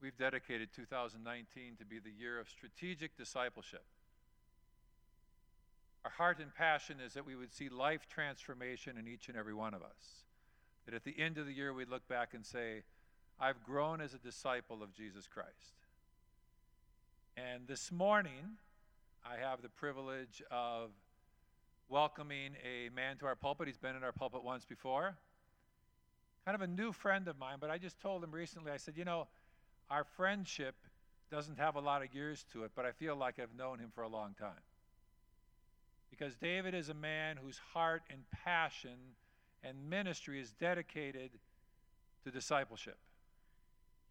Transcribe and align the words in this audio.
we've 0.00 0.16
dedicated 0.16 0.70
2019 0.74 1.76
to 1.78 1.84
be 1.84 1.98
the 1.98 2.10
year 2.10 2.38
of 2.38 2.48
strategic 2.48 3.16
discipleship. 3.16 3.84
Our 6.04 6.10
heart 6.10 6.38
and 6.38 6.54
passion 6.54 6.96
is 7.04 7.12
that 7.14 7.26
we 7.26 7.36
would 7.36 7.52
see 7.52 7.68
life 7.68 8.06
transformation 8.08 8.96
in 8.96 9.06
each 9.06 9.28
and 9.28 9.36
every 9.36 9.52
one 9.52 9.74
of 9.74 9.82
us. 9.82 10.24
That 10.86 10.94
at 10.94 11.04
the 11.04 11.14
end 11.18 11.36
of 11.36 11.46
the 11.46 11.52
year, 11.52 11.74
we'd 11.74 11.90
look 11.90 12.08
back 12.08 12.32
and 12.32 12.44
say, 12.44 12.82
I've 13.38 13.62
grown 13.62 14.00
as 14.00 14.14
a 14.14 14.18
disciple 14.18 14.82
of 14.82 14.94
Jesus 14.94 15.26
Christ. 15.26 15.74
And 17.36 17.68
this 17.68 17.92
morning, 17.92 18.56
I 19.24 19.36
have 19.36 19.60
the 19.60 19.68
privilege 19.68 20.42
of 20.50 20.90
welcoming 21.88 22.52
a 22.64 22.88
man 22.94 23.18
to 23.18 23.26
our 23.26 23.34
pulpit. 23.34 23.66
He's 23.66 23.76
been 23.76 23.96
in 23.96 24.02
our 24.02 24.12
pulpit 24.12 24.42
once 24.42 24.64
before. 24.64 25.16
Kind 26.46 26.54
of 26.54 26.62
a 26.62 26.66
new 26.66 26.92
friend 26.92 27.28
of 27.28 27.38
mine, 27.38 27.58
but 27.60 27.68
I 27.70 27.76
just 27.76 28.00
told 28.00 28.24
him 28.24 28.30
recently, 28.30 28.72
I 28.72 28.78
said, 28.78 28.96
you 28.96 29.04
know, 29.04 29.28
our 29.90 30.04
friendship 30.16 30.74
doesn't 31.30 31.58
have 31.58 31.76
a 31.76 31.80
lot 31.80 32.02
of 32.02 32.14
years 32.14 32.44
to 32.52 32.64
it, 32.64 32.72
but 32.74 32.84
I 32.84 32.92
feel 32.92 33.16
like 33.16 33.38
I've 33.38 33.56
known 33.56 33.78
him 33.78 33.90
for 33.94 34.02
a 34.02 34.08
long 34.08 34.34
time. 34.38 34.62
Because 36.10 36.34
David 36.36 36.74
is 36.74 36.88
a 36.88 36.94
man 36.94 37.36
whose 37.36 37.58
heart 37.72 38.02
and 38.10 38.22
passion 38.44 38.98
and 39.62 39.88
ministry 39.88 40.40
is 40.40 40.50
dedicated 40.52 41.30
to 42.24 42.30
discipleship. 42.30 42.98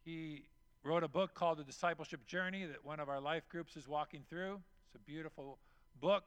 He 0.06 0.44
wrote 0.84 1.04
a 1.04 1.08
book 1.08 1.34
called 1.34 1.58
The 1.58 1.64
Discipleship 1.64 2.26
Journey 2.26 2.66
that 2.66 2.86
one 2.86 3.00
of 3.00 3.10
our 3.10 3.20
life 3.20 3.44
groups 3.50 3.76
is 3.76 3.88
walking 3.88 4.24
through. 4.30 4.60
It's 4.86 4.96
a 4.96 5.00
beautiful 5.00 5.60
book, 6.00 6.24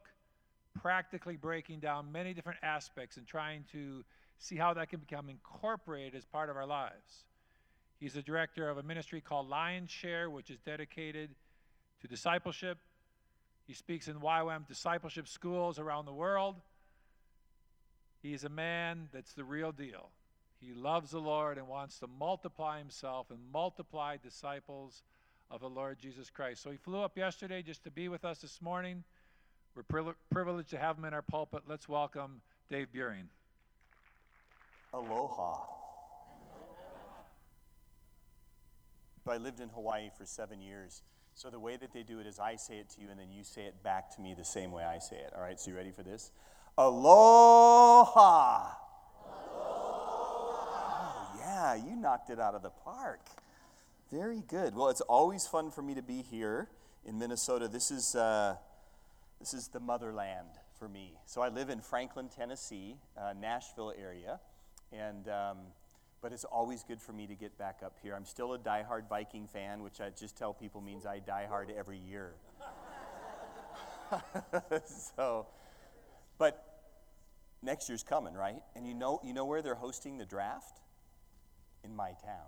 practically 0.79 1.35
breaking 1.35 1.79
down 1.79 2.11
many 2.11 2.33
different 2.33 2.59
aspects 2.61 3.17
and 3.17 3.25
trying 3.25 3.65
to 3.71 4.03
see 4.37 4.55
how 4.55 4.73
that 4.75 4.89
can 4.89 4.99
become 4.99 5.29
incorporated 5.29 6.15
as 6.15 6.25
part 6.25 6.49
of 6.49 6.55
our 6.55 6.67
lives. 6.67 7.25
He's 8.03 8.15
the 8.15 8.21
director 8.21 8.67
of 8.67 8.77
a 8.77 8.83
ministry 8.83 9.21
called 9.21 9.49
Lionshare, 9.49 10.29
which 10.29 10.49
is 10.49 10.59
dedicated 10.59 11.29
to 12.01 12.07
discipleship. 12.09 12.77
He 13.65 13.73
speaks 13.73 14.09
in 14.09 14.15
YWAM 14.15 14.67
discipleship 14.67 15.25
schools 15.25 15.79
around 15.79 16.03
the 16.03 16.11
world. 16.11 16.57
He's 18.21 18.43
a 18.43 18.49
man 18.49 19.07
that's 19.13 19.31
the 19.31 19.45
real 19.45 19.71
deal. 19.71 20.09
He 20.59 20.73
loves 20.73 21.11
the 21.11 21.21
Lord 21.21 21.57
and 21.57 21.69
wants 21.69 21.97
to 21.99 22.07
multiply 22.07 22.77
himself 22.77 23.31
and 23.31 23.39
multiply 23.53 24.17
disciples 24.21 25.01
of 25.49 25.61
the 25.61 25.69
Lord 25.69 25.97
Jesus 25.97 26.29
Christ. 26.29 26.61
So 26.61 26.71
he 26.71 26.77
flew 26.77 26.99
up 26.99 27.17
yesterday 27.17 27.61
just 27.61 27.85
to 27.85 27.89
be 27.89 28.09
with 28.09 28.25
us 28.25 28.39
this 28.39 28.61
morning. 28.61 29.05
We're 29.77 30.13
privileged 30.29 30.71
to 30.71 30.77
have 30.77 30.97
him 30.97 31.05
in 31.05 31.13
our 31.13 31.21
pulpit. 31.21 31.61
Let's 31.69 31.87
welcome 31.87 32.41
Dave 32.69 32.87
Buehring. 32.93 33.27
Aloha. 34.93 35.82
I 39.31 39.37
lived 39.37 39.59
in 39.59 39.69
Hawaii 39.69 40.09
for 40.17 40.25
seven 40.25 40.61
years. 40.61 41.01
So 41.35 41.49
the 41.49 41.59
way 41.59 41.77
that 41.77 41.93
they 41.93 42.03
do 42.03 42.19
it 42.19 42.27
is 42.27 42.39
I 42.39 42.55
say 42.57 42.77
it 42.77 42.89
to 42.91 43.01
you 43.01 43.09
and 43.09 43.19
then 43.19 43.31
you 43.31 43.43
say 43.43 43.63
it 43.63 43.81
back 43.83 44.15
to 44.15 44.21
me 44.21 44.35
the 44.37 44.45
same 44.45 44.71
way 44.71 44.83
I 44.83 44.99
say 44.99 45.15
it. 45.15 45.33
All 45.35 45.41
right, 45.41 45.59
so 45.59 45.71
you 45.71 45.77
ready 45.77 45.91
for 45.91 46.03
this? 46.03 46.31
Aloha. 46.77 48.67
Oh, 49.55 51.35
yeah, 51.39 51.75
you 51.75 51.95
knocked 51.95 52.29
it 52.29 52.39
out 52.39 52.53
of 52.55 52.61
the 52.61 52.69
park. 52.69 53.21
Very 54.11 54.43
good. 54.47 54.75
Well, 54.75 54.89
it's 54.89 55.01
always 55.01 55.47
fun 55.47 55.71
for 55.71 55.81
me 55.81 55.95
to 55.95 56.03
be 56.03 56.21
here 56.21 56.69
in 57.05 57.17
Minnesota. 57.17 57.67
This 57.67 57.89
is, 57.89 58.15
uh, 58.15 58.57
this 59.39 59.53
is 59.55 59.69
the 59.69 59.79
motherland 59.79 60.49
for 60.77 60.87
me. 60.87 61.13
So 61.25 61.41
I 61.41 61.49
live 61.49 61.69
in 61.69 61.81
Franklin, 61.81 62.29
Tennessee, 62.29 62.97
uh, 63.17 63.33
Nashville 63.39 63.93
area, 63.99 64.39
and 64.91 65.27
um, 65.29 65.57
but 66.23 66.31
it's 66.31 66.45
always 66.45 66.83
good 66.83 67.01
for 67.01 67.11
me 67.11 67.27
to 67.27 67.35
get 67.35 67.55
back 67.57 67.81
up 67.85 67.97
here. 68.01 68.15
I'm 68.15 68.23
still 68.23 68.53
a 68.53 68.57
diehard 68.57 69.09
Viking 69.09 69.45
fan, 69.45 69.83
which 69.83 69.99
I 69.99 70.09
just 70.09 70.37
tell 70.37 70.53
people 70.53 70.79
means 70.79 71.05
I 71.05 71.19
die 71.19 71.45
hard 71.49 71.69
every 71.77 71.97
year. 71.99 72.31
so, 75.17 75.47
but 76.37 76.63
next 77.61 77.89
year's 77.89 78.03
coming, 78.03 78.33
right? 78.35 78.61
And 78.73 78.87
you 78.87 78.93
know, 78.93 79.19
you 79.21 79.33
know 79.33 79.43
where 79.43 79.61
they're 79.61 79.75
hosting 79.75 80.17
the 80.17 80.25
draft? 80.25 80.79
In 81.83 81.93
my 81.93 82.11
town. 82.23 82.47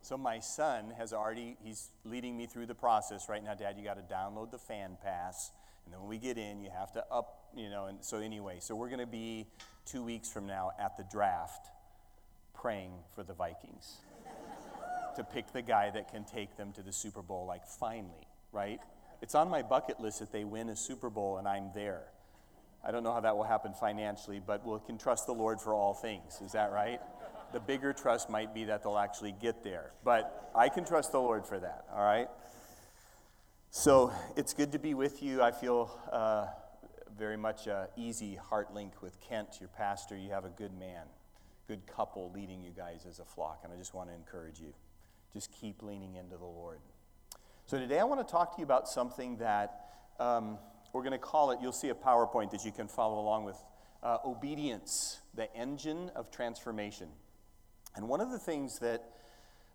So 0.00 0.16
my 0.16 0.38
son 0.38 0.94
has 0.96 1.12
already, 1.12 1.58
he's 1.62 1.90
leading 2.06 2.34
me 2.34 2.46
through 2.46 2.64
the 2.64 2.74
process 2.74 3.28
right 3.28 3.44
now. 3.44 3.52
Dad, 3.52 3.76
you 3.76 3.84
got 3.84 3.98
to 3.98 4.14
download 4.14 4.50
the 4.50 4.58
fan 4.58 4.96
pass. 5.04 5.52
And 5.84 5.92
then 5.92 6.00
when 6.00 6.08
we 6.08 6.16
get 6.16 6.38
in, 6.38 6.62
you 6.62 6.70
have 6.70 6.90
to 6.92 7.04
up, 7.12 7.50
you 7.54 7.68
know. 7.68 7.84
And 7.86 8.02
so 8.02 8.20
anyway, 8.20 8.56
so 8.60 8.74
we're 8.74 8.88
going 8.88 9.00
to 9.00 9.06
be 9.06 9.46
two 9.84 10.02
weeks 10.02 10.30
from 10.30 10.46
now 10.46 10.70
at 10.80 10.96
the 10.96 11.04
draft 11.12 11.68
praying 12.60 12.92
for 13.14 13.22
the 13.22 13.32
Vikings 13.32 13.96
to 15.16 15.24
pick 15.24 15.52
the 15.52 15.62
guy 15.62 15.90
that 15.90 16.10
can 16.10 16.24
take 16.24 16.56
them 16.56 16.72
to 16.72 16.82
the 16.82 16.92
Super 16.92 17.22
Bowl, 17.22 17.46
like 17.46 17.66
finally, 17.66 18.28
right? 18.52 18.80
It's 19.22 19.34
on 19.34 19.48
my 19.48 19.62
bucket 19.62 20.00
list 20.00 20.20
that 20.20 20.32
they 20.32 20.44
win 20.44 20.68
a 20.68 20.76
Super 20.76 21.10
Bowl 21.10 21.38
and 21.38 21.48
I'm 21.48 21.70
there. 21.74 22.02
I 22.84 22.90
don't 22.90 23.02
know 23.02 23.12
how 23.12 23.20
that 23.20 23.36
will 23.36 23.44
happen 23.44 23.74
financially, 23.74 24.40
but 24.44 24.66
we 24.66 24.78
can 24.86 24.96
trust 24.98 25.26
the 25.26 25.34
Lord 25.34 25.60
for 25.60 25.74
all 25.74 25.92
things. 25.94 26.40
Is 26.44 26.52
that 26.52 26.72
right? 26.72 27.00
The 27.52 27.60
bigger 27.60 27.92
trust 27.92 28.30
might 28.30 28.54
be 28.54 28.64
that 28.64 28.82
they'll 28.82 28.98
actually 28.98 29.32
get 29.32 29.62
there. 29.62 29.92
But 30.04 30.50
I 30.54 30.68
can 30.68 30.84
trust 30.84 31.12
the 31.12 31.20
Lord 31.20 31.44
for 31.46 31.58
that, 31.58 31.84
all 31.92 32.02
right? 32.02 32.28
So 33.70 34.12
it's 34.36 34.54
good 34.54 34.72
to 34.72 34.78
be 34.78 34.94
with 34.94 35.22
you. 35.22 35.42
I 35.42 35.50
feel 35.50 35.90
uh, 36.10 36.46
very 37.18 37.36
much 37.36 37.68
uh, 37.68 37.86
easy 37.96 38.36
heart 38.36 38.72
link 38.72 39.02
with 39.02 39.20
Kent, 39.20 39.58
your 39.60 39.68
pastor. 39.68 40.16
You 40.16 40.30
have 40.30 40.44
a 40.44 40.50
good 40.50 40.72
man, 40.78 41.06
good 41.70 41.86
couple 41.86 42.32
leading 42.34 42.62
you 42.62 42.72
guys 42.76 43.06
as 43.08 43.18
a 43.18 43.24
flock. 43.24 43.60
And 43.64 43.72
I 43.72 43.76
just 43.76 43.94
want 43.94 44.08
to 44.08 44.14
encourage 44.14 44.58
you. 44.58 44.72
Just 45.32 45.52
keep 45.52 45.82
leaning 45.82 46.16
into 46.16 46.36
the 46.36 46.44
Lord. 46.44 46.80
So 47.66 47.78
today 47.78 48.00
I 48.00 48.04
want 48.04 48.26
to 48.26 48.30
talk 48.30 48.56
to 48.56 48.58
you 48.60 48.64
about 48.64 48.88
something 48.88 49.36
that. 49.38 49.86
Um, 50.18 50.58
we're 50.92 51.02
going 51.02 51.12
to 51.12 51.18
call 51.18 51.50
it, 51.52 51.58
you'll 51.62 51.72
see 51.72 51.90
a 51.90 51.94
PowerPoint 51.94 52.50
that 52.50 52.64
you 52.64 52.72
can 52.72 52.88
follow 52.88 53.20
along 53.20 53.44
with 53.44 53.56
uh, 54.02 54.18
obedience, 54.24 55.20
the 55.34 55.54
engine 55.54 56.10
of 56.16 56.30
transformation. 56.30 57.08
And 57.94 58.08
one 58.08 58.20
of 58.20 58.30
the 58.30 58.38
things 58.38 58.78
that 58.80 59.04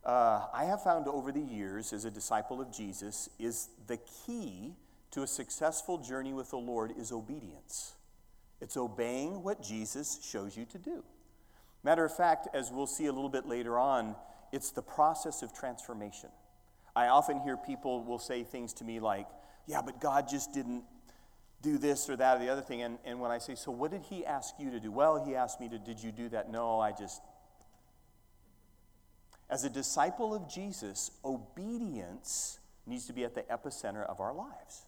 uh, 0.03 0.47
I 0.53 0.65
have 0.65 0.83
found 0.83 1.07
over 1.07 1.31
the 1.31 1.41
years 1.41 1.93
as 1.93 2.05
a 2.05 2.11
disciple 2.11 2.61
of 2.61 2.71
Jesus 2.71 3.29
is 3.39 3.69
the 3.87 3.97
key 4.25 4.73
to 5.11 5.23
a 5.23 5.27
successful 5.27 5.97
journey 5.97 6.33
with 6.33 6.49
the 6.49 6.57
Lord 6.57 6.93
is 6.97 7.11
obedience. 7.11 7.93
It's 8.61 8.77
obeying 8.77 9.43
what 9.43 9.63
Jesus 9.63 10.19
shows 10.23 10.57
you 10.57 10.65
to 10.65 10.77
do. 10.77 11.03
Matter 11.85 12.03
of 12.03 12.17
fact, 12.17 12.47
as 12.55 12.71
we'll 12.71 12.87
see 12.87 13.05
a 13.05 13.13
little 13.13 13.29
bit 13.29 13.45
later 13.45 13.77
on, 13.77 14.15
it's 14.51 14.71
the 14.71 14.81
process 14.81 15.43
of 15.43 15.53
transformation. 15.53 16.29
I 16.95 17.09
often 17.09 17.41
hear 17.41 17.57
people 17.57 18.03
will 18.03 18.17
say 18.17 18.43
things 18.43 18.73
to 18.73 18.83
me 18.83 18.99
like, 18.99 19.27
yeah, 19.67 19.83
but 19.85 20.01
God 20.01 20.27
just 20.27 20.51
didn't 20.51 20.83
do 21.61 21.77
this 21.77 22.09
or 22.09 22.15
that 22.15 22.37
or 22.37 22.39
the 22.39 22.49
other 22.49 22.63
thing. 22.63 22.81
And, 22.81 22.97
and 23.05 23.19
when 23.19 23.29
I 23.29 23.37
say, 23.37 23.53
So 23.53 23.69
what 23.69 23.91
did 23.91 24.01
he 24.01 24.25
ask 24.25 24.55
you 24.57 24.71
to 24.71 24.79
do? 24.79 24.91
Well, 24.91 25.23
he 25.23 25.35
asked 25.35 25.61
me 25.61 25.69
to, 25.69 25.77
Did 25.77 26.01
you 26.01 26.11
do 26.11 26.27
that? 26.29 26.51
No, 26.51 26.79
I 26.79 26.91
just. 26.91 27.21
As 29.47 29.63
a 29.63 29.69
disciple 29.69 30.33
of 30.33 30.49
Jesus, 30.49 31.11
obedience 31.23 32.57
needs 32.87 33.05
to 33.05 33.13
be 33.13 33.23
at 33.23 33.35
the 33.35 33.41
epicenter 33.41 34.03
of 34.07 34.19
our 34.19 34.33
lives. 34.33 34.85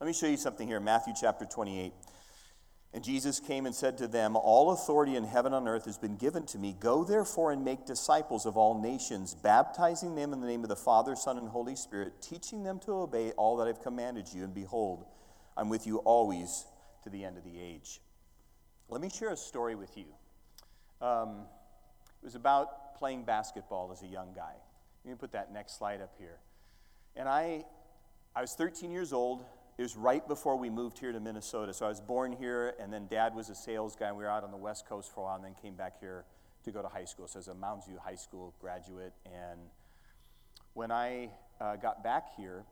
Let 0.00 0.08
me 0.08 0.12
show 0.12 0.26
you 0.26 0.36
something 0.36 0.66
here 0.66 0.80
Matthew 0.80 1.14
chapter 1.20 1.44
28. 1.44 1.92
And 2.94 3.02
Jesus 3.02 3.40
came 3.40 3.64
and 3.64 3.74
said 3.74 3.96
to 3.98 4.06
them, 4.06 4.36
All 4.36 4.72
authority 4.72 5.16
in 5.16 5.24
heaven 5.24 5.54
and 5.54 5.66
earth 5.66 5.86
has 5.86 5.96
been 5.96 6.16
given 6.16 6.44
to 6.46 6.58
me. 6.58 6.76
Go 6.78 7.04
therefore 7.04 7.50
and 7.50 7.64
make 7.64 7.86
disciples 7.86 8.44
of 8.44 8.58
all 8.58 8.78
nations, 8.80 9.34
baptizing 9.34 10.14
them 10.14 10.34
in 10.34 10.40
the 10.40 10.46
name 10.46 10.62
of 10.62 10.68
the 10.68 10.76
Father, 10.76 11.16
Son, 11.16 11.38
and 11.38 11.48
Holy 11.48 11.74
Spirit, 11.74 12.20
teaching 12.20 12.64
them 12.64 12.78
to 12.80 12.92
obey 12.92 13.30
all 13.32 13.56
that 13.56 13.66
I've 13.66 13.82
commanded 13.82 14.28
you. 14.34 14.44
And 14.44 14.54
behold, 14.54 15.06
I'm 15.56 15.70
with 15.70 15.86
you 15.86 15.98
always 15.98 16.66
to 17.04 17.10
the 17.10 17.24
end 17.24 17.38
of 17.38 17.44
the 17.44 17.58
age. 17.58 18.00
Let 18.90 19.00
me 19.00 19.08
share 19.08 19.30
a 19.30 19.36
story 19.38 19.74
with 19.74 19.96
you. 19.96 20.04
Um, 21.00 21.46
it 22.22 22.26
was 22.26 22.34
about 22.34 22.94
playing 22.96 23.24
basketball 23.24 23.90
as 23.90 24.02
a 24.02 24.06
young 24.06 24.34
guy. 24.34 24.52
Let 25.04 25.10
me 25.10 25.16
put 25.16 25.32
that 25.32 25.50
next 25.50 25.78
slide 25.78 26.02
up 26.02 26.12
here. 26.18 26.38
And 27.16 27.26
I, 27.26 27.64
I 28.36 28.42
was 28.42 28.52
13 28.52 28.90
years 28.90 29.14
old. 29.14 29.44
It 29.82 29.86
was 29.86 29.96
right 29.96 30.28
before 30.28 30.54
we 30.54 30.70
moved 30.70 31.00
here 31.00 31.10
to 31.10 31.18
Minnesota. 31.18 31.74
So 31.74 31.86
I 31.86 31.88
was 31.88 32.00
born 32.00 32.30
here, 32.30 32.74
and 32.78 32.92
then 32.92 33.08
dad 33.08 33.34
was 33.34 33.50
a 33.50 33.54
sales 33.56 33.96
guy, 33.96 34.06
and 34.06 34.16
we 34.16 34.22
were 34.22 34.30
out 34.30 34.44
on 34.44 34.52
the 34.52 34.56
West 34.56 34.86
Coast 34.88 35.12
for 35.12 35.22
a 35.22 35.24
while, 35.24 35.34
and 35.34 35.44
then 35.44 35.56
came 35.60 35.74
back 35.74 35.98
here 35.98 36.24
to 36.62 36.70
go 36.70 36.82
to 36.82 36.86
high 36.86 37.04
school. 37.04 37.26
So 37.26 37.38
I 37.38 37.40
was 37.40 37.48
a 37.48 37.54
Mounds 37.54 37.86
View 37.86 37.98
High 38.00 38.14
School 38.14 38.54
graduate. 38.60 39.12
And 39.26 39.58
when 40.74 40.92
I 40.92 41.30
uh, 41.60 41.74
got 41.74 42.04
back 42.04 42.28
here, 42.36 42.62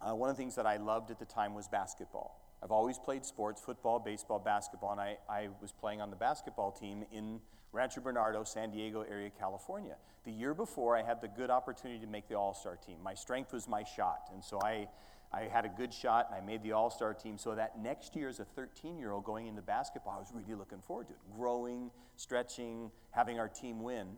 uh, 0.00 0.14
one 0.14 0.30
of 0.30 0.36
the 0.36 0.40
things 0.40 0.54
that 0.54 0.64
I 0.64 0.78
loved 0.78 1.10
at 1.10 1.18
the 1.18 1.26
time 1.26 1.52
was 1.52 1.68
basketball. 1.68 2.40
I've 2.62 2.72
always 2.72 2.98
played 2.98 3.26
sports 3.26 3.60
football, 3.60 3.98
baseball, 3.98 4.38
basketball, 4.38 4.92
and 4.92 5.02
I, 5.02 5.18
I 5.28 5.48
was 5.60 5.72
playing 5.72 6.00
on 6.00 6.08
the 6.08 6.16
basketball 6.16 6.72
team 6.72 7.04
in 7.12 7.38
Rancho 7.72 8.00
Bernardo, 8.00 8.44
San 8.44 8.70
Diego 8.70 9.02
area, 9.02 9.28
California. 9.38 9.96
The 10.24 10.32
year 10.32 10.54
before, 10.54 10.96
I 10.96 11.02
had 11.02 11.20
the 11.20 11.28
good 11.28 11.50
opportunity 11.50 12.00
to 12.00 12.06
make 12.06 12.28
the 12.28 12.36
All 12.36 12.54
Star 12.54 12.76
team. 12.76 12.96
My 13.02 13.12
strength 13.12 13.52
was 13.52 13.68
my 13.68 13.84
shot, 13.84 14.30
and 14.32 14.42
so 14.42 14.58
I, 14.62 14.88
I 15.34 15.48
had 15.52 15.64
a 15.64 15.68
good 15.68 15.92
shot 15.92 16.28
and 16.30 16.40
I 16.40 16.46
made 16.46 16.62
the 16.62 16.72
All 16.72 16.90
Star 16.90 17.12
team. 17.12 17.38
So 17.38 17.54
that 17.54 17.78
next 17.80 18.14
year, 18.14 18.28
as 18.28 18.38
a 18.38 18.44
13 18.44 18.98
year 18.98 19.10
old 19.10 19.24
going 19.24 19.46
into 19.48 19.62
basketball, 19.62 20.14
I 20.16 20.18
was 20.18 20.32
really 20.32 20.54
looking 20.54 20.80
forward 20.80 21.08
to 21.08 21.14
it 21.14 21.18
growing, 21.36 21.90
stretching, 22.16 22.90
having 23.10 23.38
our 23.38 23.48
team 23.48 23.82
win. 23.82 24.16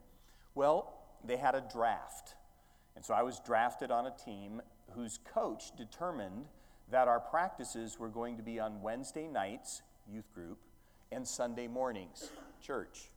Well, 0.54 0.92
they 1.24 1.36
had 1.36 1.54
a 1.54 1.64
draft 1.72 2.34
And 2.94 3.04
so 3.04 3.14
I 3.14 3.22
was 3.22 3.40
drafted 3.40 3.90
on 3.90 4.06
a 4.06 4.10
team 4.24 4.62
whose 4.92 5.18
coach 5.34 5.76
determined 5.76 6.46
that 6.90 7.08
our 7.08 7.20
practices 7.20 7.98
were 7.98 8.08
going 8.08 8.36
to 8.36 8.42
be 8.42 8.60
on 8.60 8.80
Wednesday 8.80 9.26
nights, 9.26 9.82
youth 10.10 10.32
group, 10.34 10.58
and 11.10 11.26
Sunday 11.26 11.66
mornings, 11.66 12.30
church. 12.62 13.10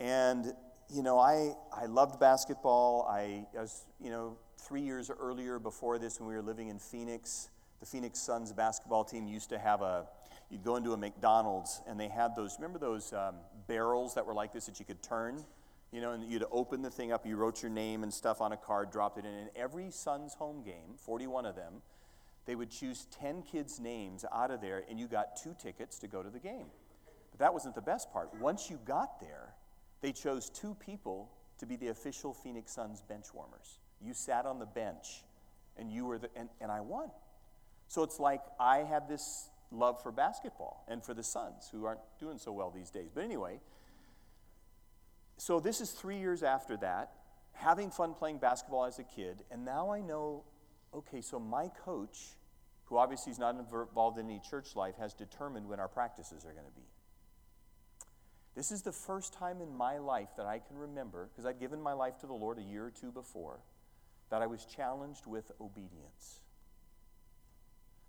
And, 0.00 0.52
you 0.88 1.02
know, 1.02 1.18
I, 1.18 1.54
I 1.72 1.86
loved 1.86 2.20
basketball. 2.20 3.06
I, 3.10 3.46
I 3.56 3.62
was, 3.62 3.84
you 4.00 4.10
know, 4.10 4.36
three 4.58 4.82
years 4.82 5.10
earlier 5.10 5.58
before 5.58 5.98
this 5.98 6.18
when 6.18 6.28
we 6.28 6.34
were 6.34 6.42
living 6.42 6.68
in 6.68 6.78
Phoenix, 6.78 7.48
the 7.80 7.86
Phoenix 7.86 8.18
Suns 8.18 8.52
basketball 8.52 9.04
team 9.04 9.26
used 9.26 9.50
to 9.50 9.58
have 9.58 9.82
a, 9.82 10.06
you'd 10.50 10.64
go 10.64 10.76
into 10.76 10.92
a 10.92 10.96
McDonald's 10.96 11.80
and 11.86 11.98
they 11.98 12.08
had 12.08 12.34
those, 12.34 12.56
remember 12.58 12.78
those 12.78 13.12
um, 13.12 13.36
barrels 13.66 14.14
that 14.14 14.26
were 14.26 14.34
like 14.34 14.52
this 14.52 14.66
that 14.66 14.78
you 14.78 14.84
could 14.84 15.02
turn? 15.02 15.44
You 15.92 16.00
know, 16.00 16.12
and 16.12 16.30
you'd 16.30 16.44
open 16.50 16.82
the 16.82 16.90
thing 16.90 17.12
up, 17.12 17.24
you 17.24 17.36
wrote 17.36 17.62
your 17.62 17.70
name 17.70 18.02
and 18.02 18.12
stuff 18.12 18.40
on 18.40 18.52
a 18.52 18.56
card, 18.56 18.90
dropped 18.90 19.16
it 19.18 19.24
in, 19.24 19.32
and 19.32 19.48
every 19.56 19.90
Suns 19.90 20.34
home 20.34 20.62
game, 20.62 20.96
41 20.96 21.46
of 21.46 21.56
them, 21.56 21.74
they 22.44 22.54
would 22.54 22.70
choose 22.70 23.06
10 23.20 23.42
kids' 23.42 23.78
names 23.78 24.24
out 24.32 24.50
of 24.50 24.60
there, 24.60 24.84
and 24.90 24.98
you 24.98 25.06
got 25.06 25.36
two 25.36 25.54
tickets 25.58 25.98
to 26.00 26.08
go 26.08 26.22
to 26.22 26.30
the 26.30 26.38
game. 26.38 26.66
But 27.30 27.40
that 27.40 27.52
wasn't 27.52 27.74
the 27.74 27.82
best 27.82 28.12
part. 28.12 28.34
Once 28.40 28.68
you 28.70 28.78
got 28.84 29.20
there, 29.20 29.54
they 30.00 30.12
chose 30.12 30.50
two 30.50 30.74
people 30.74 31.30
to 31.58 31.66
be 31.66 31.76
the 31.76 31.88
official 31.88 32.32
Phoenix 32.32 32.72
Suns 32.72 33.02
bench 33.02 33.26
warmers. 33.34 33.78
You 34.04 34.14
sat 34.14 34.46
on 34.46 34.58
the 34.58 34.66
bench, 34.66 35.24
and 35.76 35.92
you 35.92 36.06
were 36.06 36.18
the, 36.18 36.30
and, 36.36 36.48
and 36.60 36.70
I 36.70 36.80
won. 36.80 37.10
So 37.88 38.02
it's 38.02 38.20
like 38.20 38.42
I 38.60 38.78
had 38.78 39.08
this 39.08 39.48
love 39.70 40.02
for 40.02 40.12
basketball 40.12 40.84
and 40.88 41.04
for 41.04 41.14
the 41.14 41.22
Suns, 41.22 41.68
who 41.70 41.84
aren't 41.84 42.00
doing 42.18 42.38
so 42.38 42.52
well 42.52 42.70
these 42.70 42.90
days. 42.90 43.10
But 43.14 43.24
anyway, 43.24 43.60
so 45.36 45.60
this 45.60 45.80
is 45.80 45.90
three 45.90 46.18
years 46.18 46.42
after 46.42 46.76
that, 46.78 47.12
having 47.52 47.90
fun 47.90 48.14
playing 48.14 48.38
basketball 48.38 48.84
as 48.84 48.98
a 48.98 49.04
kid, 49.04 49.42
and 49.50 49.64
now 49.64 49.90
I 49.90 50.00
know 50.00 50.44
okay, 50.94 51.20
so 51.20 51.38
my 51.38 51.68
coach, 51.84 52.36
who 52.86 52.96
obviously 52.96 53.32
is 53.32 53.38
not 53.38 53.56
involved 53.56 54.18
in 54.18 54.26
any 54.26 54.40
church 54.48 54.74
life, 54.74 54.94
has 54.98 55.14
determined 55.14 55.68
when 55.68 55.80
our 55.80 55.88
practices 55.88 56.44
are 56.44 56.52
going 56.52 56.66
to 56.66 56.72
be. 56.72 56.86
This 58.54 58.70
is 58.70 58.82
the 58.82 58.92
first 58.92 59.34
time 59.34 59.60
in 59.60 59.76
my 59.76 59.98
life 59.98 60.30
that 60.36 60.46
I 60.46 60.58
can 60.58 60.76
remember, 60.76 61.28
because 61.30 61.46
I'd 61.46 61.60
given 61.60 61.80
my 61.80 61.92
life 61.92 62.18
to 62.20 62.26
the 62.26 62.32
Lord 62.32 62.58
a 62.58 62.62
year 62.62 62.86
or 62.86 62.90
two 62.90 63.12
before, 63.12 63.60
that 64.30 64.42
I 64.42 64.46
was 64.46 64.64
challenged 64.64 65.26
with 65.26 65.50
obedience. 65.60 66.40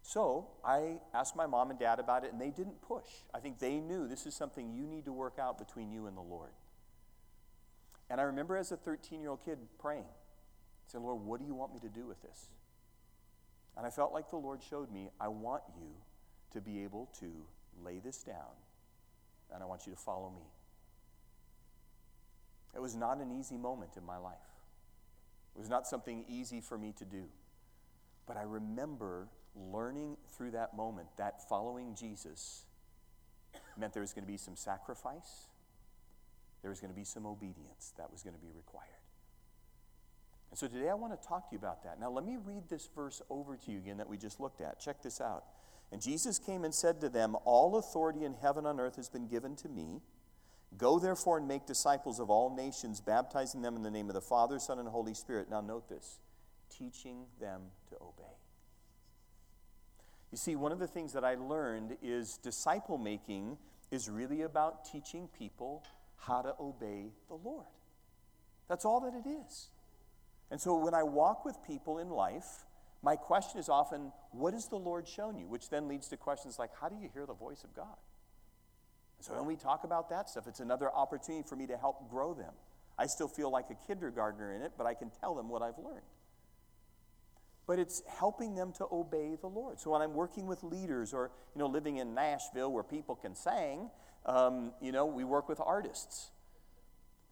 So 0.02 0.48
I 0.66 0.98
asked 1.14 1.36
my 1.36 1.46
mom 1.46 1.70
and 1.70 1.80
dad 1.80 2.00
about 2.00 2.24
it, 2.24 2.32
and 2.32 2.42
they 2.42 2.50
didn't 2.50 2.82
push. 2.82 3.06
I 3.34 3.40
think 3.40 3.60
they 3.60 3.80
knew 3.80 4.08
this 4.08 4.26
is 4.26 4.34
something 4.34 4.74
you 4.74 4.88
need 4.88 5.06
to 5.06 5.14
work 5.14 5.38
out 5.40 5.58
between 5.60 5.92
you 5.92 6.08
and 6.08 6.18
the 6.18 6.22
Lord. 6.22 6.50
And 8.10 8.20
I 8.20 8.24
remember 8.24 8.58
as 8.58 8.72
a 8.72 8.78
13 8.78 9.22
year 9.22 9.30
old 9.30 9.46
kid 9.46 9.60
praying, 9.80 10.06
saying, 10.88 11.04
Lord, 11.04 11.24
what 11.24 11.40
do 11.40 11.46
you 11.46 11.54
want 11.54 11.74
me 11.74 11.80
to 11.82 11.90
do 11.90 12.08
with 12.08 12.22
this? 12.24 12.50
And 13.78 13.86
I 13.86 13.92
felt 13.92 14.12
like 14.12 14.30
the 14.30 14.38
Lord 14.38 14.62
showed 14.68 14.92
me, 14.92 15.10
I 15.22 15.28
want 15.28 15.62
you 15.78 15.90
to 16.54 16.60
be 16.60 16.84
able 16.84 17.08
to 17.20 17.32
lay 17.86 18.00
this 18.00 18.24
down, 18.24 18.58
and 19.54 19.62
I 19.62 19.68
want 19.68 19.86
you 19.86 19.94
to 19.94 20.00
follow 20.00 20.32
me. 20.36 20.42
It 22.76 22.82
was 22.82 22.96
not 22.96 23.20
an 23.20 23.32
easy 23.32 23.58
moment 23.58 23.92
in 23.96 24.06
my 24.06 24.18
life. 24.18 24.49
It 25.60 25.62
was 25.62 25.70
not 25.70 25.86
something 25.86 26.24
easy 26.30 26.62
for 26.62 26.78
me 26.78 26.94
to 27.00 27.04
do. 27.04 27.26
But 28.26 28.38
I 28.38 28.44
remember 28.44 29.28
learning 29.58 30.16
through 30.32 30.52
that 30.52 30.74
moment 30.74 31.10
that 31.18 31.50
following 31.50 31.96
Jesus 31.96 32.64
meant 33.78 33.92
there 33.92 34.00
was 34.00 34.14
going 34.14 34.24
to 34.24 34.32
be 34.32 34.38
some 34.38 34.56
sacrifice, 34.56 35.48
there 36.62 36.70
was 36.70 36.80
going 36.80 36.94
to 36.94 36.96
be 36.96 37.04
some 37.04 37.26
obedience 37.26 37.92
that 37.98 38.10
was 38.10 38.24
going 38.24 38.36
to 38.36 38.40
be 38.40 38.54
required. 38.56 38.88
And 40.50 40.58
so 40.58 40.66
today 40.66 40.88
I 40.88 40.94
want 40.94 41.22
to 41.22 41.28
talk 41.28 41.50
to 41.50 41.56
you 41.56 41.60
about 41.60 41.84
that. 41.84 42.00
Now, 42.00 42.10
let 42.10 42.24
me 42.24 42.38
read 42.42 42.70
this 42.70 42.88
verse 42.96 43.22
over 43.30 43.58
to 43.58 43.72
you 43.72 43.80
again 43.80 43.98
that 43.98 44.08
we 44.08 44.16
just 44.16 44.40
looked 44.40 44.62
at. 44.62 44.80
Check 44.80 45.04
this 45.04 45.20
out. 45.20 45.44
And 45.92 46.02
Jesus 46.02 46.40
came 46.40 46.64
and 46.64 46.74
said 46.74 47.02
to 47.02 47.10
them, 47.10 47.36
All 47.44 47.76
authority 47.76 48.24
in 48.24 48.36
heaven 48.36 48.66
and 48.66 48.80
earth 48.80 48.96
has 48.96 49.10
been 49.10 49.28
given 49.28 49.58
to 49.58 49.68
me. 49.68 50.00
Go 50.78 51.00
therefore 51.00 51.38
and 51.38 51.48
make 51.48 51.66
disciples 51.66 52.20
of 52.20 52.30
all 52.30 52.56
nations, 52.56 53.02
baptizing 53.02 53.62
them 53.62 53.76
in 53.76 53.84
the 53.84 53.92
name 53.92 54.08
of 54.08 54.14
the 54.14 54.22
Father, 54.22 54.60
Son, 54.60 54.80
and 54.80 54.88
Holy 54.88 55.14
Spirit. 55.14 55.50
Now, 55.50 55.62
note 55.62 55.90
this 55.90 56.20
teaching 56.70 57.26
them 57.42 57.62
to 57.90 57.96
obey. 57.96 58.38
You 60.32 60.38
see, 60.38 60.56
one 60.56 60.72
of 60.72 60.80
the 60.80 60.88
things 60.88 61.14
that 61.14 61.24
I 61.24 61.36
learned 61.36 61.98
is 62.04 62.38
disciple 62.38 62.98
making 62.98 63.58
is 63.92 64.08
really 64.08 64.44
about 64.44 64.86
teaching 64.86 65.28
people 65.38 65.84
how 66.18 66.44
to 66.44 66.54
obey 66.60 67.08
the 67.28 67.36
Lord. 67.36 67.66
That's 68.68 68.86
all 68.86 69.00
that 69.02 69.16
it 69.16 69.28
is. 69.28 69.70
And 70.52 70.62
so 70.62 70.78
when 70.78 70.94
I 70.94 71.04
walk 71.04 71.46
with 71.46 71.58
people 71.66 71.98
in 71.98 72.10
life, 72.10 72.66
my 73.02 73.16
question 73.16 73.60
is 73.60 73.70
often, 73.70 74.12
what 74.32 74.54
has 74.54 74.68
the 74.68 74.78
Lord 74.78 75.08
shown 75.08 75.38
you? 75.38 75.48
Which 75.48 75.70
then 75.70 75.88
leads 75.88 76.08
to 76.10 76.18
questions 76.18 76.60
like, 76.60 76.72
how 76.80 76.90
do 76.90 76.96
you 76.96 77.10
hear 77.12 77.26
the 77.26 77.34
voice 77.34 77.64
of 77.64 77.74
God? 77.74 77.98
So 79.22 79.34
when 79.34 79.46
we 79.46 79.56
talk 79.56 79.84
about 79.84 80.10
that 80.10 80.30
stuff, 80.30 80.48
it's 80.48 80.60
another 80.60 80.90
opportunity 80.90 81.48
for 81.48 81.56
me 81.56 81.68
to 81.68 81.78
help 81.78 82.10
grow 82.10 82.34
them. 82.34 82.54
I 82.98 83.08
still 83.08 83.28
feel 83.28 83.52
like 83.52 83.66
a 83.70 83.76
kindergartner 83.88 84.54
in 84.54 84.62
it, 84.62 84.74
but 84.78 84.86
I 84.86 84.94
can 84.94 85.10
tell 85.22 85.36
them 85.36 85.50
what 85.50 85.62
I've 85.62 85.78
learned. 85.78 86.02
But 87.68 87.80
it's 87.80 88.02
helping 88.08 88.56
them 88.56 88.74
to 88.74 88.88
obey 88.92 89.38
the 89.40 89.48
Lord. 89.48 89.80
So 89.80 89.92
when 89.92 90.02
I'm 90.02 90.14
working 90.14 90.48
with 90.48 90.64
leaders 90.64 91.14
or, 91.14 91.32
you 91.54 91.60
know, 91.60 91.68
living 91.68 91.98
in 91.98 92.14
Nashville 92.14 92.72
where 92.72 92.84
people 92.84 93.16
can 93.16 93.36
sing, 93.36 93.90
um, 94.26 94.72
you 94.82 94.92
know, 94.92 95.06
we 95.06 95.24
work 95.24 95.48
with 95.48 95.60
artists. 95.60 96.32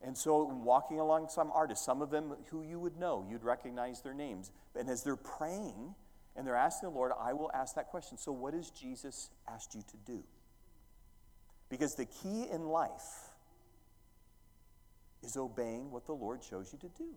And 0.01 0.15
so, 0.15 0.43
walking 0.43 0.99
along 0.99 1.29
some 1.29 1.51
artists, 1.51 1.83
some 1.83 2.03
of 2.03 2.11
them 2.11 2.35
who 2.51 2.61
you 2.61 2.79
would 2.79 2.97
know, 2.97 3.25
you'd 3.27 3.43
recognize 3.43 4.01
their 4.01 4.13
names. 4.13 4.51
And 4.75 4.89
as 4.89 5.03
they're 5.03 5.15
praying 5.15 5.95
and 6.35 6.45
they're 6.45 6.55
asking 6.55 6.89
the 6.89 6.95
Lord, 6.95 7.11
I 7.19 7.33
will 7.33 7.49
ask 7.51 7.75
that 7.75 7.87
question. 7.87 8.17
So, 8.17 8.31
what 8.31 8.53
has 8.53 8.69
Jesus 8.69 9.31
asked 9.47 9.73
you 9.73 9.81
to 9.81 9.97
do? 10.05 10.23
Because 11.69 11.95
the 11.95 12.05
key 12.05 12.45
in 12.51 12.67
life 12.67 13.31
is 15.23 15.35
obeying 15.35 15.91
what 15.91 16.05
the 16.05 16.13
Lord 16.13 16.43
shows 16.43 16.71
you 16.71 16.79
to 16.79 16.89
do. 16.97 17.09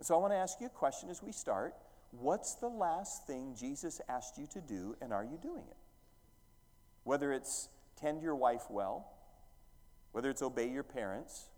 So, 0.00 0.14
I 0.14 0.18
want 0.18 0.32
to 0.32 0.36
ask 0.36 0.60
you 0.60 0.66
a 0.66 0.70
question 0.70 1.10
as 1.10 1.22
we 1.22 1.32
start. 1.32 1.74
What's 2.12 2.54
the 2.54 2.68
last 2.68 3.26
thing 3.26 3.56
Jesus 3.58 4.00
asked 4.08 4.38
you 4.38 4.46
to 4.52 4.60
do, 4.60 4.96
and 5.00 5.12
are 5.12 5.24
you 5.24 5.38
doing 5.42 5.64
it? 5.68 5.76
Whether 7.02 7.32
it's 7.32 7.68
tend 8.00 8.22
your 8.22 8.36
wife 8.36 8.62
well, 8.70 9.10
whether 10.12 10.30
it's 10.30 10.40
obey 10.40 10.68
your 10.70 10.84
parents, 10.84 11.48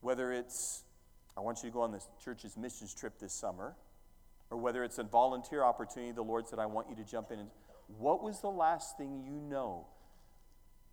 whether 0.00 0.32
it's 0.32 0.82
I 1.36 1.40
want 1.40 1.62
you 1.62 1.70
to 1.70 1.72
go 1.72 1.80
on 1.80 1.92
the 1.92 2.02
church's 2.22 2.56
missions 2.56 2.92
trip 2.92 3.18
this 3.18 3.32
summer, 3.32 3.74
or 4.50 4.58
whether 4.58 4.84
it's 4.84 4.98
a 4.98 5.02
volunteer 5.02 5.64
opportunity, 5.64 6.12
the 6.12 6.22
Lord 6.22 6.46
said, 6.46 6.58
I 6.58 6.66
want 6.66 6.90
you 6.90 6.96
to 6.96 7.04
jump 7.04 7.30
in. 7.30 7.38
And, 7.38 7.48
what 7.98 8.22
was 8.22 8.40
the 8.40 8.50
last 8.50 8.96
thing 8.96 9.22
you 9.24 9.40
know 9.40 9.86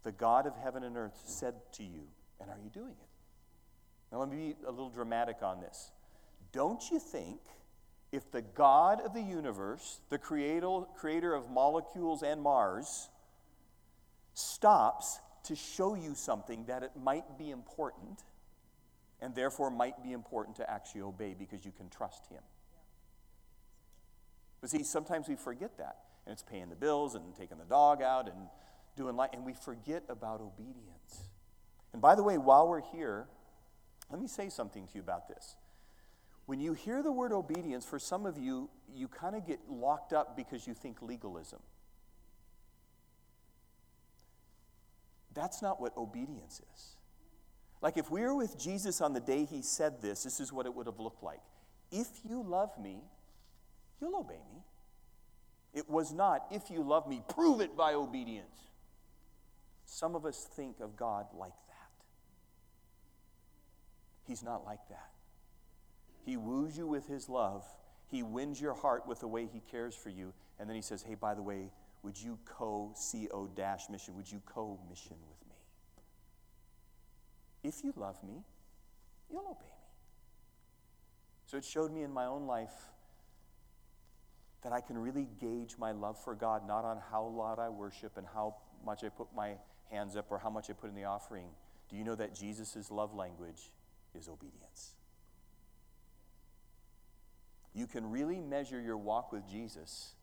the 0.04 0.12
God 0.12 0.48
of 0.48 0.56
heaven 0.56 0.84
and 0.84 0.98
earth 0.98 1.22
said 1.26 1.56
to 1.74 1.84
you, 1.84 2.08
and 2.40 2.50
are 2.50 2.58
you 2.64 2.70
doing 2.70 2.92
it? 2.92 3.08
Now, 4.12 4.20
let 4.20 4.30
me 4.30 4.54
be 4.54 4.56
a 4.66 4.72
little 4.72 4.90
dramatic 4.90 5.38
on 5.42 5.60
this. 5.60 5.92
Don't 6.52 6.82
you 6.90 7.00
think 7.00 7.40
if 8.12 8.32
the 8.32 8.42
God 8.42 9.02
of 9.02 9.14
the 9.14 9.22
universe, 9.22 10.00
the 10.10 10.18
creator, 10.18 11.34
of 11.34 11.50
molecules 11.50 12.24
and 12.24 12.42
Mars, 12.42 13.10
stops 14.34 15.20
to 15.44 15.56
show 15.56 15.96
you 15.96 16.16
something 16.16 16.66
that 16.66 16.82
it 16.82 16.92
might 17.02 17.38
be 17.38 17.52
important 17.52 18.24
and 19.22 19.36
therefore 19.36 19.70
might 19.70 20.02
be 20.02 20.12
important 20.12 20.56
to 20.58 20.70
actually 20.70 21.02
obey 21.02 21.36
because 21.38 21.66
you 21.66 21.72
can 21.72 21.90
trust 21.90 22.26
him. 22.28 22.42
But 24.62 24.70
see, 24.70 24.84
sometimes 24.84 25.28
we 25.28 25.36
forget 25.36 25.78
that. 25.78 25.98
And 26.30 26.36
it's 26.36 26.44
paying 26.44 26.70
the 26.70 26.76
bills 26.76 27.16
and 27.16 27.24
taking 27.36 27.58
the 27.58 27.66
dog 27.66 28.04
out 28.04 28.28
and 28.28 28.38
doing 28.96 29.16
life, 29.16 29.32
and 29.34 29.44
we 29.44 29.54
forget 29.54 30.04
about 30.10 30.42
obedience. 30.42 31.28
And 31.92 32.00
by 32.00 32.14
the 32.14 32.22
way, 32.22 32.38
while 32.38 32.68
we're 32.68 32.84
here, 32.84 33.26
let 34.12 34.22
me 34.22 34.28
say 34.28 34.48
something 34.50 34.86
to 34.86 34.94
you 34.94 35.02
about 35.02 35.28
this. 35.28 35.56
When 36.46 36.60
you 36.60 36.74
hear 36.74 37.02
the 37.02 37.12
word 37.12 37.32
obedience, 37.32 37.84
for 37.84 37.98
some 37.98 38.28
of 38.28 38.38
you, 38.38 38.70
you 38.94 39.08
kind 39.08 39.36
of 39.36 39.48
get 39.48 39.60
locked 39.72 40.14
up 40.14 40.38
because 40.38 40.68
you 40.68 40.76
think 40.76 41.02
legalism. 41.02 41.62
That's 45.34 45.64
not 45.64 45.82
what 45.82 45.98
obedience 45.98 46.62
is. 46.76 46.96
Like 47.82 47.98
if 47.98 48.12
we 48.12 48.22
were 48.22 48.36
with 48.36 48.60
Jesus 48.60 49.02
on 49.02 49.14
the 49.14 49.20
day 49.20 49.46
he 49.46 49.64
said 49.64 50.00
this, 50.00 50.22
this 50.22 50.40
is 50.40 50.54
what 50.54 50.68
it 50.68 50.76
would 50.76 50.86
have 50.86 51.00
looked 51.00 51.24
like. 51.24 51.42
If 51.92 52.08
you 52.24 52.44
love 52.44 52.78
me, 52.78 53.00
you'll 54.00 54.16
obey 54.16 54.42
me. 54.54 54.62
It 55.74 55.90
was 55.90 56.12
not, 56.12 56.46
if 56.52 56.70
you 56.72 56.82
love 56.82 57.08
me, 57.08 57.22
prove 57.28 57.62
it 57.62 57.78
by 57.78 57.94
obedience. 57.94 58.70
Some 59.86 60.16
of 60.16 60.26
us 60.26 60.48
think 60.56 60.80
of 60.80 60.96
God 60.96 61.28
like 61.38 61.54
that. 61.68 61.92
He's 64.26 64.44
not 64.44 64.66
like 64.66 64.88
that. 64.90 65.10
He 66.26 66.38
woos 66.38 66.78
you 66.78 66.88
with 66.88 67.08
his 67.08 67.30
love, 67.30 67.66
he 68.08 68.24
wins 68.24 68.60
your 68.60 68.74
heart 68.74 69.08
with 69.08 69.20
the 69.20 69.28
way 69.28 69.48
he 69.52 69.62
cares 69.72 69.96
for 69.96 70.10
you, 70.10 70.34
and 70.60 70.68
then 70.68 70.76
he 70.76 70.82
says, 70.82 71.04
hey, 71.04 71.16
by 71.16 71.34
the 71.34 71.42
way, 71.42 71.72
would 72.02 72.20
you 72.20 72.40
co 72.46 72.94
CO 73.12 73.50
dash 73.56 73.90
mission? 73.90 74.16
Would 74.16 74.32
you 74.32 74.42
co 74.46 74.80
mission 74.90 75.18
with 75.28 75.48
me? 75.48 75.56
If 77.64 77.84
you 77.84 77.94
love 77.96 78.24
me, 78.24 78.44
you'll 79.30 79.42
obey 79.42 79.66
me. 79.66 79.80
So 81.46 81.58
it 81.58 81.66
showed 81.66 81.92
me 81.92 82.04
in 82.04 82.12
my 82.12 82.26
own 82.26 82.48
life 82.48 82.74
that 84.64 84.74
I 84.74 84.82
can 84.82 84.98
really 84.98 85.28
gauge 85.40 85.76
my 85.78 85.92
love 85.92 86.22
for 86.22 86.36
God 86.36 86.68
not 86.68 86.84
on 86.84 87.00
how 87.12 87.26
loud 87.26 87.60
I 87.60 87.70
worship 87.70 88.18
and 88.18 88.28
how 88.34 88.56
much 88.86 89.04
I 89.04 89.10
put 89.10 89.28
my 89.36 89.56
hands 89.90 90.16
up 90.16 90.28
or 90.30 90.38
how 90.38 90.50
much 90.50 90.70
I 90.70 90.74
put 90.74 90.90
in 90.90 90.96
the 90.96 91.06
offering. 91.06 91.48
Do 91.90 91.96
you 91.96 92.04
know 92.04 92.16
that 92.16 92.36
Jesus' 92.36 92.92
love 92.92 93.14
language 93.14 93.72
is 94.14 94.28
obedience? 94.28 94.96
You 97.74 97.88
can 97.88 98.10
really 98.10 98.40
measure 98.40 98.80
your 98.80 98.98
walk 98.98 99.32
with 99.32 99.50
Jesus 99.50 100.14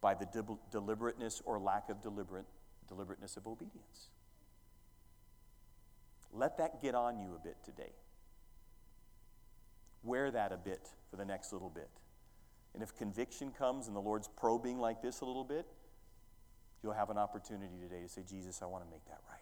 by 0.00 0.14
the 0.14 0.26
de- 0.26 0.58
deliberateness 0.70 1.42
or 1.44 1.58
lack 1.58 1.88
of 1.90 2.00
deliberate, 2.00 2.46
deliberateness 2.88 3.36
of 3.36 3.46
obedience. 3.46 4.08
Let 6.32 6.58
that 6.58 6.80
get 6.80 6.94
on 6.94 7.18
you 7.18 7.34
a 7.34 7.38
bit 7.42 7.56
today. 7.64 7.92
Wear 10.02 10.30
that 10.30 10.52
a 10.52 10.56
bit 10.56 10.88
for 11.10 11.16
the 11.16 11.24
next 11.24 11.52
little 11.52 11.70
bit. 11.70 11.90
And 12.78 12.82
if 12.84 12.94
conviction 12.94 13.50
comes 13.50 13.88
and 13.88 13.96
the 13.96 14.00
Lord's 14.00 14.28
probing 14.28 14.78
like 14.78 15.02
this 15.02 15.20
a 15.20 15.24
little 15.24 15.42
bit, 15.42 15.66
you'll 16.80 16.92
have 16.92 17.10
an 17.10 17.18
opportunity 17.18 17.74
today 17.82 18.02
to 18.02 18.08
say, 18.08 18.22
Jesus, 18.22 18.62
I 18.62 18.66
want 18.66 18.84
to 18.84 18.88
make 18.88 19.04
that 19.06 19.18
right. 19.28 19.40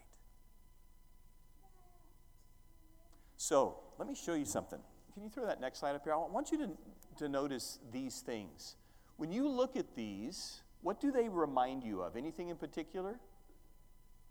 So, 3.37 3.77
let 3.99 4.09
me 4.09 4.15
show 4.15 4.33
you 4.33 4.47
something. 4.47 4.79
Can 5.13 5.23
you 5.23 5.29
throw 5.29 5.45
that 5.45 5.61
next 5.61 5.81
slide 5.81 5.95
up 5.95 6.05
here? 6.05 6.15
I 6.15 6.17
want 6.17 6.51
you 6.51 6.57
to, 6.57 6.71
to 7.19 7.29
notice 7.29 7.79
these 7.93 8.21
things. 8.21 8.77
When 9.19 9.31
you 9.31 9.47
look 9.47 9.77
at 9.77 9.95
these, 9.95 10.63
what 10.81 10.99
do 10.99 11.13
they 11.13 11.29
remind 11.29 11.85
you 11.85 12.01
of? 12.01 12.17
Anything 12.17 12.49
in 12.49 12.57
particular? 12.57 13.21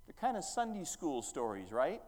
They're 0.07 0.15
kind 0.19 0.35
of 0.35 0.43
Sunday 0.43 0.83
school 0.83 1.21
stories, 1.21 1.71
right? 1.71 2.01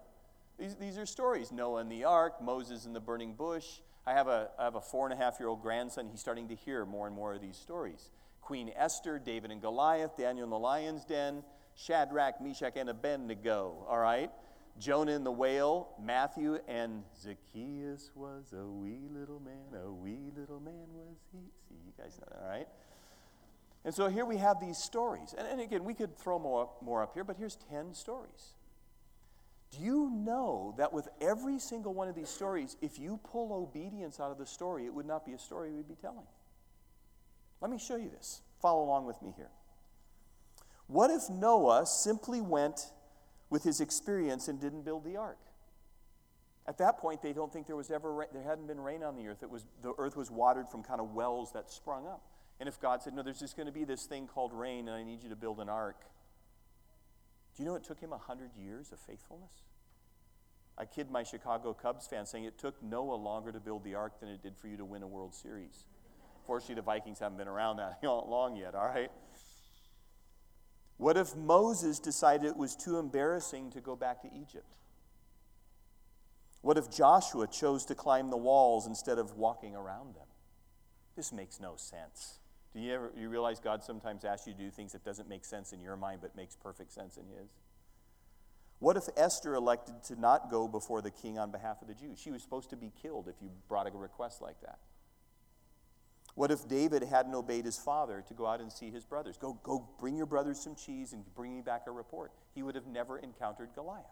These, 0.57 0.75
these 0.75 0.97
are 0.97 1.05
stories 1.05 1.51
Noah 1.51 1.81
and 1.81 1.91
the 1.91 2.03
ark, 2.03 2.41
Moses 2.41 2.85
in 2.85 2.93
the 2.93 2.99
burning 2.99 3.33
bush. 3.33 3.65
I 4.05 4.13
have, 4.13 4.27
a, 4.27 4.49
I 4.57 4.63
have 4.63 4.75
a 4.75 4.81
four 4.81 5.05
and 5.05 5.13
a 5.13 5.21
half 5.21 5.39
year 5.39 5.49
old 5.49 5.61
grandson. 5.61 6.07
He's 6.09 6.21
starting 6.21 6.47
to 6.47 6.55
hear 6.55 6.85
more 6.85 7.07
and 7.07 7.15
more 7.15 7.33
of 7.33 7.41
these 7.41 7.57
stories. 7.57 8.09
Queen 8.41 8.71
Esther, 8.75 9.19
David 9.19 9.51
and 9.51 9.61
Goliath, 9.61 10.15
Daniel 10.15 10.45
in 10.45 10.49
the 10.49 10.57
lion's 10.57 11.03
den, 11.03 11.43
Shadrach, 11.75 12.41
Meshach, 12.41 12.73
and 12.77 12.89
Abednego. 12.89 13.85
All 13.87 13.97
right? 13.97 14.31
Jonah 14.79 15.13
and 15.13 15.25
the 15.25 15.31
whale, 15.31 15.89
Matthew, 16.01 16.59
and 16.67 17.03
Zacchaeus 17.19 18.11
was 18.15 18.53
a 18.53 18.65
wee 18.65 19.09
little 19.11 19.39
man, 19.39 19.81
a 19.83 19.91
wee 19.91 20.31
little 20.37 20.59
man 20.59 20.85
was 20.93 21.17
he. 21.31 21.39
See, 21.67 21.75
you 21.85 21.91
guys 21.97 22.17
know 22.19 22.27
that, 22.31 22.43
all 22.43 22.49
right? 22.49 22.67
And 23.83 23.93
so 23.93 24.07
here 24.07 24.25
we 24.25 24.37
have 24.37 24.59
these 24.59 24.77
stories. 24.77 25.33
And, 25.37 25.47
and 25.47 25.61
again, 25.61 25.83
we 25.83 25.93
could 25.93 26.17
throw 26.17 26.37
more 26.37 26.69
more 26.81 27.01
up 27.01 27.13
here, 27.13 27.23
but 27.23 27.37
here's 27.37 27.57
10 27.69 27.93
stories. 27.93 28.53
Do 29.71 29.83
you 29.83 30.09
know 30.09 30.73
that 30.77 30.93
with 30.93 31.07
every 31.19 31.59
single 31.59 31.93
one 31.93 32.07
of 32.07 32.15
these 32.15 32.29
stories, 32.29 32.77
if 32.81 32.97
you 32.99 33.19
pull 33.23 33.51
obedience 33.53 34.19
out 34.19 34.31
of 34.31 34.37
the 34.37 34.45
story, 34.45 34.85
it 34.85 34.93
would 34.93 35.05
not 35.05 35.25
be 35.25 35.33
a 35.33 35.39
story 35.39 35.71
we'd 35.71 35.87
be 35.87 35.95
telling? 35.95 36.25
Let 37.59 37.71
me 37.71 37.77
show 37.77 37.95
you 37.95 38.09
this. 38.09 38.41
Follow 38.61 38.83
along 38.83 39.05
with 39.05 39.21
me 39.21 39.33
here. 39.35 39.49
What 40.87 41.11
if 41.11 41.29
Noah 41.29 41.85
simply 41.85 42.39
went 42.39 42.91
with 43.49 43.63
his 43.63 43.81
experience 43.81 44.47
and 44.47 44.59
didn't 44.59 44.83
build 44.83 45.03
the 45.03 45.17
ark? 45.17 45.39
At 46.65 46.77
that 46.79 46.97
point, 46.97 47.21
they 47.21 47.33
don't 47.33 47.51
think 47.51 47.67
there 47.67 47.75
was 47.75 47.91
ever 47.91 48.25
there 48.33 48.43
hadn't 48.43 48.67
been 48.67 48.79
rain 48.79 49.03
on 49.03 49.15
the 49.15 49.27
earth. 49.27 49.41
It 49.41 49.49
was 49.49 49.65
the 49.81 49.93
earth 49.97 50.15
was 50.17 50.29
watered 50.29 50.69
from 50.69 50.83
kind 50.83 50.99
of 50.99 51.13
wells 51.13 51.51
that 51.53 51.71
sprung 51.71 52.05
up. 52.07 52.21
And 52.59 52.67
if 52.67 52.79
God 52.79 53.01
said, 53.01 53.13
"No, 53.13 53.23
there's 53.23 53.39
just 53.39 53.55
going 53.55 53.67
to 53.67 53.71
be 53.71 53.85
this 53.85 54.05
thing 54.05 54.27
called 54.27 54.51
rain, 54.53 54.87
and 54.87 54.97
I 54.97 55.03
need 55.03 55.23
you 55.23 55.29
to 55.29 55.35
build 55.35 55.59
an 55.59 55.69
ark," 55.69 55.97
do 57.57 57.63
you 57.63 57.69
know 57.69 57.75
it 57.75 57.83
took 57.83 57.99
him 57.99 58.11
100 58.11 58.51
years 58.55 58.91
of 58.91 58.99
faithfulness? 58.99 59.63
I 60.77 60.85
kid 60.85 61.09
my 61.09 61.23
Chicago 61.23 61.73
Cubs 61.73 62.05
fans 62.05 62.29
saying 62.29 62.43
it 62.43 62.59
took 62.59 62.81
Noah 62.83 63.15
longer 63.15 63.51
to 63.51 63.59
build 63.59 63.83
the 63.83 63.95
ark 63.95 64.19
than 64.19 64.29
it 64.29 64.43
did 64.43 64.55
for 64.55 64.67
you 64.67 64.77
to 64.77 64.85
win 64.85 65.01
a 65.01 65.07
World 65.07 65.33
Series. 65.33 65.85
Fortunately, 66.45 66.75
the 66.75 66.83
Vikings 66.83 67.17
haven't 67.17 67.39
been 67.39 67.47
around 67.47 67.77
that 67.77 67.97
long 68.03 68.55
yet, 68.55 68.75
all 68.75 68.85
right? 68.85 69.09
What 70.97 71.17
if 71.17 71.35
Moses 71.35 71.97
decided 71.97 72.45
it 72.45 72.57
was 72.57 72.75
too 72.75 72.99
embarrassing 72.99 73.71
to 73.71 73.81
go 73.81 73.95
back 73.95 74.21
to 74.21 74.27
Egypt? 74.27 74.75
What 76.61 76.77
if 76.77 76.91
Joshua 76.91 77.47
chose 77.47 77.83
to 77.85 77.95
climb 77.95 78.29
the 78.29 78.37
walls 78.37 78.85
instead 78.85 79.17
of 79.17 79.35
walking 79.35 79.75
around 79.75 80.13
them? 80.13 80.27
This 81.15 81.33
makes 81.33 81.59
no 81.59 81.73
sense. 81.75 82.39
Do 82.73 82.79
you 82.79 82.93
ever 82.93 83.11
you 83.17 83.29
realize 83.29 83.59
God 83.59 83.83
sometimes 83.83 84.23
asks 84.25 84.47
you 84.47 84.53
to 84.53 84.59
do 84.59 84.69
things 84.69 84.91
that 84.91 85.03
doesn't 85.03 85.27
make 85.27 85.45
sense 85.45 85.73
in 85.73 85.81
your 85.81 85.97
mind 85.97 86.19
but 86.21 86.35
makes 86.35 86.55
perfect 86.55 86.91
sense 86.91 87.17
in 87.17 87.23
his? 87.27 87.51
What 88.79 88.95
if 88.95 89.09
Esther 89.17 89.55
elected 89.55 90.03
to 90.05 90.19
not 90.19 90.51
go 90.51 90.67
before 90.67 91.01
the 91.01 91.09
king 91.09 91.39
on 91.39 91.51
behalf 91.51 91.81
of 91.81 91.87
the 91.87 91.95
Jews? 91.95 92.19
She 92.19 92.31
was 92.31 92.43
supposed 92.43 92.69
to 92.69 92.75
be 92.75 92.91
killed 93.01 93.27
if 93.27 93.35
you 93.41 93.49
brought 93.67 93.87
a 93.87 93.91
request 93.91 94.41
like 94.41 94.61
that. 94.61 94.77
What 96.35 96.51
if 96.51 96.67
David 96.67 97.01
hadn't 97.01 97.33
obeyed 97.33 97.65
his 97.65 97.79
father 97.79 98.23
to 98.27 98.33
go 98.35 98.45
out 98.45 98.61
and 98.61 98.71
see 98.71 98.91
his 98.91 99.03
brothers? 99.03 99.37
Go, 99.37 99.59
go 99.63 99.89
bring 99.99 100.15
your 100.15 100.27
brothers 100.27 100.59
some 100.59 100.75
cheese 100.75 101.13
and 101.13 101.23
bring 101.33 101.55
me 101.55 101.61
back 101.61 101.85
a 101.87 101.91
report. 101.91 102.31
He 102.53 102.61
would 102.61 102.75
have 102.75 102.85
never 102.85 103.17
encountered 103.17 103.69
Goliath. 103.73 104.05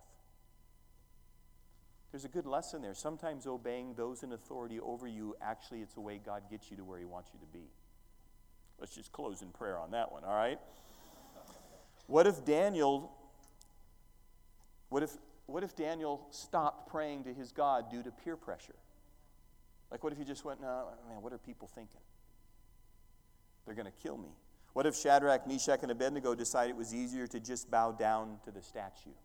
There's 2.11 2.25
a 2.25 2.29
good 2.29 2.47
lesson 2.47 2.81
there. 2.81 2.95
Sometimes 2.95 3.45
obeying 3.45 3.93
those 3.93 4.23
in 4.23 4.31
authority 4.31 4.79
over 4.79 5.07
you, 5.07 5.35
actually, 5.39 5.81
it's 5.81 5.97
a 5.97 6.01
way 6.01 6.19
God 6.25 6.43
gets 6.49 6.71
you 6.71 6.77
to 6.77 6.83
where 6.83 6.97
He 6.97 7.05
wants 7.05 7.29
you 7.31 7.39
to 7.39 7.45
be. 7.45 7.65
Let's 8.85 8.93
just 8.93 9.11
close 9.11 9.41
in 9.41 9.49
prayer 9.49 9.79
on 9.79 9.89
that 9.91 10.11
one, 10.11 10.23
all 10.23 10.35
right? 10.35 10.59
What 12.05 12.27
if 12.27 12.45
Daniel 12.45 13.11
what 14.89 15.01
if 15.01 15.09
what 15.47 15.63
if 15.63 15.75
Daniel 15.75 16.27
stopped 16.29 16.91
praying 16.91 17.23
to 17.23 17.33
his 17.33 17.51
God 17.51 17.89
due 17.89 18.03
to 18.03 18.11
peer 18.11 18.37
pressure? 18.37 18.75
Like 19.89 20.03
what 20.03 20.13
if 20.13 20.19
he 20.19 20.23
just 20.23 20.45
went, 20.45 20.61
no, 20.61 20.89
man, 21.09 21.23
what 21.23 21.33
are 21.33 21.39
people 21.39 21.67
thinking? 21.67 21.99
They're 23.65 23.73
going 23.73 23.87
to 23.87 24.03
kill 24.03 24.19
me. 24.19 24.29
What 24.73 24.85
if 24.85 24.95
Shadrach, 24.95 25.47
Meshach, 25.47 25.79
and 25.81 25.89
Abednego 25.89 26.35
decided 26.35 26.69
it 26.69 26.77
was 26.77 26.93
easier 26.93 27.25
to 27.25 27.39
just 27.39 27.71
bow 27.71 27.91
down 27.91 28.37
to 28.45 28.51
the 28.51 28.61
statue? 28.61 29.15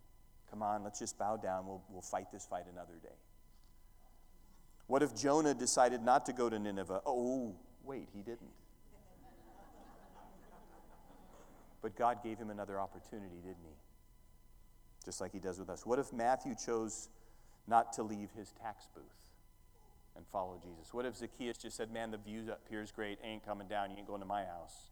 Come 0.48 0.62
on, 0.62 0.84
let's 0.84 1.00
just 1.00 1.18
bow 1.18 1.36
down. 1.36 1.66
We'll, 1.66 1.82
we'll 1.90 2.00
fight 2.00 2.32
this 2.32 2.46
fight 2.46 2.64
another 2.72 2.94
day. 3.02 3.18
What 4.86 5.02
if 5.02 5.14
Jonah 5.14 5.52
decided 5.52 6.02
not 6.02 6.24
to 6.24 6.32
go 6.32 6.48
to 6.48 6.58
Nineveh? 6.58 7.02
Oh, 7.04 7.56
wait, 7.84 8.08
he 8.14 8.22
didn't. 8.22 8.52
But 11.82 11.96
God 11.96 12.22
gave 12.22 12.38
him 12.38 12.50
another 12.50 12.78
opportunity, 12.78 13.36
didn't 13.42 13.64
he? 13.64 13.76
Just 15.04 15.20
like 15.20 15.32
he 15.32 15.38
does 15.38 15.58
with 15.58 15.70
us. 15.70 15.86
What 15.86 15.98
if 15.98 16.12
Matthew 16.12 16.54
chose 16.54 17.08
not 17.66 17.92
to 17.94 18.02
leave 18.02 18.28
his 18.36 18.52
tax 18.62 18.86
booth 18.94 19.04
and 20.16 20.26
follow 20.26 20.60
Jesus? 20.62 20.92
What 20.92 21.06
if 21.06 21.16
Zacchaeus 21.16 21.56
just 21.56 21.76
said, 21.76 21.90
Man, 21.90 22.10
the 22.10 22.18
view 22.18 22.44
up 22.50 22.60
here 22.68 22.82
is 22.82 22.90
great, 22.90 23.18
ain't 23.24 23.44
coming 23.44 23.68
down, 23.68 23.90
you 23.90 23.96
ain't 23.96 24.06
going 24.06 24.20
to 24.20 24.26
my 24.26 24.44
house? 24.44 24.90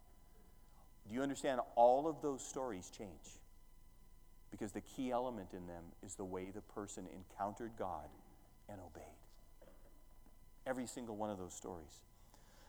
Do 1.08 1.14
you 1.14 1.22
understand? 1.22 1.60
All 1.74 2.06
of 2.06 2.22
those 2.22 2.46
stories 2.46 2.90
change 2.96 3.38
because 4.50 4.72
the 4.72 4.80
key 4.80 5.10
element 5.10 5.48
in 5.52 5.66
them 5.66 5.84
is 6.02 6.14
the 6.14 6.24
way 6.24 6.50
the 6.54 6.60
person 6.60 7.06
encountered 7.14 7.72
God 7.78 8.08
and 8.68 8.78
obeyed. 8.80 9.04
Every 10.66 10.86
single 10.86 11.16
one 11.16 11.30
of 11.30 11.38
those 11.38 11.54
stories. 11.54 12.02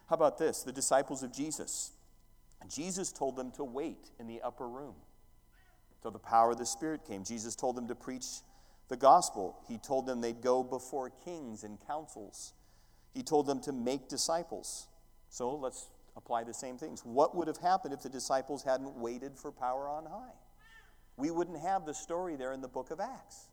How 0.08 0.16
about 0.16 0.38
this? 0.38 0.64
The 0.64 0.72
disciples 0.72 1.22
of 1.22 1.34
Jesus. 1.34 1.92
Jesus 2.68 3.12
told 3.12 3.36
them 3.36 3.52
to 3.52 3.64
wait 3.64 4.12
in 4.20 4.28
the 4.28 4.42
upper 4.42 4.68
room 4.68 4.96
till 6.02 6.12
the 6.12 6.20
power 6.20 6.52
of 6.52 6.58
the 6.58 6.66
Spirit 6.66 7.06
came. 7.06 7.24
Jesus 7.24 7.56
told 7.56 7.76
them 7.76 7.88
to 7.88 7.96
preach 7.96 8.26
the 8.90 8.98
gospel. 8.98 9.58
He 9.68 9.78
told 9.78 10.06
them 10.06 10.22
they'd 10.22 10.42
go 10.42 10.64
before 10.64 11.12
kings 11.24 11.64
and 11.64 11.78
councils. 11.88 12.54
He 13.14 13.24
told 13.24 13.48
them 13.48 13.60
to 13.62 13.72
make 13.72 14.08
disciples. 14.08 14.88
So 15.30 15.56
let's 15.56 15.88
apply 16.16 16.44
the 16.44 16.54
same 16.54 16.78
things. 16.78 17.02
What 17.06 17.36
would 17.36 17.48
have 17.48 17.58
happened 17.58 17.94
if 17.94 18.02
the 18.02 18.10
disciples 18.10 18.64
hadn't 18.64 18.96
waited 18.96 19.38
for 19.38 19.52
power 19.52 19.88
on 19.88 20.06
high? 20.06 20.34
We 21.18 21.32
wouldn't 21.32 21.60
have 21.60 21.86
the 21.86 21.94
story 21.94 22.36
there 22.36 22.54
in 22.54 22.62
the 22.62 22.68
book 22.68 22.92
of 22.92 23.00
Acts. 23.00 23.48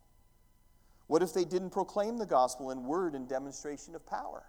What 1.06 1.22
if 1.22 1.32
they 1.32 1.44
didn't 1.44 1.70
proclaim 1.70 2.16
the 2.16 2.26
gospel 2.26 2.70
in 2.70 2.84
word 2.84 3.14
and 3.14 3.28
demonstration 3.28 3.94
of 3.94 4.06
power? 4.06 4.44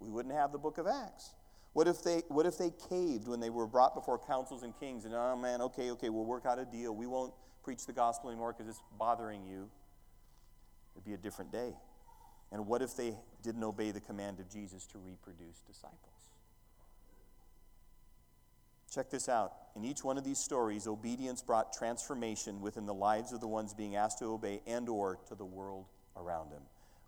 We 0.00 0.10
wouldn't 0.10 0.34
have 0.34 0.52
the 0.52 0.58
book 0.58 0.78
of 0.78 0.86
Acts. 0.86 1.30
What 1.78 1.86
if 1.86 2.02
they 2.02 2.22
what 2.26 2.44
if 2.44 2.58
they 2.58 2.72
caved 2.88 3.28
when 3.28 3.38
they 3.38 3.50
were 3.50 3.68
brought 3.68 3.94
before 3.94 4.18
councils 4.18 4.64
and 4.64 4.76
kings 4.80 5.04
and 5.04 5.14
oh 5.14 5.36
man, 5.36 5.62
okay, 5.62 5.92
okay, 5.92 6.08
we'll 6.08 6.24
work 6.24 6.44
out 6.44 6.58
a 6.58 6.64
deal. 6.64 6.92
We 6.92 7.06
won't 7.06 7.32
preach 7.62 7.86
the 7.86 7.92
gospel 7.92 8.30
anymore 8.30 8.52
because 8.52 8.68
it's 8.68 8.82
bothering 8.98 9.46
you. 9.46 9.70
It'd 10.96 11.04
be 11.04 11.14
a 11.14 11.16
different 11.16 11.52
day. 11.52 11.74
And 12.50 12.66
what 12.66 12.82
if 12.82 12.96
they 12.96 13.14
didn't 13.44 13.62
obey 13.62 13.92
the 13.92 14.00
command 14.00 14.40
of 14.40 14.50
Jesus 14.50 14.86
to 14.86 14.98
reproduce 14.98 15.60
disciples? 15.60 16.32
Check 18.92 19.08
this 19.08 19.28
out. 19.28 19.52
In 19.76 19.84
each 19.84 20.02
one 20.02 20.18
of 20.18 20.24
these 20.24 20.40
stories, 20.40 20.88
obedience 20.88 21.42
brought 21.42 21.72
transformation 21.72 22.60
within 22.60 22.86
the 22.86 22.94
lives 22.94 23.32
of 23.32 23.38
the 23.38 23.46
ones 23.46 23.72
being 23.72 23.94
asked 23.94 24.18
to 24.18 24.24
obey 24.24 24.62
and 24.66 24.88
or 24.88 25.20
to 25.28 25.36
the 25.36 25.44
world 25.44 25.86
around 26.16 26.50
them. 26.50 26.62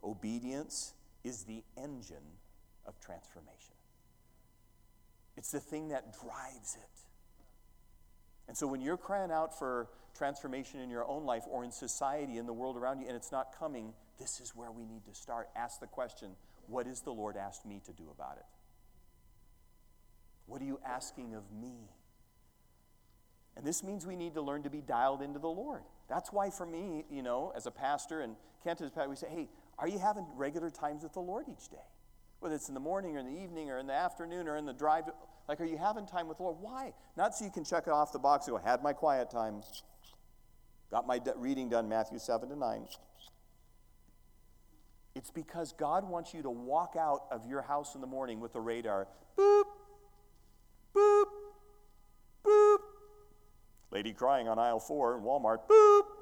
Obedience 0.04 0.92
is 1.24 1.42
the 1.42 1.64
engine 1.76 2.38
of 2.86 3.00
transformation. 3.00 3.69
It's 5.36 5.50
the 5.50 5.60
thing 5.60 5.88
that 5.88 6.12
drives 6.20 6.76
it. 6.76 7.00
And 8.48 8.56
so 8.56 8.66
when 8.66 8.80
you're 8.80 8.96
crying 8.96 9.30
out 9.30 9.56
for 9.58 9.88
transformation 10.16 10.80
in 10.80 10.90
your 10.90 11.08
own 11.08 11.24
life 11.24 11.44
or 11.48 11.64
in 11.64 11.70
society, 11.70 12.36
in 12.36 12.46
the 12.46 12.52
world 12.52 12.76
around 12.76 13.00
you, 13.00 13.06
and 13.06 13.16
it's 13.16 13.30
not 13.30 13.56
coming, 13.56 13.92
this 14.18 14.40
is 14.40 14.56
where 14.56 14.70
we 14.70 14.84
need 14.84 15.04
to 15.06 15.14
start. 15.14 15.48
Ask 15.56 15.80
the 15.80 15.86
question 15.86 16.30
what 16.66 16.86
is 16.86 17.00
the 17.00 17.12
Lord 17.12 17.36
asked 17.36 17.66
me 17.66 17.80
to 17.86 17.92
do 17.92 18.04
about 18.12 18.36
it? 18.36 18.44
What 20.46 20.60
are 20.60 20.64
you 20.64 20.80
asking 20.84 21.34
of 21.34 21.44
me? 21.52 21.90
And 23.56 23.64
this 23.64 23.82
means 23.82 24.06
we 24.06 24.16
need 24.16 24.34
to 24.34 24.42
learn 24.42 24.62
to 24.62 24.70
be 24.70 24.80
dialed 24.80 25.22
into 25.22 25.38
the 25.38 25.48
Lord. 25.48 25.82
That's 26.08 26.32
why, 26.32 26.50
for 26.50 26.66
me, 26.66 27.04
you 27.10 27.22
know, 27.22 27.52
as 27.54 27.66
a 27.66 27.70
pastor 27.70 28.20
and 28.20 28.36
Kent 28.64 28.80
as 28.80 28.90
pastor, 28.90 29.08
we 29.08 29.16
say, 29.16 29.28
hey, 29.30 29.48
are 29.78 29.88
you 29.88 29.98
having 29.98 30.26
regular 30.34 30.70
times 30.70 31.02
with 31.02 31.12
the 31.12 31.20
Lord 31.20 31.46
each 31.48 31.68
day? 31.68 31.76
Whether 32.40 32.54
it's 32.56 32.68
in 32.68 32.74
the 32.74 32.80
morning 32.80 33.16
or 33.16 33.20
in 33.20 33.26
the 33.26 33.40
evening 33.42 33.70
or 33.70 33.78
in 33.78 33.86
the 33.86 33.94
afternoon 33.94 34.48
or 34.48 34.56
in 34.56 34.66
the 34.66 34.72
drive. 34.72 35.04
Like, 35.48 35.60
are 35.60 35.66
you 35.66 35.78
having 35.78 36.06
time 36.06 36.26
with 36.26 36.38
the 36.38 36.44
Lord? 36.44 36.56
Why? 36.60 36.94
Not 37.16 37.34
so 37.34 37.44
you 37.44 37.50
can 37.50 37.64
check 37.64 37.84
it 37.86 37.92
off 37.92 38.12
the 38.12 38.18
box 38.18 38.46
and 38.46 38.56
go, 38.56 38.62
had 38.62 38.82
my 38.82 38.92
quiet 38.92 39.30
time, 39.30 39.62
got 40.90 41.06
my 41.06 41.20
reading 41.36 41.68
done, 41.68 41.88
Matthew 41.88 42.18
7 42.18 42.48
to 42.48 42.56
9. 42.56 42.86
It's 45.14 45.30
because 45.30 45.72
God 45.72 46.08
wants 46.08 46.32
you 46.32 46.42
to 46.42 46.50
walk 46.50 46.94
out 46.98 47.22
of 47.30 47.46
your 47.46 47.62
house 47.62 47.94
in 47.94 48.00
the 48.00 48.06
morning 48.06 48.40
with 48.40 48.52
the 48.52 48.60
radar. 48.60 49.08
Boop, 49.36 49.64
boop, 50.94 51.24
boop. 52.46 52.76
Lady 53.90 54.12
crying 54.12 54.48
on 54.48 54.58
aisle 54.58 54.78
four 54.78 55.16
in 55.16 55.24
Walmart. 55.24 55.68
Boop, 55.68 56.02
boop. 56.02 56.19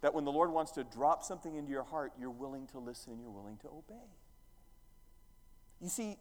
That 0.00 0.14
when 0.14 0.24
the 0.24 0.32
Lord 0.32 0.50
wants 0.52 0.72
to 0.72 0.84
drop 0.84 1.22
something 1.22 1.56
into 1.56 1.70
your 1.70 1.82
heart, 1.82 2.12
you're 2.18 2.30
willing 2.30 2.66
to 2.68 2.78
listen, 2.78 3.12
and 3.12 3.20
you're 3.20 3.30
willing 3.30 3.56
to 3.58 3.68
obey. 3.68 4.06
You 5.80 5.88
see, 5.88 6.16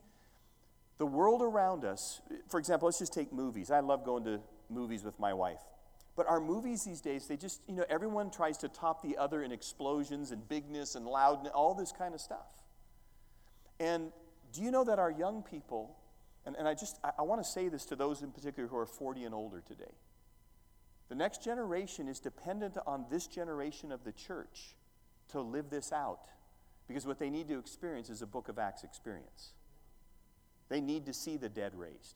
the 0.98 1.06
world 1.06 1.42
around 1.42 1.86
us, 1.86 2.22
for 2.50 2.60
example, 2.60 2.88
let's 2.88 3.00
just 3.00 3.14
take 3.14 3.32
movies. 3.32 3.70
I 3.70 3.82
love 3.82 4.04
going 4.04 4.24
to 4.26 4.40
movies 4.70 5.04
with 5.04 5.20
my 5.20 5.34
wife. 5.34 5.62
But 6.16 6.28
our 6.28 6.40
movies 6.40 6.84
these 6.84 7.02
days, 7.02 7.28
they 7.28 7.38
just, 7.38 7.62
you 7.68 7.76
know, 7.76 7.86
everyone 7.90 8.32
tries 8.32 8.58
to 8.60 8.68
top 8.68 9.04
the 9.04 9.18
other 9.18 9.44
in 9.44 9.52
explosions 9.52 10.32
and 10.32 10.48
bigness 10.50 10.96
and 10.96 11.06
loudness, 11.06 11.54
all 11.54 11.76
this 11.76 11.92
kind 11.92 12.16
of 12.16 12.20
stuff. 12.20 12.48
And 13.80 14.12
do 14.52 14.64
you 14.64 14.72
know 14.72 14.84
that 14.84 14.98
our 14.98 15.12
young 15.12 15.44
people, 15.44 15.96
and, 16.46 16.56
and 16.56 16.68
I 16.68 16.74
just, 16.74 16.98
I, 17.04 17.12
I 17.20 17.22
want 17.22 17.44
to 17.44 17.48
say 17.48 17.70
this 17.70 17.86
to 17.86 17.96
those 17.96 18.24
in 18.24 18.32
particular 18.32 18.68
who 18.68 18.78
are 18.78 18.88
40 18.88 19.26
and 19.26 19.36
older 19.36 19.62
today. 19.62 19.94
The 21.10 21.16
next 21.16 21.44
generation 21.44 22.08
is 22.08 22.20
dependent 22.20 22.78
on 22.86 23.06
this 23.10 23.28
generation 23.28 23.92
of 23.92 24.04
the 24.04 24.12
church 24.12 24.76
to 25.30 25.42
live 25.42 25.70
this 25.70 25.92
out 25.92 26.20
because 26.88 27.06
what 27.06 27.20
they 27.20 27.30
need 27.30 27.48
to 27.50 27.60
experience 27.60 28.10
is 28.10 28.22
a 28.22 28.28
book 28.28 28.50
of 28.50 28.60
Acts 28.60 28.84
experience. 28.84 29.52
They 30.70 30.82
need 30.82 31.06
to 31.06 31.14
see 31.14 31.38
the 31.38 31.50
dead 31.50 31.74
raised, 31.76 32.16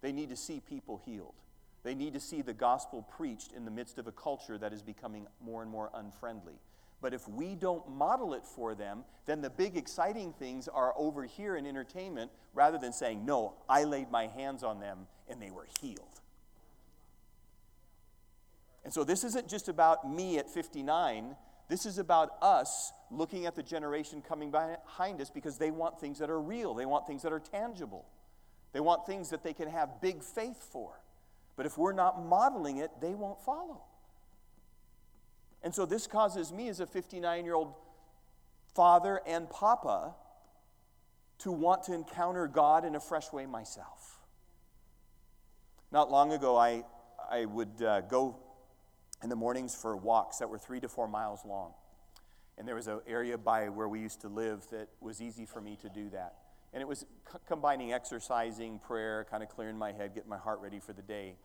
they 0.00 0.12
need 0.12 0.30
to 0.30 0.36
see 0.36 0.60
people 0.60 1.00
healed. 1.04 1.34
They 1.82 1.94
need 1.94 2.14
to 2.14 2.20
see 2.20 2.40
the 2.40 2.54
gospel 2.54 3.02
preached 3.02 3.52
in 3.52 3.66
the 3.66 3.70
midst 3.70 3.98
of 3.98 4.06
a 4.06 4.12
culture 4.12 4.56
that 4.56 4.72
is 4.72 4.80
becoming 4.80 5.26
more 5.44 5.60
and 5.60 5.70
more 5.70 5.90
unfriendly. 5.94 6.54
But 7.02 7.12
if 7.12 7.28
we 7.28 7.54
don't 7.54 7.86
model 7.90 8.32
it 8.32 8.46
for 8.46 8.74
them, 8.74 9.04
then 9.26 9.42
the 9.42 9.50
big 9.50 9.76
exciting 9.76 10.32
things 10.32 10.66
are 10.66 10.94
over 10.96 11.24
here 11.24 11.56
in 11.56 11.66
entertainment 11.66 12.30
rather 12.54 12.78
than 12.78 12.94
saying, 12.94 13.26
No, 13.26 13.52
I 13.68 13.84
laid 13.84 14.10
my 14.10 14.28
hands 14.28 14.62
on 14.62 14.80
them 14.80 15.06
and 15.28 15.42
they 15.42 15.50
were 15.50 15.66
healed. 15.82 16.22
And 18.84 18.92
so 18.92 19.02
this 19.02 19.24
isn't 19.24 19.48
just 19.48 19.68
about 19.68 20.08
me 20.08 20.38
at 20.38 20.48
59. 20.50 21.36
This 21.68 21.86
is 21.86 21.98
about 21.98 22.36
us 22.42 22.92
looking 23.10 23.46
at 23.46 23.54
the 23.54 23.62
generation 23.62 24.22
coming 24.22 24.50
behind 24.50 25.20
us 25.20 25.30
because 25.30 25.56
they 25.56 25.70
want 25.70 25.98
things 25.98 26.18
that 26.18 26.28
are 26.28 26.40
real. 26.40 26.74
They 26.74 26.84
want 26.84 27.06
things 27.06 27.22
that 27.22 27.32
are 27.32 27.40
tangible. 27.40 28.04
They 28.72 28.80
want 28.80 29.06
things 29.06 29.30
that 29.30 29.42
they 29.42 29.54
can 29.54 29.68
have 29.68 30.00
big 30.02 30.22
faith 30.22 30.62
for. 30.70 31.00
But 31.56 31.64
if 31.64 31.78
we're 31.78 31.92
not 31.92 32.24
modeling 32.24 32.78
it, 32.78 32.90
they 33.00 33.14
won't 33.14 33.40
follow. 33.40 33.82
And 35.62 35.74
so 35.74 35.86
this 35.86 36.06
causes 36.06 36.52
me, 36.52 36.68
as 36.68 36.80
a 36.80 36.86
59 36.86 37.44
year 37.44 37.54
old 37.54 37.72
father 38.74 39.22
and 39.26 39.48
papa, 39.48 40.14
to 41.38 41.50
want 41.50 41.84
to 41.84 41.94
encounter 41.94 42.46
God 42.46 42.84
in 42.84 42.94
a 42.94 43.00
fresh 43.00 43.32
way 43.32 43.46
myself. 43.46 44.18
Not 45.90 46.10
long 46.10 46.32
ago, 46.32 46.56
I, 46.56 46.84
I 47.30 47.46
would 47.46 47.82
uh, 47.82 48.02
go 48.02 48.36
in 49.24 49.30
the 49.30 49.36
mornings 49.36 49.74
for 49.74 49.96
walks 49.96 50.36
that 50.38 50.48
were 50.48 50.58
three 50.58 50.78
to 50.78 50.88
four 50.88 51.08
miles 51.08 51.40
long. 51.46 51.72
And 52.58 52.68
there 52.68 52.74
was 52.74 52.86
an 52.86 53.00
area 53.08 53.36
by 53.36 53.70
where 53.70 53.88
we 53.88 53.98
used 53.98 54.20
to 54.20 54.28
live 54.28 54.64
that 54.70 54.88
was 55.00 55.20
easy 55.20 55.46
for 55.46 55.60
me 55.60 55.76
to 55.82 55.88
do 55.88 56.10
that. 56.10 56.34
And 56.72 56.82
it 56.82 56.86
was 56.86 57.00
c- 57.00 57.38
combining 57.48 57.92
exercising, 57.92 58.78
prayer, 58.80 59.26
kind 59.28 59.42
of 59.42 59.48
clearing 59.48 59.78
my 59.78 59.92
head, 59.92 60.14
getting 60.14 60.28
my 60.28 60.36
heart 60.36 60.60
ready 60.60 60.78
for 60.78 60.92
the 60.92 61.02
day. 61.02 61.36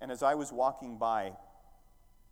And 0.00 0.12
as 0.12 0.22
I 0.22 0.34
was 0.34 0.52
walking 0.52 0.98
by, 0.98 1.32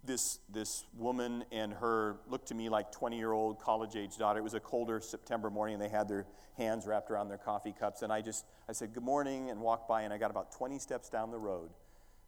this, 0.05 0.39
this 0.53 0.85
woman 0.99 1.45
and 1.51 1.73
her 1.73 2.17
looked 2.29 2.49
to 2.49 2.55
me 2.55 2.69
like 2.69 2.93
20 2.93 3.17
year 3.17 3.33
old 3.33 3.59
college 3.61 3.97
age 3.97 4.19
daughter. 4.19 4.39
It 4.39 4.43
was 4.43 4.53
a 4.53 4.61
colder 4.61 5.01
September 5.01 5.49
morning, 5.49 5.75
and 5.75 5.83
they 5.83 5.89
had 5.89 6.09
their 6.09 6.27
hands 6.59 6.87
wrapped 6.87 7.11
around 7.11 7.29
their 7.29 7.39
coffee 7.39 7.75
cups. 7.79 8.03
And 8.03 8.13
I 8.13 8.21
just, 8.21 8.45
I 8.69 8.73
said, 8.73 8.93
Good 8.93 9.03
morning, 9.03 9.49
and 9.49 9.61
walked 9.61 9.89
by, 9.89 10.03
and 10.03 10.13
I 10.13 10.19
got 10.19 10.31
about 10.31 10.53
20 10.53 10.79
steps 10.79 11.09
down 11.09 11.31
the 11.31 11.39
road. 11.39 11.71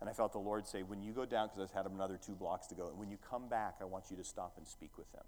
And 0.07 0.13
I 0.13 0.15
felt 0.15 0.31
the 0.31 0.39
Lord 0.39 0.69
say, 0.69 0.85
When 0.85 1.03
you 1.03 1.11
go 1.11 1.25
down, 1.27 1.49
because 1.53 1.69
I 1.75 1.79
had 1.79 1.87
another 1.87 2.17
two 2.17 2.37
blocks 2.37 2.69
to 2.69 2.77
go, 2.77 2.87
and 2.87 2.97
when 2.97 3.11
you 3.11 3.19
come 3.29 3.49
back, 3.49 3.79
I 3.81 3.85
want 3.87 4.05
you 4.09 4.17
to 4.17 4.23
stop 4.23 4.55
and 4.57 4.65
speak 4.65 4.97
with 4.97 5.11
them. 5.11 5.25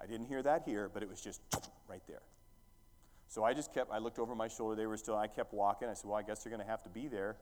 I 0.00 0.06
didn't 0.06 0.26
hear 0.26 0.40
that 0.40 0.62
here, 0.64 0.88
but 0.88 1.02
it 1.02 1.08
was 1.08 1.20
just 1.20 1.40
right 1.88 2.02
there. 2.06 2.22
So 3.26 3.42
I 3.42 3.54
just 3.54 3.74
kept, 3.74 3.90
I 3.90 3.98
looked 3.98 4.20
over 4.20 4.36
my 4.36 4.46
shoulder. 4.46 4.76
They 4.76 4.86
were 4.86 4.96
still, 4.96 5.16
I 5.16 5.26
kept 5.26 5.52
walking. 5.52 5.88
I 5.88 5.94
said, 5.94 6.08
Well, 6.08 6.16
I 6.16 6.22
guess 6.22 6.44
they're 6.44 6.52
going 6.52 6.64
to 6.64 6.70
have 6.70 6.84
to 6.84 6.88
be 6.88 7.08
there. 7.08 7.38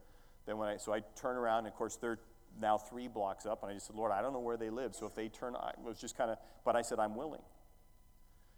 Then 0.46 0.56
when 0.56 0.70
I, 0.70 0.78
so 0.78 0.94
I 0.94 1.02
turn 1.14 1.36
around, 1.36 1.58
and 1.58 1.66
of 1.66 1.74
course, 1.74 1.96
they're 1.96 2.20
now 2.58 2.78
three 2.78 3.06
blocks 3.06 3.44
up, 3.44 3.62
and 3.62 3.70
I 3.70 3.74
just 3.74 3.88
said, 3.88 3.96
Lord, 3.96 4.10
I 4.10 4.22
don't 4.22 4.32
know 4.32 4.40
where 4.40 4.56
they 4.56 4.70
live. 4.70 4.94
So 4.94 5.04
if 5.04 5.14
they 5.14 5.28
turn, 5.28 5.56
I 5.56 5.72
was 5.84 6.00
just 6.00 6.16
kind 6.16 6.30
of, 6.30 6.38
but 6.64 6.74
I 6.74 6.80
said, 6.80 6.98
I'm 6.98 7.16
willing. 7.16 7.42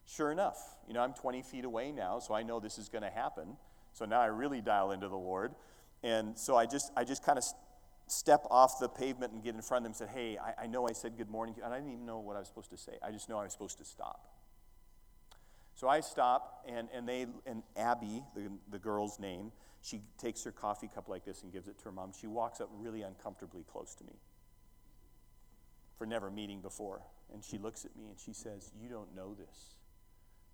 Sure 0.06 0.30
enough, 0.30 0.56
you 0.86 0.94
know, 0.94 1.00
I'm 1.00 1.14
20 1.14 1.42
feet 1.42 1.64
away 1.64 1.90
now, 1.90 2.20
so 2.20 2.32
I 2.32 2.44
know 2.44 2.60
this 2.60 2.78
is 2.78 2.88
going 2.88 3.02
to 3.02 3.10
happen. 3.10 3.56
So 3.92 4.04
now 4.04 4.20
I 4.20 4.26
really 4.26 4.60
dial 4.60 4.92
into 4.92 5.08
the 5.08 5.16
Lord. 5.16 5.52
And 6.04 6.38
so 6.38 6.56
I 6.56 6.66
just, 6.66 6.92
I 6.96 7.02
just 7.02 7.24
kind 7.24 7.36
of 7.36 7.44
step 8.10 8.44
off 8.50 8.78
the 8.78 8.88
pavement 8.88 9.32
and 9.32 9.42
get 9.42 9.54
in 9.54 9.62
front 9.62 9.84
of 9.84 9.84
them 9.84 9.90
and 9.90 9.96
said, 9.96 10.08
Hey, 10.16 10.38
I, 10.38 10.64
I 10.64 10.66
know 10.66 10.88
I 10.88 10.92
said 10.92 11.16
good 11.16 11.30
morning. 11.30 11.54
And 11.62 11.72
I 11.72 11.78
didn't 11.78 11.92
even 11.92 12.06
know 12.06 12.18
what 12.18 12.36
I 12.36 12.40
was 12.40 12.48
supposed 12.48 12.70
to 12.70 12.76
say. 12.76 12.92
I 13.02 13.10
just 13.10 13.28
know 13.28 13.38
I 13.38 13.44
was 13.44 13.52
supposed 13.52 13.78
to 13.78 13.84
stop. 13.84 14.38
So 15.74 15.88
I 15.88 16.00
stop, 16.00 16.64
and, 16.66 16.88
and, 16.92 17.08
they, 17.08 17.26
and 17.46 17.62
Abby, 17.76 18.24
the, 18.34 18.50
the 18.68 18.80
girl's 18.80 19.20
name, 19.20 19.52
she 19.80 20.00
takes 20.18 20.42
her 20.42 20.50
coffee 20.50 20.90
cup 20.92 21.08
like 21.08 21.24
this 21.24 21.44
and 21.44 21.52
gives 21.52 21.68
it 21.68 21.78
to 21.78 21.84
her 21.84 21.92
mom. 21.92 22.10
She 22.18 22.26
walks 22.26 22.60
up 22.60 22.68
really 22.72 23.02
uncomfortably 23.02 23.62
close 23.62 23.94
to 23.94 24.04
me 24.04 24.14
for 25.96 26.04
never 26.04 26.30
meeting 26.30 26.60
before. 26.60 27.02
And 27.32 27.44
she 27.44 27.58
looks 27.58 27.84
at 27.84 27.94
me 27.96 28.08
and 28.08 28.18
she 28.18 28.32
says, 28.32 28.72
You 28.80 28.88
don't 28.88 29.14
know 29.14 29.34
this, 29.34 29.74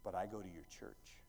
but 0.04 0.14
I 0.14 0.26
go 0.26 0.40
to 0.40 0.48
your 0.48 0.64
church. 0.78 1.23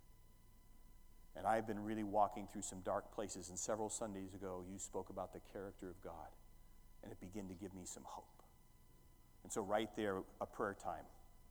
And 1.37 1.45
I've 1.45 1.67
been 1.67 1.83
really 1.83 2.03
walking 2.03 2.47
through 2.51 2.61
some 2.61 2.79
dark 2.79 3.13
places. 3.13 3.49
And 3.49 3.59
several 3.59 3.89
Sundays 3.89 4.33
ago, 4.33 4.63
you 4.71 4.79
spoke 4.79 5.09
about 5.09 5.33
the 5.33 5.41
character 5.51 5.89
of 5.89 6.01
God. 6.01 6.31
And 7.03 7.11
it 7.11 7.19
began 7.19 7.47
to 7.49 7.53
give 7.53 7.73
me 7.73 7.83
some 7.85 8.03
hope. 8.05 8.25
And 9.43 9.51
so, 9.51 9.61
right 9.61 9.89
there, 9.95 10.23
a 10.41 10.45
prayer 10.45 10.75
time, 10.81 11.05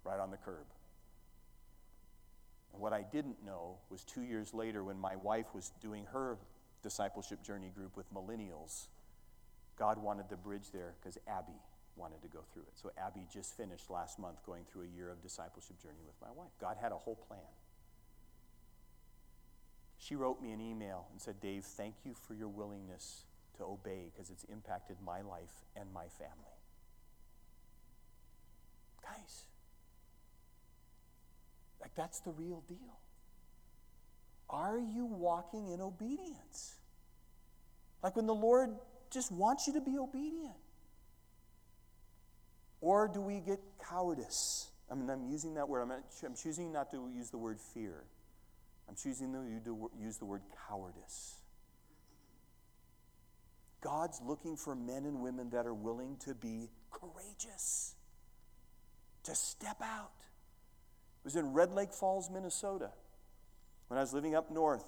right 0.04 0.18
on 0.18 0.30
the 0.30 0.36
curb. 0.36 0.66
And 2.72 2.82
what 2.82 2.92
I 2.92 3.02
didn't 3.02 3.44
know 3.44 3.76
was 3.88 4.02
two 4.02 4.22
years 4.22 4.52
later, 4.52 4.82
when 4.82 4.98
my 4.98 5.14
wife 5.14 5.46
was 5.54 5.70
doing 5.80 6.06
her 6.12 6.38
discipleship 6.82 7.40
journey 7.44 7.70
group 7.72 7.96
with 7.96 8.12
millennials, 8.12 8.88
God 9.78 10.02
wanted 10.02 10.28
the 10.28 10.36
bridge 10.36 10.72
there 10.72 10.94
because 11.00 11.18
Abby 11.28 11.60
wanted 11.94 12.20
to 12.22 12.28
go 12.28 12.40
through 12.52 12.62
it. 12.62 12.72
So, 12.74 12.90
Abby 12.98 13.26
just 13.32 13.56
finished 13.56 13.90
last 13.90 14.18
month 14.18 14.44
going 14.44 14.64
through 14.72 14.82
a 14.82 14.96
year 14.96 15.10
of 15.10 15.22
discipleship 15.22 15.80
journey 15.80 16.02
with 16.04 16.16
my 16.20 16.32
wife. 16.34 16.50
God 16.60 16.76
had 16.80 16.90
a 16.90 16.96
whole 16.96 17.14
plan. 17.28 17.38
She 20.04 20.16
wrote 20.16 20.42
me 20.42 20.52
an 20.52 20.60
email 20.60 21.06
and 21.12 21.20
said, 21.20 21.40
Dave, 21.40 21.64
thank 21.64 21.94
you 22.04 22.12
for 22.12 22.34
your 22.34 22.48
willingness 22.48 23.24
to 23.56 23.64
obey 23.64 24.10
because 24.12 24.28
it's 24.28 24.44
impacted 24.44 24.98
my 25.02 25.22
life 25.22 25.64
and 25.74 25.90
my 25.94 26.08
family. 26.18 26.58
Guys, 29.02 29.44
like 31.80 31.94
that's 31.94 32.20
the 32.20 32.32
real 32.32 32.62
deal. 32.68 32.98
Are 34.50 34.78
you 34.78 35.06
walking 35.06 35.70
in 35.70 35.80
obedience? 35.80 36.74
Like 38.02 38.14
when 38.14 38.26
the 38.26 38.34
Lord 38.34 38.74
just 39.10 39.32
wants 39.32 39.66
you 39.66 39.72
to 39.72 39.80
be 39.80 39.96
obedient? 39.96 40.52
Or 42.82 43.08
do 43.08 43.22
we 43.22 43.40
get 43.40 43.58
cowardice? 43.82 44.68
I 44.90 44.96
mean, 44.96 45.08
I'm 45.08 45.24
using 45.30 45.54
that 45.54 45.66
word. 45.66 45.80
I'm, 45.80 45.88
not, 45.88 46.04
I'm 46.22 46.34
choosing 46.34 46.72
not 46.74 46.90
to 46.90 47.08
use 47.14 47.30
the 47.30 47.38
word 47.38 47.58
fear. 47.58 48.04
I'm 48.88 48.96
choosing 48.96 49.32
to 49.32 49.90
use 49.98 50.18
the 50.18 50.24
word 50.24 50.42
cowardice. 50.68 51.36
God's 53.80 54.20
looking 54.24 54.56
for 54.56 54.74
men 54.74 55.04
and 55.04 55.20
women 55.20 55.50
that 55.50 55.66
are 55.66 55.74
willing 55.74 56.16
to 56.24 56.34
be 56.34 56.70
courageous, 56.90 57.96
to 59.24 59.34
step 59.34 59.76
out. 59.82 60.12
It 61.22 61.24
was 61.24 61.36
in 61.36 61.52
Red 61.52 61.72
Lake 61.72 61.92
Falls, 61.92 62.30
Minnesota, 62.30 62.90
when 63.88 63.98
I 63.98 64.00
was 64.00 64.12
living 64.12 64.34
up 64.34 64.50
north. 64.50 64.84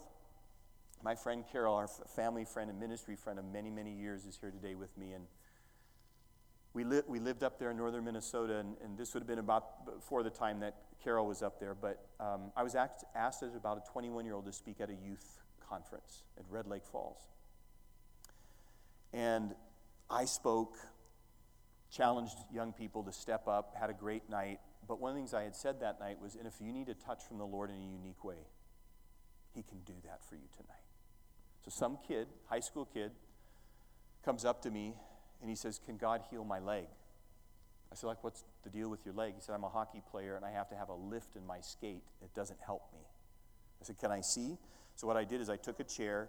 My 1.02 1.14
friend 1.14 1.44
Carol, 1.52 1.74
our 1.74 1.88
family 1.88 2.44
friend 2.44 2.70
and 2.70 2.80
ministry 2.80 3.16
friend 3.16 3.38
of 3.38 3.44
many, 3.44 3.70
many 3.70 3.92
years, 3.92 4.24
is 4.24 4.38
here 4.40 4.50
today 4.50 4.74
with 4.74 4.96
me. 4.96 5.12
And 5.12 5.26
we, 6.76 6.84
li- 6.84 7.02
we 7.08 7.18
lived 7.18 7.42
up 7.42 7.58
there 7.58 7.70
in 7.70 7.78
northern 7.78 8.04
Minnesota, 8.04 8.58
and, 8.58 8.76
and 8.84 8.98
this 8.98 9.14
would 9.14 9.22
have 9.22 9.26
been 9.26 9.38
about 9.38 9.86
before 9.86 10.22
the 10.22 10.28
time 10.28 10.60
that 10.60 10.74
Carol 11.02 11.26
was 11.26 11.42
up 11.42 11.58
there. 11.58 11.74
But 11.74 12.06
um, 12.20 12.52
I 12.54 12.62
was 12.62 12.74
asked, 12.74 13.02
asked 13.14 13.42
as 13.42 13.54
about 13.54 13.78
a 13.78 13.92
21 13.92 14.26
year 14.26 14.34
old 14.34 14.44
to 14.44 14.52
speak 14.52 14.78
at 14.82 14.90
a 14.90 14.94
youth 14.94 15.40
conference 15.66 16.24
at 16.38 16.44
Red 16.50 16.66
Lake 16.66 16.84
Falls. 16.84 17.16
And 19.14 19.54
I 20.10 20.26
spoke, 20.26 20.76
challenged 21.90 22.36
young 22.52 22.74
people 22.74 23.02
to 23.04 23.12
step 23.12 23.48
up, 23.48 23.74
had 23.80 23.88
a 23.88 23.94
great 23.94 24.28
night. 24.28 24.60
But 24.86 25.00
one 25.00 25.12
of 25.12 25.16
the 25.16 25.20
things 25.20 25.32
I 25.32 25.44
had 25.44 25.56
said 25.56 25.80
that 25.80 25.98
night 25.98 26.20
was, 26.20 26.34
and 26.34 26.46
if 26.46 26.60
you 26.60 26.74
need 26.74 26.90
a 26.90 26.94
touch 26.94 27.24
from 27.26 27.38
the 27.38 27.46
Lord 27.46 27.70
in 27.70 27.76
a 27.76 27.90
unique 27.90 28.22
way, 28.22 28.44
He 29.54 29.62
can 29.62 29.78
do 29.86 29.94
that 30.04 30.22
for 30.28 30.34
you 30.34 30.48
tonight. 30.54 30.76
So 31.64 31.70
some 31.70 31.96
kid, 32.06 32.26
high 32.50 32.60
school 32.60 32.84
kid, 32.84 33.12
comes 34.22 34.44
up 34.44 34.60
to 34.64 34.70
me 34.70 34.92
and 35.40 35.50
he 35.50 35.56
says, 35.56 35.80
Can 35.84 35.96
God 35.96 36.22
heal 36.30 36.44
my 36.44 36.58
leg? 36.58 36.86
I 37.90 37.94
said, 37.94 38.08
like, 38.08 38.24
what's 38.24 38.44
the 38.64 38.70
deal 38.70 38.88
with 38.88 39.04
your 39.04 39.14
leg? 39.14 39.34
He 39.36 39.40
said, 39.40 39.54
I'm 39.54 39.64
a 39.64 39.68
hockey 39.68 40.02
player 40.10 40.34
and 40.36 40.44
I 40.44 40.50
have 40.50 40.68
to 40.70 40.74
have 40.74 40.88
a 40.88 40.94
lift 40.94 41.36
in 41.36 41.46
my 41.46 41.60
skate. 41.60 42.02
It 42.20 42.34
doesn't 42.34 42.58
help 42.64 42.82
me. 42.92 43.00
I 43.80 43.84
said, 43.84 43.98
Can 43.98 44.10
I 44.10 44.20
see? 44.20 44.58
So 44.96 45.06
what 45.06 45.16
I 45.16 45.24
did 45.24 45.40
is 45.40 45.50
I 45.50 45.56
took 45.56 45.80
a 45.80 45.84
chair 45.84 46.28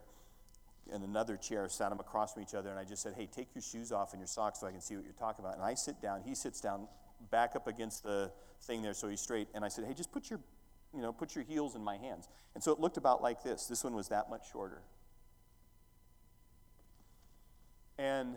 and 0.91 1.03
another 1.03 1.35
chair, 1.35 1.67
sat 1.67 1.89
them 1.89 1.99
across 1.99 2.33
from 2.33 2.43
each 2.43 2.53
other, 2.53 2.69
and 2.69 2.79
I 2.79 2.83
just 2.83 3.01
said, 3.01 3.13
Hey, 3.15 3.27
take 3.27 3.49
your 3.55 3.61
shoes 3.61 3.91
off 3.91 4.13
and 4.13 4.19
your 4.19 4.27
socks 4.27 4.59
so 4.59 4.67
I 4.67 4.71
can 4.71 4.81
see 4.81 4.95
what 4.95 5.05
you're 5.05 5.13
talking 5.13 5.43
about. 5.43 5.55
And 5.55 5.65
I 5.65 5.73
sit 5.73 6.01
down, 6.01 6.21
he 6.25 6.35
sits 6.35 6.61
down, 6.61 6.87
back 7.31 7.55
up 7.55 7.67
against 7.67 8.03
the 8.03 8.31
thing 8.61 8.81
there 8.81 8.93
so 8.93 9.07
he's 9.07 9.21
straight. 9.21 9.47
And 9.53 9.65
I 9.65 9.67
said, 9.67 9.85
Hey, 9.85 9.93
just 9.93 10.11
put 10.11 10.29
your 10.29 10.39
you 10.93 11.01
know, 11.01 11.11
put 11.11 11.35
your 11.35 11.43
heels 11.43 11.75
in 11.75 11.83
my 11.83 11.97
hands. 11.97 12.27
And 12.55 12.63
so 12.63 12.71
it 12.71 12.79
looked 12.79 12.97
about 12.97 13.21
like 13.21 13.43
this. 13.43 13.67
This 13.67 13.83
one 13.83 13.93
was 13.93 14.07
that 14.09 14.29
much 14.29 14.51
shorter. 14.51 14.81
And 17.99 18.35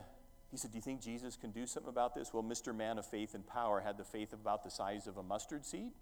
he 0.51 0.57
said, 0.57 0.73
Do 0.73 0.79
you 0.79 0.83
think 0.83 1.01
Jesus 1.01 1.37
can 1.37 1.51
do 1.51 1.67
something 1.67 1.89
about 1.89 2.15
this? 2.15 2.33
Well, 2.35 2.43
Mr. 2.43 2.75
Man 2.75 2.99
of 2.99 3.07
Faith 3.07 3.35
and 3.35 3.47
Power 3.47 3.81
had 3.81 3.97
the 3.97 4.05
faith 4.05 4.33
about 4.33 4.65
the 4.65 4.71
size 4.71 5.07
of 5.07 5.17
a 5.17 5.23
mustard 5.23 5.65
seed. 5.65 5.93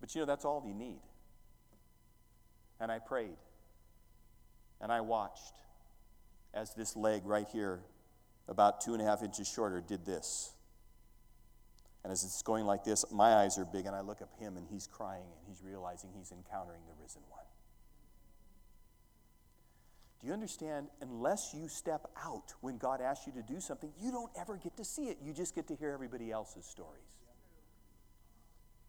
But 0.00 0.14
you 0.14 0.20
know, 0.20 0.26
that's 0.26 0.44
all 0.44 0.62
you 0.66 0.74
need. 0.74 1.00
And 2.78 2.92
I 2.92 2.98
prayed. 2.98 3.38
And 4.80 4.92
I 4.92 5.00
watched 5.00 5.54
as 6.56 6.74
this 6.74 6.96
leg 6.96 7.22
right 7.24 7.46
here, 7.52 7.80
about 8.48 8.80
two 8.80 8.94
and 8.94 9.02
a 9.02 9.04
half 9.04 9.22
inches 9.22 9.46
shorter, 9.46 9.82
did 9.86 10.04
this. 10.06 10.52
And 12.02 12.12
as 12.12 12.24
it's 12.24 12.42
going 12.42 12.64
like 12.64 12.84
this, 12.84 13.04
my 13.12 13.34
eyes 13.34 13.58
are 13.58 13.64
big, 13.64 13.86
and 13.86 13.94
I 13.94 14.00
look 14.00 14.22
up 14.22 14.32
him, 14.38 14.56
and 14.56 14.66
he's 14.70 14.86
crying, 14.86 15.24
and 15.24 15.46
he's 15.46 15.62
realizing 15.62 16.10
he's 16.16 16.32
encountering 16.32 16.80
the 16.86 17.02
risen 17.02 17.22
one. 17.28 17.44
Do 20.20 20.26
you 20.26 20.32
understand? 20.32 20.88
Unless 21.00 21.54
you 21.54 21.68
step 21.68 22.08
out 22.22 22.54
when 22.60 22.78
God 22.78 23.00
asks 23.00 23.26
you 23.26 23.32
to 23.34 23.42
do 23.42 23.60
something, 23.60 23.92
you 24.00 24.10
don't 24.10 24.30
ever 24.38 24.56
get 24.56 24.76
to 24.78 24.84
see 24.84 25.08
it. 25.08 25.18
You 25.22 25.32
just 25.32 25.54
get 25.54 25.68
to 25.68 25.76
hear 25.76 25.90
everybody 25.90 26.30
else's 26.30 26.64
stories. 26.64 27.02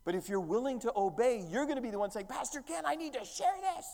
But 0.05 0.15
if 0.15 0.29
you're 0.29 0.39
willing 0.39 0.79
to 0.79 0.93
obey, 0.95 1.43
you're 1.49 1.65
going 1.65 1.75
to 1.75 1.81
be 1.81 1.91
the 1.91 1.99
one 1.99 2.11
saying, 2.11 2.27
Pastor 2.27 2.61
Ken, 2.61 2.83
I 2.85 2.95
need 2.95 3.13
to 3.13 3.25
share 3.25 3.57
this. 3.75 3.85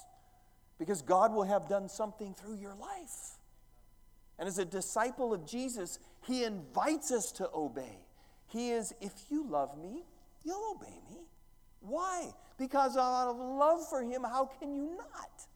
Because 0.78 1.02
God 1.02 1.34
will 1.34 1.44
have 1.44 1.68
done 1.68 1.90
something 1.90 2.36
through 2.36 2.58
your 2.58 2.76
life. 2.76 3.40
And 4.38 4.48
as 4.48 4.60
a 4.60 4.66
disciple 4.66 5.34
of 5.34 5.48
Jesus, 5.48 5.98
He 6.28 6.44
invites 6.44 7.12
us 7.12 7.32
to 7.34 7.50
obey. 7.54 8.06
He 8.48 8.70
is, 8.70 8.94
if 9.02 9.12
you 9.32 9.48
love 9.48 9.76
me, 9.78 10.04
you'll 10.44 10.76
obey 10.76 11.00
me. 11.10 11.22
Why? 11.80 12.32
Because 12.58 12.96
out 12.96 13.30
of 13.30 13.38
love 13.38 13.88
for 13.90 14.04
Him, 14.04 14.24
how 14.24 14.46
can 14.60 14.76
you 14.76 14.96
not? 14.96 15.48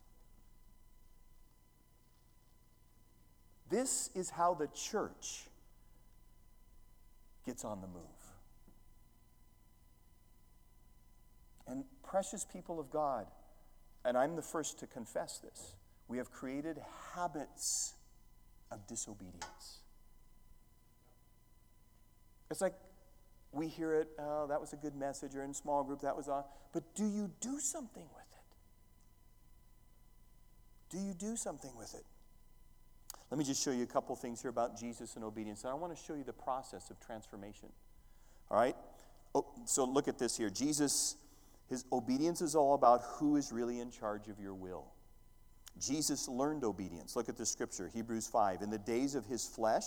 This 3.70 4.10
is 4.16 4.30
how 4.30 4.54
the 4.54 4.68
church 4.68 5.48
gets 7.46 7.66
on 7.66 7.82
the 7.82 7.88
move. 7.88 8.04
And 11.68 11.84
precious 12.04 12.46
people 12.46 12.80
of 12.80 12.90
God, 12.90 13.28
and 14.06 14.18
I'm 14.18 14.36
the 14.36 14.42
first 14.42 14.80
to 14.80 14.88
confess 14.88 15.40
this, 15.40 15.74
we 16.08 16.18
have 16.18 16.32
created 16.32 16.80
habits 17.14 17.96
of 18.72 18.88
disobedience. 18.88 19.80
It's 22.50 22.62
like 22.62 22.76
we 23.52 23.68
hear 23.68 23.94
it, 23.96 24.08
oh, 24.20 24.48
that 24.48 24.62
was 24.62 24.72
a 24.72 24.78
good 24.78 24.96
message, 24.96 25.36
or 25.36 25.44
in 25.44 25.54
small 25.54 25.84
group, 25.84 26.02
that 26.02 26.16
was 26.16 26.30
on. 26.30 26.44
But 26.72 26.96
do 26.96 27.06
you 27.06 27.30
do 27.42 27.60
something 27.60 28.06
with 28.16 28.24
it? 28.32 28.56
Do 30.90 31.00
you 31.00 31.14
do 31.14 31.36
something 31.36 31.76
with 31.78 31.94
it? 31.94 32.06
Let 33.30 33.38
me 33.38 33.44
just 33.44 33.64
show 33.64 33.72
you 33.72 33.84
a 33.84 33.88
couple 33.88 34.16
things 34.16 34.42
here 34.42 34.50
about 34.50 34.80
Jesus 34.80 35.16
and 35.16 35.26
obedience. 35.26 35.64
And 35.64 35.72
I 35.72 35.74
want 35.76 35.96
to 35.96 36.02
show 36.02 36.14
you 36.14 36.24
the 36.24 36.34
process 36.34 36.90
of 36.90 37.00
transformation. 37.00 37.70
All 38.50 38.58
right? 38.58 38.76
Oh, 39.36 39.46
so 39.66 39.84
look 39.86 40.08
at 40.08 40.18
this 40.18 40.38
here. 40.38 40.50
Jesus, 40.50 41.16
his 41.70 41.84
obedience 41.92 42.42
is 42.42 42.56
all 42.56 42.74
about 42.74 43.02
who 43.04 43.36
is 43.36 43.52
really 43.52 43.80
in 43.80 43.92
charge 43.92 44.30
of 44.30 44.40
your 44.40 44.54
will. 44.54 44.86
Jesus 45.80 46.28
learned 46.28 46.64
obedience. 46.64 47.16
Look 47.16 47.30
at 47.30 47.38
the 47.38 47.46
scripture, 47.46 47.90
Hebrews 47.94 48.28
5. 48.28 48.62
In 48.62 48.70
the 48.70 48.78
days 48.78 49.14
of 49.14 49.26
his 49.26 49.46
flesh, 49.46 49.86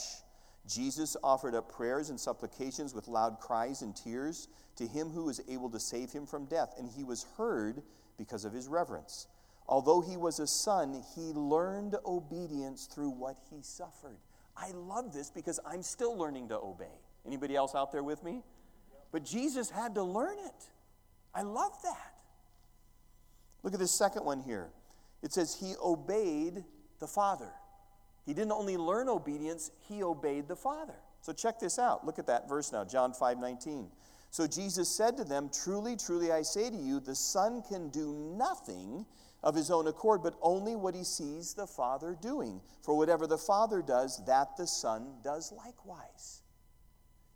Jesus 0.68 1.16
offered 1.24 1.54
up 1.54 1.72
prayers 1.72 2.10
and 2.10 2.20
supplications 2.20 2.94
with 2.94 3.08
loud 3.08 3.40
cries 3.40 3.82
and 3.82 3.96
tears 3.96 4.48
to 4.76 4.86
him 4.86 5.10
who 5.10 5.24
was 5.24 5.40
able 5.48 5.70
to 5.70 5.80
save 5.80 6.12
him 6.12 6.26
from 6.26 6.44
death, 6.44 6.74
and 6.78 6.88
he 6.88 7.02
was 7.02 7.26
heard 7.36 7.82
because 8.18 8.44
of 8.44 8.52
his 8.52 8.68
reverence. 8.68 9.26
Although 9.70 10.00
he 10.00 10.16
was 10.16 10.40
a 10.40 10.48
son, 10.48 11.00
he 11.14 11.32
learned 11.32 11.94
obedience 12.04 12.86
through 12.86 13.10
what 13.10 13.36
he 13.50 13.62
suffered. 13.62 14.18
I 14.56 14.72
love 14.72 15.12
this 15.14 15.30
because 15.30 15.60
I'm 15.64 15.84
still 15.84 16.18
learning 16.18 16.48
to 16.48 16.58
obey. 16.58 16.98
Anybody 17.24 17.54
else 17.54 17.76
out 17.76 17.92
there 17.92 18.02
with 18.02 18.24
me? 18.24 18.42
But 19.12 19.24
Jesus 19.24 19.70
had 19.70 19.94
to 19.94 20.02
learn 20.02 20.36
it. 20.38 20.66
I 21.32 21.42
love 21.42 21.80
that. 21.84 22.14
Look 23.62 23.72
at 23.72 23.78
this 23.78 23.92
second 23.92 24.24
one 24.24 24.40
here. 24.40 24.70
It 25.22 25.32
says 25.32 25.54
he 25.54 25.74
obeyed 25.80 26.64
the 26.98 27.06
Father. 27.06 27.52
He 28.26 28.34
didn't 28.34 28.52
only 28.52 28.76
learn 28.76 29.08
obedience, 29.08 29.70
he 29.88 30.02
obeyed 30.02 30.48
the 30.48 30.56
Father. 30.56 30.96
So 31.20 31.32
check 31.32 31.60
this 31.60 31.78
out. 31.78 32.04
Look 32.04 32.18
at 32.18 32.26
that 32.26 32.48
verse 32.48 32.72
now, 32.72 32.84
John 32.84 33.12
5 33.12 33.38
19. 33.38 33.88
So 34.30 34.46
Jesus 34.46 34.88
said 34.88 35.16
to 35.16 35.24
them, 35.24 35.48
Truly, 35.52 35.96
truly, 35.96 36.32
I 36.32 36.42
say 36.42 36.70
to 36.70 36.76
you, 36.76 36.98
the 36.98 37.14
Son 37.14 37.62
can 37.68 37.88
do 37.90 38.14
nothing 38.36 39.06
of 39.42 39.54
his 39.54 39.70
own 39.70 39.86
accord, 39.86 40.22
but 40.22 40.34
only 40.42 40.76
what 40.76 40.94
he 40.94 41.04
sees 41.04 41.54
the 41.54 41.66
Father 41.66 42.16
doing. 42.20 42.60
For 42.82 42.96
whatever 42.96 43.26
the 43.26 43.38
Father 43.38 43.82
does, 43.82 44.22
that 44.26 44.56
the 44.56 44.66
Son 44.66 45.14
does 45.24 45.52
likewise. 45.52 46.42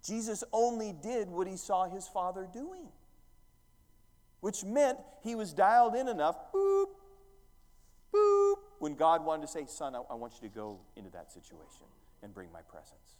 Jesus 0.05 0.45
only 0.53 0.93
did 0.93 1.29
what 1.29 1.47
he 1.47 1.57
saw 1.57 1.89
his 1.89 2.07
Father 2.07 2.47
doing, 2.53 2.89
which 4.41 4.63
meant 4.63 4.99
he 5.23 5.35
was 5.35 5.55
dialed 5.55 5.95
in 5.95 6.09
enough, 6.09 6.37
boop, 6.53 6.89
boop, 8.13 8.57
when 8.81 8.95
God 8.95 9.25
wanted 9.25 9.43
to 9.43 9.49
say, 9.49 9.65
Son, 9.67 9.95
I, 9.95 10.15
want 10.15 10.35
you 10.41 10.47
to 10.47 10.55
go 10.55 10.81
into 10.95 11.11
that 11.11 11.33
situation 11.33 11.87
and 12.23 12.35
bring 12.35 12.53
my 12.53 12.61
presence. 12.61 13.17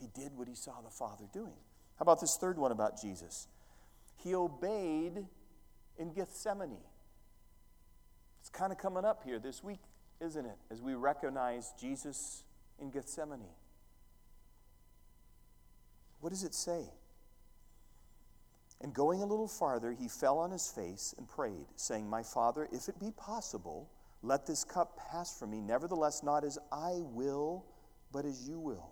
He 0.00 0.08
did 0.08 0.36
what 0.36 0.48
he 0.48 0.56
saw 0.56 0.80
the 0.80 0.90
Father 0.90 1.26
doing. 1.32 1.54
How 1.96 2.02
about 2.02 2.20
this 2.20 2.36
third 2.36 2.58
one 2.58 2.72
about 2.72 3.00
Jesus? 3.00 3.46
He 4.16 4.34
obeyed 4.34 5.26
in 6.02 6.12
Gethsemane. 6.12 6.76
It's 8.40 8.50
kind 8.50 8.72
of 8.72 8.78
coming 8.78 9.04
up 9.04 9.22
here 9.24 9.38
this 9.38 9.62
week, 9.62 9.78
isn't 10.20 10.44
it? 10.44 10.58
As 10.70 10.82
we 10.82 10.94
recognize 10.94 11.72
Jesus 11.80 12.42
in 12.80 12.90
Gethsemane. 12.90 13.40
What 16.20 16.30
does 16.30 16.42
it 16.42 16.54
say? 16.54 16.82
And 18.80 18.92
going 18.92 19.22
a 19.22 19.26
little 19.26 19.46
farther, 19.46 19.92
he 19.92 20.08
fell 20.08 20.38
on 20.38 20.50
his 20.50 20.68
face 20.68 21.14
and 21.16 21.28
prayed, 21.28 21.66
saying, 21.76 22.10
My 22.10 22.24
Father, 22.24 22.68
if 22.72 22.88
it 22.88 22.98
be 22.98 23.12
possible, 23.12 23.88
let 24.22 24.44
this 24.44 24.64
cup 24.64 24.98
pass 25.10 25.38
from 25.38 25.52
me. 25.52 25.60
Nevertheless, 25.60 26.24
not 26.24 26.42
as 26.42 26.58
I 26.72 26.94
will, 26.98 27.64
but 28.10 28.24
as 28.24 28.48
you 28.48 28.58
will. 28.58 28.90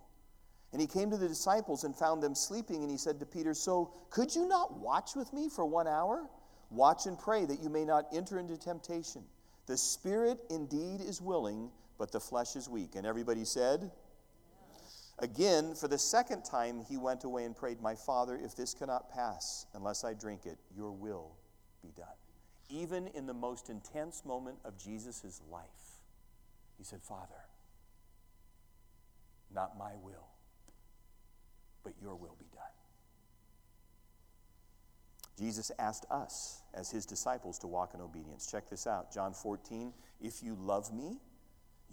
And 0.72 0.80
he 0.80 0.86
came 0.86 1.10
to 1.10 1.16
the 1.16 1.26
disciples 1.26 1.82
and 1.82 1.94
found 1.94 2.22
them 2.22 2.36
sleeping, 2.36 2.82
and 2.82 2.90
he 2.90 2.96
said 2.96 3.18
to 3.18 3.26
Peter, 3.26 3.52
So 3.52 3.92
could 4.10 4.32
you 4.32 4.46
not 4.46 4.78
watch 4.78 5.16
with 5.16 5.32
me 5.32 5.48
for 5.48 5.66
one 5.66 5.88
hour? 5.88 6.28
Watch 6.70 7.06
and 7.06 7.18
pray 7.18 7.44
that 7.44 7.60
you 7.62 7.68
may 7.68 7.84
not 7.84 8.06
enter 8.12 8.38
into 8.38 8.56
temptation. 8.56 9.24
The 9.66 9.76
spirit 9.76 10.38
indeed 10.50 11.00
is 11.00 11.20
willing, 11.20 11.70
but 11.98 12.12
the 12.12 12.20
flesh 12.20 12.56
is 12.56 12.68
weak. 12.68 12.94
And 12.94 13.06
everybody 13.06 13.44
said, 13.44 13.90
Again, 15.18 15.74
for 15.74 15.86
the 15.86 15.98
second 15.98 16.44
time, 16.44 16.82
he 16.88 16.96
went 16.96 17.24
away 17.24 17.44
and 17.44 17.54
prayed, 17.54 17.80
My 17.82 17.94
Father, 17.94 18.40
if 18.42 18.56
this 18.56 18.72
cannot 18.72 19.10
pass 19.12 19.66
unless 19.74 20.02
I 20.02 20.14
drink 20.14 20.46
it, 20.46 20.58
your 20.74 20.92
will 20.92 21.32
be 21.82 21.90
done. 21.96 22.06
Even 22.70 23.08
in 23.08 23.26
the 23.26 23.34
most 23.34 23.68
intense 23.68 24.24
moment 24.24 24.56
of 24.64 24.78
Jesus' 24.78 25.42
life, 25.50 26.00
he 26.78 26.84
said, 26.84 27.02
Father, 27.02 27.44
not 29.54 29.76
my 29.76 29.92
will, 30.02 30.28
but 31.84 31.92
your 32.00 32.14
will 32.14 32.36
be. 32.38 32.49
Jesus 35.40 35.70
asked 35.78 36.04
us, 36.10 36.62
as 36.74 36.90
his 36.90 37.06
disciples, 37.06 37.58
to 37.60 37.66
walk 37.66 37.94
in 37.94 38.00
obedience. 38.02 38.46
Check 38.50 38.68
this 38.68 38.86
out 38.86 39.10
John 39.10 39.32
14. 39.32 39.94
If 40.20 40.42
you 40.42 40.54
love 40.60 40.92
me, 40.92 41.16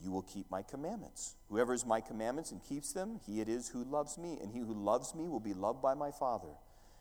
you 0.04 0.12
will 0.12 0.24
keep 0.24 0.52
my 0.52 0.62
commandments. 0.62 1.38
Whoever 1.50 1.72
has 1.72 1.86
my 1.86 2.02
commandments 2.02 2.52
and 2.52 2.62
keeps 2.62 2.92
them, 2.92 3.22
he 3.26 3.40
it 3.40 3.48
is 3.48 3.70
who 3.70 3.86
loves 3.86 4.18
me. 4.18 4.38
And 4.42 4.52
he 4.52 4.60
who 4.60 4.74
loves 4.74 5.16
me 5.16 5.30
will 5.30 5.40
be 5.40 5.54
loved 5.54 5.82
by 5.82 5.94
my 5.94 6.12
Father. 6.12 6.54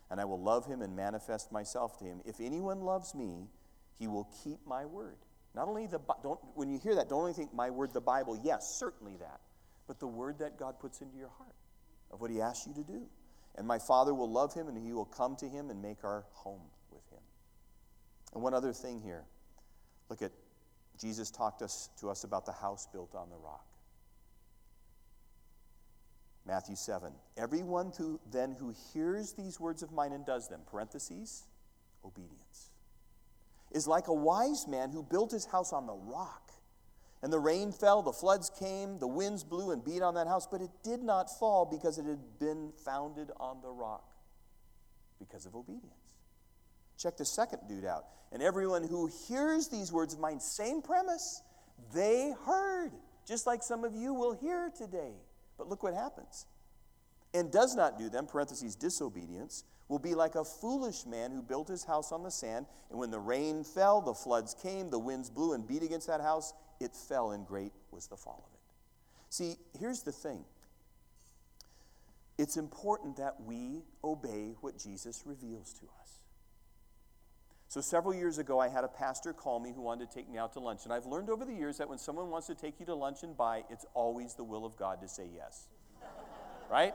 And 0.09 0.21
I 0.21 0.25
will 0.25 0.41
love 0.41 0.65
him 0.65 0.81
and 0.81 0.95
manifest 0.95 1.51
myself 1.51 1.99
to 1.99 2.05
him. 2.05 2.21
If 2.25 2.39
anyone 2.39 2.79
loves 2.79 3.13
me, 3.13 3.49
he 3.99 4.07
will 4.07 4.29
keep 4.43 4.65
my 4.65 4.85
word. 4.85 5.17
Not 5.53 5.67
only 5.67 5.85
the 5.85 5.99
don't 6.23 6.39
when 6.55 6.69
you 6.69 6.79
hear 6.79 6.95
that, 6.95 7.09
don't 7.09 7.19
only 7.19 7.33
think 7.33 7.53
my 7.53 7.69
word, 7.69 7.91
the 7.91 7.99
Bible. 7.99 8.39
Yes, 8.41 8.77
certainly 8.79 9.17
that, 9.17 9.41
but 9.85 9.99
the 9.99 10.07
word 10.07 10.39
that 10.39 10.57
God 10.57 10.79
puts 10.79 11.01
into 11.01 11.17
your 11.17 11.31
heart 11.37 11.55
of 12.11 12.21
what 12.21 12.31
He 12.31 12.39
asks 12.39 12.67
you 12.67 12.73
to 12.75 12.83
do. 12.83 13.07
And 13.57 13.67
my 13.67 13.79
Father 13.79 14.13
will 14.13 14.29
love 14.29 14.53
him, 14.53 14.67
and 14.67 14.77
He 14.77 14.93
will 14.93 15.05
come 15.05 15.35
to 15.37 15.47
him 15.47 15.69
and 15.69 15.81
make 15.81 16.03
our 16.03 16.25
home 16.33 16.61
with 16.91 17.03
him. 17.11 17.23
And 18.33 18.43
one 18.43 18.53
other 18.53 18.71
thing 18.71 19.01
here, 19.01 19.23
look 20.09 20.21
at 20.21 20.31
Jesus 20.99 21.31
talked 21.31 21.61
us, 21.61 21.89
to 21.99 22.09
us 22.09 22.23
about 22.23 22.45
the 22.45 22.51
house 22.51 22.87
built 22.91 23.15
on 23.15 23.29
the 23.29 23.37
rock. 23.37 23.65
Matthew 26.45 26.75
7. 26.75 27.11
Everyone 27.35 27.91
who, 27.97 28.19
then 28.31 28.55
who 28.57 28.73
hears 28.93 29.33
these 29.33 29.59
words 29.59 29.83
of 29.83 29.91
mine 29.91 30.13
and 30.13 30.25
does 30.25 30.47
them, 30.47 30.61
parentheses, 30.69 31.43
obedience, 32.05 32.69
is 33.71 33.85
like 33.85 34.07
a 34.07 34.13
wise 34.13 34.65
man 34.67 34.91
who 34.91 35.03
built 35.03 35.31
his 35.31 35.45
house 35.45 35.73
on 35.73 35.85
the 35.85 35.93
rock. 35.93 36.46
And 37.23 37.33
the 37.33 37.39
rain 37.39 37.71
fell, 37.71 38.03
the 38.03 38.11
floods 38.11 38.51
came, 38.59 38.99
the 38.99 39.07
winds 39.07 39.43
blew 39.43 39.71
and 39.71 39.83
beat 39.83 40.01
on 40.01 40.13
that 40.15 40.27
house, 40.27 40.45
but 40.45 40.61
it 40.61 40.69
did 40.83 41.01
not 41.01 41.29
fall 41.39 41.65
because 41.65 41.97
it 41.97 42.05
had 42.05 42.39
been 42.39 42.71
founded 42.85 43.31
on 43.37 43.61
the 43.61 43.71
rock 43.71 44.13
because 45.19 45.45
of 45.45 45.55
obedience. 45.55 45.93
Check 46.97 47.17
the 47.17 47.25
second 47.25 47.61
dude 47.67 47.85
out. 47.85 48.05
And 48.31 48.43
everyone 48.43 48.83
who 48.83 49.09
hears 49.27 49.67
these 49.67 49.91
words 49.91 50.13
of 50.13 50.19
mine, 50.19 50.39
same 50.39 50.81
premise, 50.81 51.41
they 51.93 52.33
heard, 52.45 52.91
just 53.27 53.47
like 53.47 53.63
some 53.63 53.83
of 53.83 53.95
you 53.95 54.13
will 54.13 54.33
hear 54.33 54.71
today. 54.77 55.13
But 55.57 55.69
look 55.69 55.81
what 55.81 55.93
happens. 55.93 56.45
And 57.33 57.51
does 57.51 57.75
not 57.75 57.97
do 57.97 58.09
them, 58.09 58.27
parentheses, 58.27 58.75
disobedience, 58.75 59.63
will 59.87 59.99
be 59.99 60.15
like 60.15 60.35
a 60.35 60.43
foolish 60.43 61.05
man 61.05 61.31
who 61.31 61.41
built 61.41 61.67
his 61.67 61.83
house 61.83 62.11
on 62.11 62.23
the 62.23 62.31
sand, 62.31 62.65
and 62.89 62.99
when 62.99 63.11
the 63.11 63.19
rain 63.19 63.63
fell, 63.63 64.01
the 64.01 64.13
floods 64.13 64.53
came, 64.61 64.89
the 64.89 64.99
winds 64.99 65.29
blew 65.29 65.53
and 65.53 65.67
beat 65.67 65.83
against 65.83 66.07
that 66.07 66.21
house, 66.21 66.53
it 66.79 66.95
fell, 66.95 67.31
and 67.31 67.45
great 67.45 67.71
was 67.91 68.07
the 68.07 68.17
fall 68.17 68.43
of 68.47 68.53
it. 68.53 68.59
See, 69.29 69.55
here's 69.79 70.03
the 70.03 70.11
thing 70.11 70.45
it's 72.37 72.57
important 72.57 73.17
that 73.17 73.41
we 73.45 73.81
obey 74.03 74.55
what 74.61 74.77
Jesus 74.77 75.23
reveals 75.25 75.73
to 75.73 75.85
us. 75.99 76.19
So, 77.69 77.81
several 77.81 78.13
years 78.13 78.37
ago, 78.37 78.59
I 78.59 78.69
had 78.69 78.83
a 78.83 78.87
pastor 78.87 79.33
call 79.33 79.59
me 79.59 79.73
who 79.75 79.81
wanted 79.81 80.09
to 80.09 80.15
take 80.15 80.29
me 80.29 80.37
out 80.37 80.53
to 80.53 80.59
lunch. 80.59 80.85
And 80.85 80.93
I've 80.93 81.05
learned 81.05 81.29
over 81.29 81.43
the 81.43 81.53
years 81.53 81.77
that 81.79 81.89
when 81.89 81.97
someone 81.97 82.29
wants 82.29 82.47
to 82.47 82.55
take 82.55 82.79
you 82.79 82.85
to 82.85 82.95
lunch 82.95 83.23
and 83.23 83.35
buy, 83.35 83.63
it's 83.69 83.85
always 83.93 84.35
the 84.35 84.43
will 84.43 84.65
of 84.65 84.77
God 84.77 85.01
to 85.01 85.07
say 85.07 85.27
yes. 85.35 85.67
right? 86.71 86.93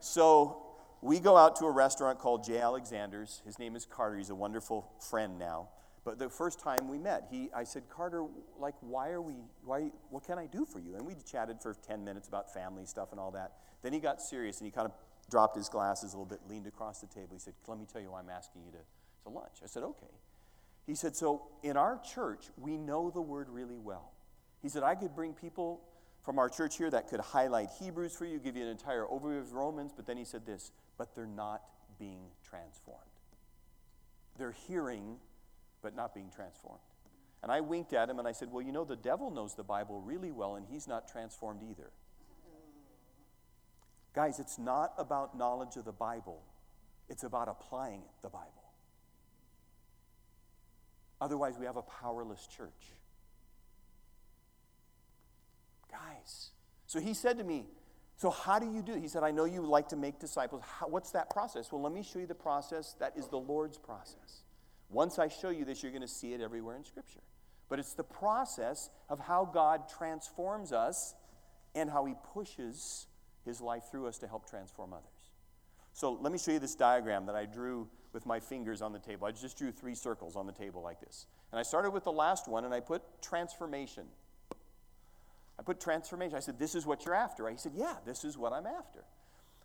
So, 0.00 0.58
we 1.00 1.20
go 1.20 1.36
out 1.36 1.56
to 1.56 1.66
a 1.66 1.70
restaurant 1.70 2.18
called 2.18 2.44
J. 2.44 2.58
Alexander's. 2.58 3.40
His 3.46 3.58
name 3.58 3.76
is 3.76 3.86
Carter. 3.86 4.16
He's 4.16 4.30
a 4.30 4.34
wonderful 4.34 4.90
friend 5.00 5.38
now. 5.38 5.68
But 6.04 6.18
the 6.18 6.28
first 6.28 6.60
time 6.60 6.88
we 6.88 6.98
met, 6.98 7.28
he, 7.30 7.48
I 7.54 7.64
said, 7.64 7.84
Carter, 7.88 8.26
like, 8.58 8.74
why 8.80 9.10
are 9.10 9.22
we, 9.22 9.36
why, 9.64 9.90
what 10.10 10.24
can 10.24 10.38
I 10.38 10.46
do 10.46 10.66
for 10.66 10.78
you? 10.78 10.96
And 10.96 11.06
we 11.06 11.14
chatted 11.30 11.62
for 11.62 11.74
10 11.74 12.04
minutes 12.04 12.28
about 12.28 12.52
family 12.52 12.84
stuff 12.84 13.10
and 13.10 13.18
all 13.18 13.30
that. 13.30 13.52
Then 13.82 13.92
he 13.92 14.00
got 14.00 14.20
serious 14.20 14.58
and 14.58 14.66
he 14.66 14.70
kind 14.70 14.86
of 14.86 14.92
dropped 15.30 15.56
his 15.56 15.70
glasses 15.70 16.12
a 16.12 16.16
little 16.16 16.26
bit, 16.26 16.40
leaned 16.48 16.66
across 16.66 17.00
the 17.00 17.06
table. 17.06 17.30
He 17.32 17.38
said, 17.38 17.54
let 17.66 17.78
me 17.78 17.86
tell 17.90 18.02
you 18.02 18.10
why 18.10 18.20
I'm 18.20 18.28
asking 18.28 18.62
you 18.66 18.72
to 18.72 18.78
to 19.24 19.30
lunch. 19.30 19.60
I 19.62 19.66
said, 19.66 19.82
okay. 19.82 20.12
He 20.86 20.94
said, 20.94 21.16
so 21.16 21.42
in 21.62 21.76
our 21.76 21.98
church, 21.98 22.46
we 22.56 22.76
know 22.76 23.10
the 23.10 23.20
word 23.20 23.48
really 23.48 23.78
well. 23.78 24.12
He 24.62 24.68
said, 24.68 24.82
I 24.82 24.94
could 24.94 25.14
bring 25.14 25.32
people 25.32 25.80
from 26.22 26.38
our 26.38 26.48
church 26.48 26.76
here 26.76 26.90
that 26.90 27.08
could 27.08 27.20
highlight 27.20 27.68
Hebrews 27.80 28.14
for 28.14 28.24
you, 28.24 28.38
give 28.38 28.56
you 28.56 28.62
an 28.62 28.70
entire 28.70 29.04
overview 29.04 29.40
of 29.40 29.52
Romans, 29.52 29.92
but 29.94 30.06
then 30.06 30.16
he 30.16 30.24
said 30.24 30.46
this, 30.46 30.72
but 30.96 31.14
they're 31.14 31.26
not 31.26 31.62
being 31.98 32.26
transformed. 32.48 33.00
They're 34.38 34.54
hearing, 34.66 35.16
but 35.84 35.94
not 35.94 36.14
being 36.14 36.30
transformed. 36.34 36.80
And 37.42 37.52
I 37.52 37.60
winked 37.60 37.92
at 37.92 38.08
him 38.08 38.18
and 38.18 38.26
I 38.26 38.32
said, 38.32 38.50
Well, 38.50 38.62
you 38.62 38.72
know, 38.72 38.84
the 38.84 38.96
devil 38.96 39.30
knows 39.30 39.54
the 39.54 39.62
Bible 39.62 40.00
really 40.00 40.32
well, 40.32 40.56
and 40.56 40.66
he's 40.66 40.88
not 40.88 41.06
transformed 41.06 41.60
either. 41.62 41.90
Guys, 44.14 44.40
it's 44.40 44.58
not 44.58 44.94
about 44.96 45.36
knowledge 45.36 45.76
of 45.76 45.84
the 45.84 45.92
Bible, 45.92 46.42
it's 47.08 47.22
about 47.22 47.48
applying 47.48 48.00
the 48.22 48.30
Bible. 48.30 48.50
Otherwise, 51.20 51.56
we 51.58 51.66
have 51.66 51.76
a 51.76 51.82
powerless 51.82 52.46
church. 52.46 52.92
Guys. 55.90 56.50
So 56.86 56.98
he 56.98 57.12
said 57.12 57.38
to 57.38 57.44
me, 57.44 57.66
So, 58.16 58.30
how 58.30 58.58
do 58.58 58.72
you 58.72 58.82
do? 58.82 58.94
He 58.94 59.06
said, 59.08 59.22
I 59.22 59.32
know 59.32 59.44
you 59.44 59.60
like 59.60 59.90
to 59.90 59.96
make 59.96 60.18
disciples. 60.18 60.62
How, 60.78 60.88
what's 60.88 61.10
that 61.10 61.28
process? 61.28 61.70
Well, 61.70 61.82
let 61.82 61.92
me 61.92 62.02
show 62.02 62.20
you 62.20 62.26
the 62.26 62.34
process 62.34 62.96
that 63.00 63.12
is 63.16 63.28
the 63.28 63.38
Lord's 63.38 63.76
process. 63.76 64.43
Once 64.90 65.18
I 65.18 65.28
show 65.28 65.50
you 65.50 65.64
this, 65.64 65.82
you're 65.82 65.92
going 65.92 66.02
to 66.02 66.08
see 66.08 66.32
it 66.32 66.40
everywhere 66.40 66.76
in 66.76 66.84
Scripture. 66.84 67.20
But 67.68 67.78
it's 67.78 67.94
the 67.94 68.04
process 68.04 68.90
of 69.08 69.20
how 69.20 69.44
God 69.44 69.88
transforms 69.88 70.72
us 70.72 71.14
and 71.74 71.90
how 71.90 72.04
he 72.04 72.14
pushes 72.32 73.06
his 73.44 73.60
life 73.60 73.84
through 73.90 74.06
us 74.06 74.18
to 74.18 74.28
help 74.28 74.48
transform 74.48 74.92
others. 74.92 75.32
So, 75.92 76.12
let 76.20 76.32
me 76.32 76.38
show 76.38 76.52
you 76.52 76.58
this 76.58 76.74
diagram 76.74 77.26
that 77.26 77.36
I 77.36 77.46
drew 77.46 77.88
with 78.12 78.26
my 78.26 78.40
fingers 78.40 78.80
on 78.82 78.92
the 78.92 78.98
table. 78.98 79.26
I 79.26 79.32
just 79.32 79.58
drew 79.58 79.72
three 79.72 79.94
circles 79.94 80.36
on 80.36 80.46
the 80.46 80.52
table 80.52 80.82
like 80.82 81.00
this. 81.00 81.26
And 81.50 81.58
I 81.58 81.62
started 81.62 81.90
with 81.90 82.04
the 82.04 82.12
last 82.12 82.48
one 82.48 82.64
and 82.64 82.72
I 82.72 82.80
put 82.80 83.02
transformation. 83.22 84.04
I 85.58 85.62
put 85.62 85.80
transformation. 85.80 86.36
I 86.36 86.40
said, 86.40 86.58
This 86.58 86.74
is 86.74 86.86
what 86.86 87.04
you're 87.04 87.14
after. 87.14 87.48
He 87.48 87.56
said, 87.56 87.72
Yeah, 87.74 87.94
this 88.06 88.24
is 88.24 88.38
what 88.38 88.52
I'm 88.52 88.66
after. 88.66 89.04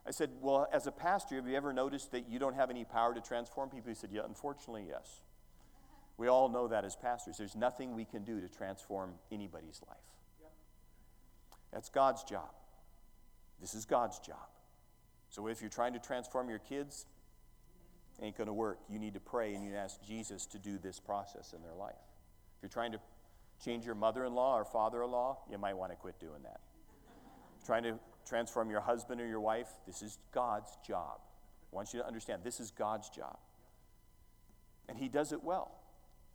I 0.07 0.11
said, 0.11 0.29
Well, 0.41 0.67
as 0.71 0.87
a 0.87 0.91
pastor, 0.91 1.35
have 1.35 1.47
you 1.47 1.55
ever 1.55 1.73
noticed 1.73 2.11
that 2.11 2.29
you 2.29 2.39
don't 2.39 2.55
have 2.55 2.69
any 2.69 2.85
power 2.85 3.13
to 3.13 3.21
transform 3.21 3.69
people? 3.69 3.89
He 3.89 3.95
said, 3.95 4.09
Yeah, 4.11 4.21
unfortunately, 4.25 4.85
yes. 4.89 5.21
We 6.17 6.27
all 6.27 6.49
know 6.49 6.67
that 6.67 6.83
as 6.83 6.95
pastors. 6.95 7.37
There's 7.37 7.55
nothing 7.55 7.95
we 7.95 8.03
can 8.03 8.23
do 8.23 8.41
to 8.41 8.49
transform 8.49 9.13
anybody's 9.31 9.81
life. 9.87 9.97
That's 11.71 11.89
God's 11.89 12.23
job. 12.23 12.49
This 13.61 13.73
is 13.73 13.85
God's 13.85 14.19
job. 14.19 14.49
So 15.29 15.47
if 15.47 15.61
you're 15.61 15.69
trying 15.69 15.93
to 15.93 15.99
transform 15.99 16.49
your 16.49 16.59
kids, 16.59 17.05
ain't 18.21 18.37
going 18.37 18.47
to 18.47 18.53
work. 18.53 18.79
You 18.89 18.99
need 18.99 19.13
to 19.13 19.19
pray 19.19 19.53
and 19.53 19.63
you 19.63 19.75
ask 19.75 20.01
Jesus 20.05 20.45
to 20.47 20.59
do 20.59 20.77
this 20.77 20.99
process 20.99 21.53
in 21.53 21.61
their 21.61 21.73
life. 21.73 21.95
If 22.57 22.63
you're 22.63 22.69
trying 22.69 22.91
to 22.91 22.99
change 23.63 23.85
your 23.85 23.95
mother 23.95 24.25
in 24.25 24.33
law 24.33 24.57
or 24.57 24.65
father 24.65 25.03
in 25.03 25.11
law, 25.11 25.39
you 25.49 25.57
might 25.57 25.77
want 25.77 25.91
to 25.91 25.95
quit 25.95 26.19
doing 26.19 26.43
that. 26.43 26.59
trying 27.65 27.83
to 27.83 27.99
transform 28.29 28.69
your 28.69 28.81
husband 28.81 29.19
or 29.19 29.27
your 29.27 29.39
wife, 29.39 29.67
this 29.87 30.01
is 30.01 30.17
God's 30.31 30.71
job. 30.85 31.19
I 31.71 31.75
want 31.75 31.93
you 31.93 31.99
to 31.99 32.07
understand 32.07 32.43
this 32.43 32.59
is 32.59 32.71
God's 32.71 33.09
job. 33.09 33.37
And 34.87 34.97
He 34.97 35.09
does 35.09 35.31
it 35.31 35.43
well. 35.43 35.71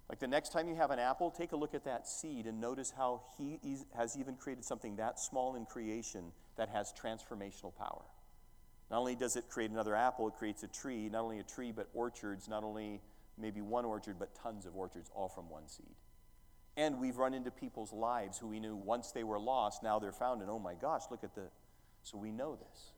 Like 0.09 0.19
the 0.19 0.29
next 0.29 0.53
time 0.53 0.69
you 0.69 0.75
have 0.75 0.91
an 0.91 0.99
apple, 0.99 1.31
take 1.31 1.53
a 1.53 1.57
look 1.57 1.75
at 1.75 1.85
that 1.85 2.07
seed 2.07 2.47
and 2.47 2.61
notice 2.61 2.93
how 2.95 3.23
He 3.39 3.59
has 3.97 4.17
even 4.17 4.37
created 4.37 4.65
something 4.65 4.97
that 4.97 5.19
small 5.19 5.55
in 5.57 5.65
creation 5.65 6.33
that 6.57 6.69
has 6.69 6.93
transformational 6.93 7.75
power. 7.75 8.03
Not 8.91 8.99
only 8.99 9.15
does 9.15 9.37
it 9.37 9.49
create 9.49 9.71
another 9.71 9.97
apple, 9.97 10.29
it 10.29 10.35
creates 10.35 10.63
a 10.63 10.69
tree, 10.69 11.09
not 11.09 11.23
only 11.23 11.39
a 11.39 11.43
tree, 11.43 11.73
but 11.73 11.89
orchards, 11.95 12.49
not 12.49 12.65
only 12.65 13.01
maybe 13.39 13.61
one 13.61 13.85
orchard, 13.85 14.19
but 14.19 14.35
tons 14.35 14.67
of 14.67 14.77
orchards, 14.77 15.11
all 15.15 15.29
from 15.29 15.49
one 15.49 15.67
seed. 15.69 15.97
And 16.77 17.01
we've 17.01 17.17
run 17.17 17.35
into 17.35 17.51
people's 17.51 17.93
lives 17.93 18.39
who 18.39 18.49
we 18.49 18.61
knew 18.61 18.77
once 18.77 19.13
they 19.13 19.25
were 19.25 19.39
lost, 19.39 19.83
now 19.83 19.99
they're 19.99 20.13
found, 20.13 20.43
and 20.43 20.51
oh 20.51 20.59
my 20.59 20.75
gosh, 20.75 21.03
look 21.11 21.25
at 21.25 21.35
the. 21.35 21.49
So 22.05 22.17
we 22.17 22.31
know 22.31 22.55
this. 22.55 22.93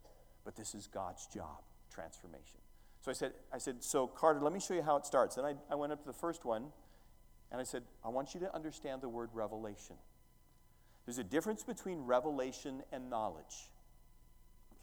But 0.45 0.55
this 0.55 0.75
is 0.75 0.87
God's 0.87 1.27
job, 1.27 1.62
transformation. 1.90 2.61
So 3.01 3.11
I 3.11 3.14
said, 3.14 3.33
I 3.53 3.59
said, 3.59 3.83
so 3.83 4.07
Carter, 4.07 4.40
let 4.40 4.53
me 4.53 4.61
show 4.61 4.75
you 4.75 4.83
how 4.83 4.97
it 4.97 5.07
starts. 5.07 5.38
And 5.38 5.47
I, 5.47 5.55
I 5.71 5.75
went 5.77 5.92
up 5.92 6.01
to 6.01 6.07
the 6.07 6.12
first 6.12 6.45
one, 6.45 6.66
and 7.51 7.61
I 7.61 7.64
said, 7.64 7.83
I 8.05 8.09
want 8.11 8.35
you 8.35 8.40
to 8.40 8.55
understand 8.55 9.01
the 9.01 9.09
word 9.09 9.31
revelation. 9.33 9.97
There's 11.07 11.19
a 11.19 11.25
difference 11.25 11.62
between 11.62 12.01
revelation 12.01 12.83
and 12.92 13.09
knowledge. 13.09 13.71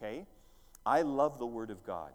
Okay? 0.02 0.26
I 0.86 1.02
love 1.02 1.38
the 1.38 1.46
Word 1.46 1.70
of 1.70 1.86
God. 1.86 2.12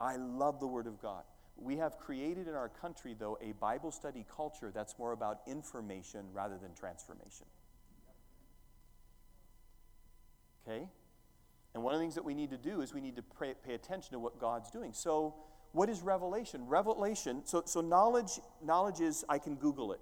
I 0.00 0.16
love 0.16 0.60
the 0.60 0.66
Word 0.66 0.86
of 0.86 1.02
God. 1.02 1.24
We 1.56 1.76
have 1.76 1.98
created 1.98 2.48
in 2.48 2.54
our 2.54 2.68
country, 2.68 3.14
though, 3.18 3.38
a 3.42 3.52
Bible 3.52 3.90
study 3.90 4.24
culture 4.34 4.70
that's 4.72 4.98
more 4.98 5.12
about 5.12 5.40
information 5.46 6.26
rather 6.32 6.56
than 6.58 6.74
transformation. 6.74 7.46
Okay? 10.66 10.88
And 11.74 11.82
one 11.82 11.94
of 11.94 12.00
the 12.00 12.04
things 12.04 12.16
that 12.16 12.24
we 12.24 12.34
need 12.34 12.50
to 12.50 12.58
do 12.58 12.80
is 12.80 12.92
we 12.92 13.00
need 13.00 13.16
to 13.16 13.22
pay, 13.22 13.54
pay 13.64 13.74
attention 13.74 14.12
to 14.12 14.18
what 14.18 14.40
God's 14.40 14.70
doing. 14.70 14.92
So, 14.92 15.34
what 15.72 15.88
is 15.88 16.02
revelation? 16.02 16.66
Revelation, 16.66 17.42
so, 17.44 17.62
so 17.64 17.80
knowledge, 17.80 18.40
knowledge 18.64 19.00
is 19.00 19.24
I 19.28 19.38
can 19.38 19.54
Google 19.54 19.92
it, 19.92 20.00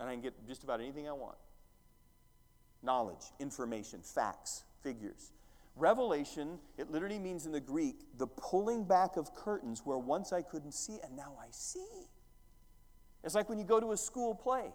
and 0.00 0.08
I 0.08 0.12
can 0.12 0.22
get 0.22 0.34
just 0.48 0.64
about 0.64 0.80
anything 0.80 1.08
I 1.08 1.12
want. 1.12 1.36
Knowledge, 2.82 3.32
information, 3.38 4.00
facts, 4.02 4.64
figures. 4.82 5.32
Revelation, 5.76 6.58
it 6.78 6.90
literally 6.90 7.18
means 7.18 7.46
in 7.46 7.52
the 7.52 7.60
Greek, 7.60 7.96
the 8.16 8.26
pulling 8.26 8.82
back 8.84 9.16
of 9.16 9.34
curtains 9.34 9.82
where 9.84 9.98
once 9.98 10.32
I 10.32 10.42
couldn't 10.42 10.72
see 10.72 10.98
and 11.04 11.14
now 11.14 11.34
I 11.40 11.46
see. 11.50 12.08
It's 13.22 13.34
like 13.34 13.48
when 13.48 13.58
you 13.58 13.64
go 13.64 13.78
to 13.78 13.92
a 13.92 13.96
school 13.96 14.34
play. 14.34 14.72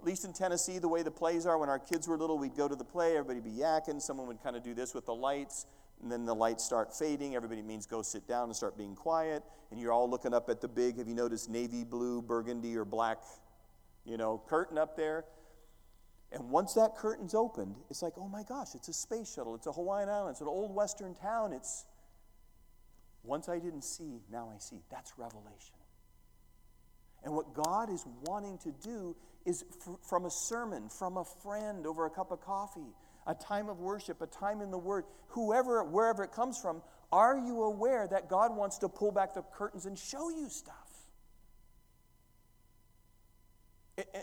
At 0.00 0.06
least 0.06 0.24
in 0.24 0.32
Tennessee, 0.32 0.78
the 0.78 0.88
way 0.88 1.02
the 1.02 1.10
plays 1.10 1.44
are, 1.44 1.58
when 1.58 1.68
our 1.68 1.78
kids 1.78 2.08
were 2.08 2.16
little, 2.16 2.38
we'd 2.38 2.56
go 2.56 2.66
to 2.66 2.74
the 2.74 2.84
play, 2.84 3.18
everybody 3.18 3.40
be 3.40 3.54
yakking, 3.54 4.00
someone 4.00 4.26
would 4.28 4.42
kind 4.42 4.56
of 4.56 4.62
do 4.62 4.72
this 4.72 4.94
with 4.94 5.04
the 5.04 5.14
lights, 5.14 5.66
and 6.00 6.10
then 6.10 6.24
the 6.24 6.34
lights 6.34 6.64
start 6.64 6.96
fading. 6.96 7.36
Everybody 7.36 7.60
means 7.60 7.84
go 7.84 8.00
sit 8.00 8.26
down 8.26 8.44
and 8.44 8.56
start 8.56 8.78
being 8.78 8.94
quiet, 8.94 9.42
and 9.70 9.78
you're 9.78 9.92
all 9.92 10.08
looking 10.08 10.32
up 10.32 10.48
at 10.48 10.62
the 10.62 10.68
big, 10.68 10.96
have 10.96 11.06
you 11.06 11.14
noticed 11.14 11.50
navy 11.50 11.84
blue, 11.84 12.22
burgundy, 12.22 12.74
or 12.78 12.86
black, 12.86 13.18
you 14.06 14.16
know, 14.16 14.42
curtain 14.48 14.78
up 14.78 14.96
there? 14.96 15.26
And 16.32 16.48
once 16.48 16.72
that 16.74 16.96
curtain's 16.96 17.34
opened, 17.34 17.74
it's 17.90 18.00
like, 18.00 18.14
oh 18.16 18.28
my 18.28 18.42
gosh, 18.42 18.68
it's 18.74 18.88
a 18.88 18.94
space 18.94 19.34
shuttle, 19.34 19.54
it's 19.54 19.66
a 19.66 19.72
Hawaiian 19.72 20.08
island, 20.08 20.30
it's 20.30 20.40
an 20.40 20.48
old 20.48 20.74
western 20.74 21.14
town. 21.14 21.52
It's 21.52 21.84
once 23.22 23.50
I 23.50 23.58
didn't 23.58 23.84
see, 23.84 24.22
now 24.32 24.50
I 24.54 24.58
see. 24.58 24.80
That's 24.90 25.12
revelation. 25.18 25.74
And 27.22 27.34
what 27.34 27.52
God 27.52 27.92
is 27.92 28.06
wanting 28.22 28.56
to 28.58 28.72
do 28.82 29.14
is 29.46 29.64
from 30.08 30.24
a 30.26 30.30
sermon, 30.30 30.88
from 30.88 31.16
a 31.16 31.24
friend 31.42 31.86
over 31.86 32.06
a 32.06 32.10
cup 32.10 32.30
of 32.30 32.40
coffee, 32.40 32.94
a 33.26 33.34
time 33.34 33.68
of 33.68 33.78
worship, 33.78 34.20
a 34.20 34.26
time 34.26 34.60
in 34.60 34.70
the 34.70 34.78
Word, 34.78 35.04
whoever, 35.28 35.82
wherever 35.84 36.24
it 36.24 36.32
comes 36.32 36.58
from, 36.58 36.82
are 37.12 37.36
you 37.36 37.62
aware 37.62 38.06
that 38.06 38.28
God 38.28 38.56
wants 38.56 38.78
to 38.78 38.88
pull 38.88 39.12
back 39.12 39.34
the 39.34 39.42
curtains 39.42 39.86
and 39.86 39.98
show 39.98 40.30
you 40.30 40.48
stuff? 40.48 40.74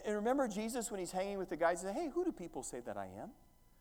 And 0.06 0.16
remember 0.16 0.48
Jesus 0.48 0.90
when 0.90 1.00
he's 1.00 1.12
hanging 1.12 1.38
with 1.38 1.50
the 1.50 1.58
guys, 1.58 1.82
he 1.82 1.88
said, 1.88 1.96
Hey, 1.96 2.10
who 2.14 2.26
do 2.26 2.32
people 2.32 2.64
say 2.64 2.80
that 2.86 2.98
I 2.98 3.08
am? 3.22 3.30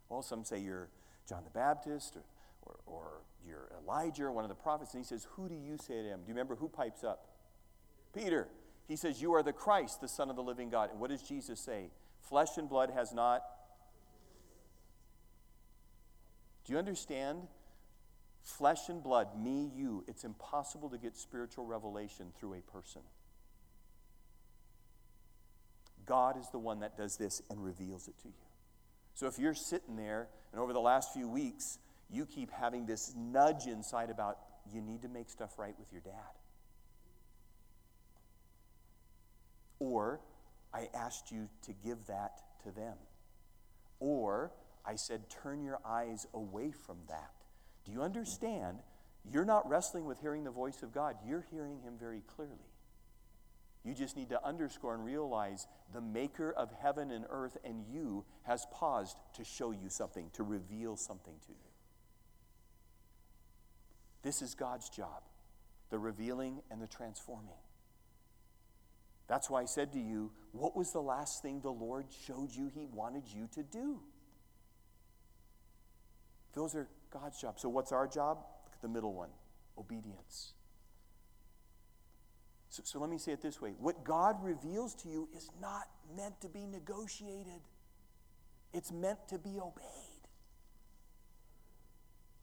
Well, 0.08 0.22
some 0.22 0.44
say 0.44 0.60
you're 0.60 0.88
John 1.28 1.42
the 1.44 1.50
Baptist 1.50 2.16
or, 2.16 2.22
or, 2.62 2.78
or 2.86 3.08
you're 3.46 3.70
Elijah 3.82 4.30
one 4.30 4.44
of 4.44 4.50
the 4.50 4.56
prophets. 4.56 4.92
And 4.94 5.02
he 5.02 5.06
says, 5.06 5.26
Who 5.32 5.48
do 5.48 5.54
you 5.54 5.78
say 5.78 5.94
I 5.94 6.12
am? 6.12 6.20
Do 6.20 6.28
you 6.28 6.34
remember 6.34 6.56
who 6.56 6.68
pipes 6.68 7.04
up? 7.04 7.28
Peter. 8.12 8.48
He 8.86 8.96
says, 8.96 9.20
You 9.20 9.34
are 9.34 9.42
the 9.42 9.52
Christ, 9.52 10.00
the 10.00 10.08
Son 10.08 10.30
of 10.30 10.36
the 10.36 10.42
living 10.42 10.70
God. 10.70 10.90
And 10.90 11.00
what 11.00 11.10
does 11.10 11.22
Jesus 11.22 11.60
say? 11.60 11.90
Flesh 12.20 12.56
and 12.56 12.68
blood 12.68 12.90
has 12.94 13.12
not. 13.12 13.42
Do 16.64 16.72
you 16.72 16.78
understand? 16.78 17.42
Flesh 18.42 18.88
and 18.88 19.02
blood, 19.02 19.28
me, 19.36 19.70
you, 19.74 20.04
it's 20.06 20.22
impossible 20.22 20.88
to 20.90 20.98
get 20.98 21.16
spiritual 21.16 21.66
revelation 21.66 22.26
through 22.38 22.54
a 22.54 22.60
person. 22.60 23.02
God 26.04 26.38
is 26.38 26.48
the 26.50 26.58
one 26.58 26.80
that 26.80 26.96
does 26.96 27.16
this 27.16 27.42
and 27.50 27.62
reveals 27.62 28.06
it 28.06 28.16
to 28.22 28.28
you. 28.28 28.34
So 29.14 29.26
if 29.26 29.38
you're 29.38 29.54
sitting 29.54 29.96
there 29.96 30.28
and 30.52 30.60
over 30.60 30.72
the 30.72 30.80
last 30.80 31.12
few 31.12 31.28
weeks, 31.28 31.78
you 32.08 32.24
keep 32.24 32.52
having 32.52 32.86
this 32.86 33.12
nudge 33.16 33.66
inside 33.66 34.10
about 34.10 34.38
you 34.72 34.80
need 34.80 35.02
to 35.02 35.08
make 35.08 35.28
stuff 35.28 35.58
right 35.58 35.74
with 35.78 35.90
your 35.92 36.02
dad. 36.02 36.12
Or 39.78 40.20
I 40.72 40.88
asked 40.94 41.30
you 41.30 41.48
to 41.62 41.72
give 41.72 42.06
that 42.06 42.42
to 42.64 42.70
them. 42.70 42.96
Or 44.00 44.52
I 44.84 44.96
said, 44.96 45.28
turn 45.30 45.62
your 45.62 45.78
eyes 45.84 46.26
away 46.34 46.70
from 46.70 46.98
that. 47.08 47.32
Do 47.84 47.92
you 47.92 48.02
understand? 48.02 48.78
You're 49.24 49.44
not 49.44 49.68
wrestling 49.68 50.04
with 50.04 50.20
hearing 50.20 50.44
the 50.44 50.50
voice 50.50 50.82
of 50.82 50.92
God, 50.92 51.16
you're 51.26 51.46
hearing 51.50 51.80
Him 51.80 51.94
very 51.98 52.22
clearly. 52.26 52.70
You 53.84 53.94
just 53.94 54.16
need 54.16 54.30
to 54.30 54.44
underscore 54.44 54.94
and 54.94 55.04
realize 55.04 55.68
the 55.92 56.00
maker 56.00 56.50
of 56.50 56.70
heaven 56.82 57.12
and 57.12 57.24
earth 57.30 57.56
and 57.64 57.84
you 57.88 58.24
has 58.42 58.66
paused 58.72 59.16
to 59.34 59.44
show 59.44 59.70
you 59.70 59.88
something, 59.88 60.30
to 60.32 60.42
reveal 60.42 60.96
something 60.96 61.34
to 61.46 61.52
you. 61.52 61.70
This 64.22 64.42
is 64.42 64.54
God's 64.54 64.88
job 64.88 65.22
the 65.88 65.98
revealing 66.00 66.62
and 66.68 66.82
the 66.82 66.88
transforming. 66.88 67.54
That's 69.28 69.50
why 69.50 69.62
I 69.62 69.64
said 69.64 69.92
to 69.92 69.98
you, 69.98 70.30
what 70.52 70.76
was 70.76 70.92
the 70.92 71.02
last 71.02 71.42
thing 71.42 71.60
the 71.60 71.70
Lord 71.70 72.06
showed 72.26 72.52
you 72.52 72.70
He 72.72 72.86
wanted 72.86 73.24
you 73.26 73.48
to 73.54 73.62
do? 73.62 74.00
Those 76.54 76.74
are 76.74 76.88
God's 77.10 77.40
job. 77.40 77.58
So, 77.58 77.68
what's 77.68 77.92
our 77.92 78.06
job? 78.06 78.38
Look 78.64 78.74
at 78.74 78.82
the 78.82 78.88
middle 78.88 79.12
one 79.12 79.30
obedience. 79.78 80.54
So, 82.68 82.82
so 82.84 82.98
let 82.98 83.10
me 83.10 83.18
say 83.18 83.32
it 83.32 83.42
this 83.42 83.60
way 83.60 83.74
what 83.78 84.04
God 84.04 84.42
reveals 84.42 84.94
to 84.96 85.08
you 85.08 85.28
is 85.34 85.50
not 85.60 85.88
meant 86.16 86.40
to 86.40 86.48
be 86.48 86.66
negotiated, 86.66 87.60
it's 88.72 88.92
meant 88.92 89.18
to 89.28 89.38
be 89.38 89.58
obeyed. 89.60 89.82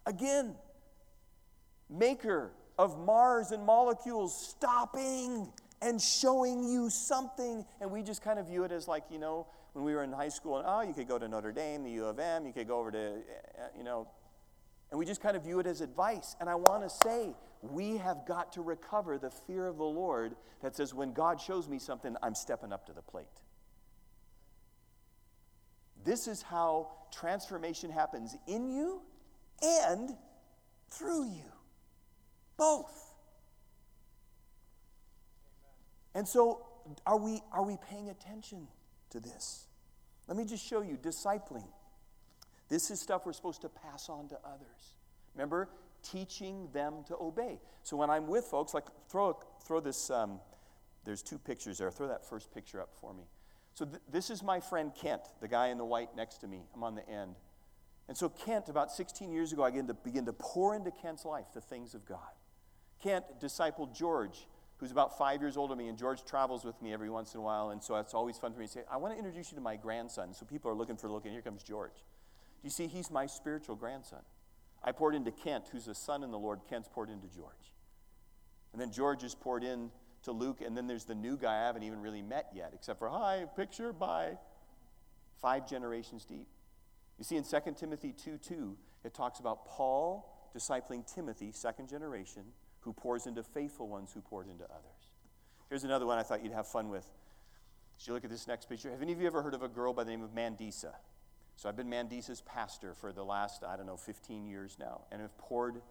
Again, 0.06 0.56
maker 1.90 2.52
of 2.78 3.00
Mars 3.00 3.52
and 3.52 3.66
molecules 3.66 4.48
stopping 4.50 5.52
and 5.84 6.02
showing 6.02 6.64
you 6.64 6.90
something. 6.90 7.66
And 7.82 7.92
we 7.92 8.02
just 8.02 8.24
kind 8.24 8.40
of 8.40 8.48
view 8.48 8.64
it 8.64 8.72
as 8.72 8.88
like, 8.88 9.04
you 9.12 9.20
know, 9.20 9.48
when 9.74 9.84
we 9.84 9.94
were 9.94 10.04
in 10.04 10.12
high 10.12 10.30
school, 10.30 10.58
and 10.58 10.66
oh, 10.68 10.82
you 10.82 10.94
could 10.94 11.08
go 11.08 11.20
to 11.20 11.28
Notre 11.28 11.52
Dame, 11.52 11.84
the 11.84 11.92
U 11.92 12.06
of 12.06 12.20
M, 12.20 12.46
you 12.46 12.54
could 12.54 12.68
go 12.68 12.80
over 12.80 12.92
to, 12.92 13.16
uh, 13.18 13.68
you 13.78 13.84
know, 13.84 14.08
and 14.92 15.00
we 15.00 15.06
just 15.06 15.22
kind 15.22 15.36
of 15.36 15.44
view 15.44 15.60
it 15.60 15.66
as 15.66 15.82
advice. 15.82 16.36
And 16.40 16.50
I 16.50 16.56
want 16.56 16.84
to 16.84 16.90
say, 16.90 17.34
we 17.62 17.98
have 17.98 18.26
got 18.28 18.54
to 18.54 18.62
recover 18.62 19.18
the 19.18 19.32
fear 19.32 19.66
of 19.66 19.78
the 19.78 19.84
Lord 19.84 20.36
that 20.62 20.76
says, 20.76 20.94
when 20.94 21.14
God 21.14 21.42
shows 21.42 21.68
me 21.68 21.80
something, 21.80 22.16
I'm 22.22 22.36
stepping 22.36 22.72
up 22.72 22.86
to 22.86 22.94
the 22.94 23.02
plate. 23.02 23.26
This 26.06 26.28
is 26.28 26.42
how 26.42 26.92
transformation 27.12 27.90
happens 27.90 28.36
in 28.48 28.70
you 28.70 29.02
and 29.62 30.16
through 30.92 31.26
you. 31.26 31.52
Both. 32.58 33.03
And 36.16 36.28
so, 36.28 36.66
are 37.06 37.18
we, 37.18 37.42
are 37.52 37.64
we 37.64 37.78
paying 37.90 38.10
attention 38.10 38.68
to 39.10 39.20
this? 39.20 39.68
Let 40.28 40.38
me 40.38 40.46
just 40.46 40.66
show 40.66 40.82
you 40.82 40.98
discipling. 40.98 41.68
This 42.70 42.92
is 42.92 43.00
stuff 43.00 43.26
we're 43.26 43.34
supposed 43.34 43.62
to 43.62 43.70
pass 43.70 44.10
on 44.10 44.30
to 44.30 44.38
others. 44.46 44.96
Remember, 45.36 45.70
teaching 46.04 46.70
them 46.74 47.04
to 47.08 47.16
obey. 47.20 47.60
So 47.84 47.98
when 47.98 48.10
I'm 48.10 48.28
with 48.28 48.46
folks, 48.46 48.74
like 48.74 48.86
throw, 49.10 49.38
throw 49.66 49.80
this, 49.80 50.10
um, 50.10 50.40
there's 51.06 51.22
two 51.22 51.38
pictures 51.38 51.78
there. 51.78 51.92
Throw 51.92 52.08
that 52.08 52.26
first 52.26 52.54
picture 52.54 52.82
up 52.82 52.90
for 53.00 53.14
me. 53.14 53.24
So 53.74 53.86
th- 53.86 54.02
this 54.12 54.30
is 54.30 54.44
my 54.44 54.60
friend 54.60 54.92
Kent, 55.00 55.22
the 55.42 55.48
guy 55.48 55.68
in 55.68 55.78
the 55.78 55.86
white 55.86 56.16
next 56.16 56.38
to 56.40 56.48
me. 56.48 56.62
I'm 56.76 56.84
on 56.84 56.96
the 56.96 57.08
end. 57.10 57.36
And 58.08 58.18
so 58.18 58.30
Kent, 58.30 58.70
about 58.70 58.92
16 58.92 59.32
years 59.32 59.54
ago, 59.54 59.64
I 59.64 59.72
began 59.72 59.88
to, 59.88 59.94
begin 59.94 60.26
to 60.26 60.34
pour 60.34 60.76
into 60.76 60.92
Kent's 60.92 61.26
life 61.26 61.46
the 61.54 61.62
things 61.62 61.94
of 61.94 62.06
God. 62.06 62.20
Kent 63.02 63.26
discipled 63.42 63.96
George, 63.96 64.48
who's 64.84 64.92
about 64.92 65.18
five 65.18 65.40
years 65.40 65.56
older 65.56 65.72
than 65.72 65.86
me, 65.86 65.88
and 65.88 65.98
George 65.98 66.26
travels 66.26 66.66
with 66.66 66.82
me 66.82 66.92
every 66.92 67.10
once 67.10 67.34
in 67.34 67.40
a 67.40 67.42
while, 67.42 67.70
and 67.70 67.82
so 67.82 67.96
it's 67.96 68.14
always 68.14 68.38
fun 68.38 68.52
for 68.52 68.60
me 68.60 68.66
to 68.66 68.72
say, 68.72 68.82
I 68.92 68.98
want 68.98 69.14
to 69.14 69.18
introduce 69.18 69.50
you 69.50 69.56
to 69.56 69.62
my 69.62 69.78
grandson. 69.78 70.34
So 70.34 70.46
people 70.46 70.70
are 70.70 70.74
looking 70.74 70.98
for 70.98 71.10
looking. 71.10 71.32
Here 71.32 71.42
comes 71.42 71.64
George. 71.64 71.94
Do 71.94 72.66
you 72.66 72.70
see, 72.70 72.88
he's 72.88 73.10
my 73.10 73.26
spiritual 73.26 73.78
grandson. 73.78 74.20
I 74.84 74.92
poured 74.92 75.16
into 75.16 75.32
Kent, 75.32 75.70
who's 75.72 75.88
a 75.88 75.96
son 75.96 76.22
in 76.22 76.32
the 76.32 76.38
Lord. 76.38 76.60
Kent's 76.70 76.90
poured 76.92 77.10
into 77.10 77.28
George. 77.34 77.72
And 78.74 78.82
then 78.82 78.92
George 78.92 79.24
is 79.24 79.36
poured 79.36 79.64
in 79.64 79.90
to 80.24 80.34
Luke, 80.34 80.60
and 80.60 80.76
then 80.76 80.86
there's 80.86 81.06
the 81.06 81.16
new 81.16 81.38
guy 81.38 81.62
I 81.62 81.66
haven't 81.68 81.84
even 81.84 82.02
really 82.02 82.22
met 82.22 82.50
yet, 82.54 82.72
except 82.74 83.00
for, 83.00 83.08
hi, 83.08 83.46
picture, 83.56 83.94
bye. 83.94 84.38
Five 85.42 85.66
generations 85.66 86.26
deep. 86.26 86.50
You 87.18 87.24
see, 87.24 87.38
in 87.38 87.46
2 87.46 87.58
Timothy 87.78 88.12
2 88.12 88.38
2, 88.38 88.78
it 89.06 89.14
talks 89.14 89.40
about 89.40 89.66
Paul 89.66 90.30
discipling 90.54 91.10
Timothy, 91.10 91.54
second 91.54 91.88
generation, 91.88 92.44
who 92.84 92.94
pours 92.94 93.28
into 93.28 93.44
faithful 93.44 93.88
ones 93.88 94.12
who 94.14 94.22
poured 94.22 94.48
into 94.48 94.66
others. 94.66 95.10
Here's 95.70 95.84
another 95.84 96.06
one 96.06 96.18
I 96.18 96.24
thought 96.24 96.44
you'd 96.44 96.54
have 96.54 96.68
fun 96.68 96.90
with. 96.90 97.06
As 98.00 98.08
you 98.08 98.14
look 98.14 98.24
at 98.24 98.30
this 98.30 98.48
next 98.48 98.68
picture, 98.68 98.92
have 98.92 99.02
any 99.02 99.14
of 99.14 99.22
you 99.22 99.28
ever 99.28 99.42
heard 99.42 99.54
of 99.54 99.64
a 99.64 99.68
girl 99.68 99.94
by 99.94 100.04
the 100.04 100.12
name 100.12 100.24
of 100.24 100.36
Mandisa? 100.36 100.94
So 101.56 101.70
I've 101.70 101.78
been 101.78 101.90
Mandisa's 101.90 102.42
pastor 102.42 102.94
for 102.94 103.14
the 103.14 103.24
last, 103.24 103.64
I 103.64 103.78
don't 103.78 103.86
know, 103.86 103.98
15 103.98 104.46
years 104.46 104.78
now, 104.80 105.02
and 105.12 105.22
have 105.22 105.38
poured 105.38 105.82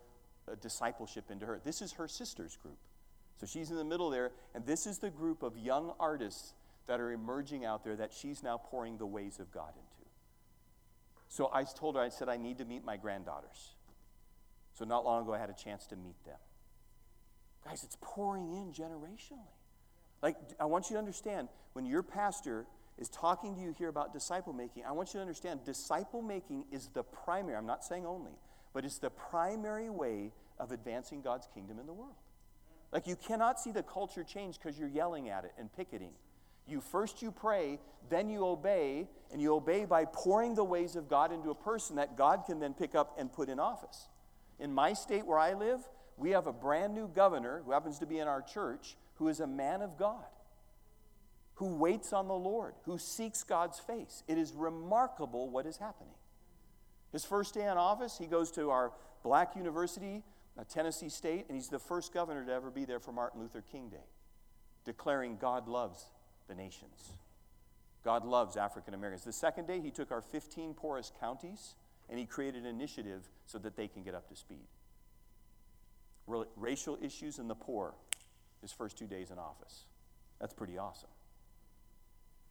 uh, 0.49 0.55
discipleship 0.61 1.31
into 1.31 1.47
her. 1.47 1.61
This 1.65 1.81
is 1.81 1.93
her 1.93 2.09
sister's 2.09 2.57
group. 2.57 2.79
So 3.39 3.47
she's 3.47 3.71
in 3.71 3.77
the 3.77 3.85
middle 3.85 4.11
there, 4.11 4.33
and 4.55 4.67
this 4.67 4.87
is 4.87 4.99
the 4.99 5.11
group 5.11 5.43
of 5.43 5.57
young 5.57 5.95
artists 5.99 6.55
that 6.87 7.01
are 7.01 7.13
emerging 7.13 7.65
out 7.65 7.85
there 7.85 7.97
that 7.97 8.13
she's 8.13 8.43
now 8.43 8.59
pouring 8.59 8.99
the 8.99 9.07
ways 9.07 9.39
of 9.39 9.51
God 9.53 9.71
into. 9.71 10.11
So 11.29 11.51
I 11.53 11.65
told 11.65 11.97
her, 11.97 12.03
I 12.03 12.09
said, 12.09 12.29
I 12.29 12.37
need 12.37 12.59
to 12.59 12.65
meet 12.65 12.85
my 12.85 12.97
granddaughters. 12.97 13.75
So 14.75 14.85
not 14.85 15.05
long 15.05 15.23
ago, 15.23 15.33
I 15.33 15.39
had 15.39 15.51
a 15.51 15.55
chance 15.55 15.87
to 15.87 15.97
meet 15.97 16.23
them. 16.25 16.37
Guys, 17.65 17.85
it's 17.85 17.97
pouring 18.01 18.51
in 18.51 18.73
generationally. 18.73 19.53
Like, 20.23 20.37
I 20.61 20.65
want 20.65 20.91
you 20.91 20.95
to 20.95 20.99
understand 20.99 21.49
when 21.73 21.85
your 21.85 22.03
pastor 22.03 22.67
is 22.99 23.09
talking 23.09 23.55
to 23.55 23.61
you 23.61 23.75
here 23.77 23.89
about 23.89 24.13
disciple 24.13 24.53
making, 24.53 24.85
I 24.85 24.93
want 24.93 25.09
you 25.09 25.19
to 25.19 25.23
understand 25.23 25.65
disciple 25.65 26.23
making 26.23 26.65
is 26.71 26.89
the 26.93 27.03
primary, 27.03 27.57
I'm 27.57 27.67
not 27.67 27.85
saying 27.85 28.07
only, 28.07 28.33
but 28.73 28.85
it's 28.85 28.99
the 28.99 29.11
primary 29.11 29.91
way 29.91 30.33
of 30.59 30.71
advancing 30.71 31.23
God's 31.23 31.49
kingdom 31.53 31.79
in 31.79 31.87
the 31.87 31.93
world. 31.93 32.15
Like, 32.93 33.07
you 33.07 33.17
cannot 33.17 33.59
see 33.59 33.73
the 33.73 33.83
culture 33.83 34.23
change 34.23 34.59
because 34.59 34.79
you're 34.79 34.89
yelling 34.89 35.29
at 35.29 35.45
it 35.45 35.53
and 35.59 35.73
picketing. 35.73 36.13
You 36.67 36.81
first 36.81 37.23
you 37.23 37.33
pray, 37.33 37.81
then 38.09 38.29
you 38.29 38.47
obey, 38.47 39.09
and 39.33 39.41
you 39.41 39.55
obey 39.55 39.85
by 39.85 40.05
pouring 40.05 40.55
the 40.55 40.65
ways 40.65 40.95
of 40.95 41.09
God 41.09 41.33
into 41.33 41.51
a 41.51 41.55
person 41.55 41.97
that 41.97 42.17
God 42.17 42.45
can 42.47 42.61
then 42.61 42.75
pick 42.75 42.95
up 42.95 43.17
and 43.19 43.33
put 43.33 43.49
in 43.49 43.59
office. 43.59 44.09
In 44.61 44.73
my 44.73 44.93
state 44.93 45.27
where 45.27 45.39
I 45.39 45.55
live, 45.55 45.81
we 46.23 46.31
have 46.31 46.47
a 46.47 46.53
brand 46.53 46.95
new 46.95 47.09
governor 47.09 47.63
who 47.65 47.73
happens 47.73 47.99
to 47.99 48.07
be 48.07 48.19
in 48.19 48.29
our 48.29 48.41
church 48.41 48.97
who 49.17 49.29
is 49.29 49.41
a 49.41 49.47
man 49.47 49.83
of 49.83 49.99
God 49.99 50.25
who 51.57 51.67
waits 51.77 52.13
on 52.13 52.29
the 52.29 52.35
Lord, 52.35 52.75
who 52.85 52.99
seeks 52.99 53.45
God's 53.45 53.79
face. 53.79 54.23
It 54.27 54.39
is 54.39 54.53
remarkable 54.53 55.51
what 55.51 55.67
is 55.67 55.77
happening. 55.77 56.15
His 57.13 57.25
first 57.25 57.55
day 57.55 57.63
in 57.63 57.77
office, 57.77 58.17
he 58.19 58.27
goes 58.27 58.51
to 58.53 58.71
our 58.71 58.93
black 59.23 59.55
university, 59.55 60.23
uh, 60.59 60.65
Tennessee 60.69 61.09
State, 61.09 61.45
and 61.49 61.57
he's 61.57 61.69
the 61.69 61.79
first 61.79 62.13
governor 62.13 62.45
to 62.45 62.53
ever 62.53 62.71
be 62.71 62.85
there 62.85 62.99
for 62.99 63.13
Martin 63.13 63.41
Luther 63.41 63.63
King 63.71 63.91
Day, 63.91 64.09
declaring 64.85 65.37
God 65.37 65.69
loves 65.69 66.07
the 66.49 66.55
nations. 66.55 67.13
God 68.03 68.25
loves 68.25 68.57
African 68.57 68.95
Americans. 68.95 69.25
The 69.25 69.33
second 69.33 69.67
day, 69.67 69.81
he 69.81 69.91
took 69.91 70.11
our 70.11 70.23
15 70.23 70.75
poorest 70.75 71.13
counties 71.21 71.75
and 72.09 72.19
he 72.19 72.27
created 72.27 72.65
an 72.65 72.69
initiative 72.69 73.23
so 73.47 73.59
that 73.59 73.77
they 73.77 73.87
can 73.87 74.03
get 74.03 74.15
up 74.15 74.29
to 74.29 74.37
speed. 74.37 74.67
Racial 76.27 76.99
issues 77.03 77.39
and 77.39 77.51
the 77.51 77.55
poor, 77.55 77.95
his 78.61 78.73
first 78.73 78.97
two 78.97 79.07
days 79.07 79.31
in 79.31 79.39
office. 79.39 79.85
That's 80.41 80.55
pretty 80.55 80.79
awesome. 80.79 81.09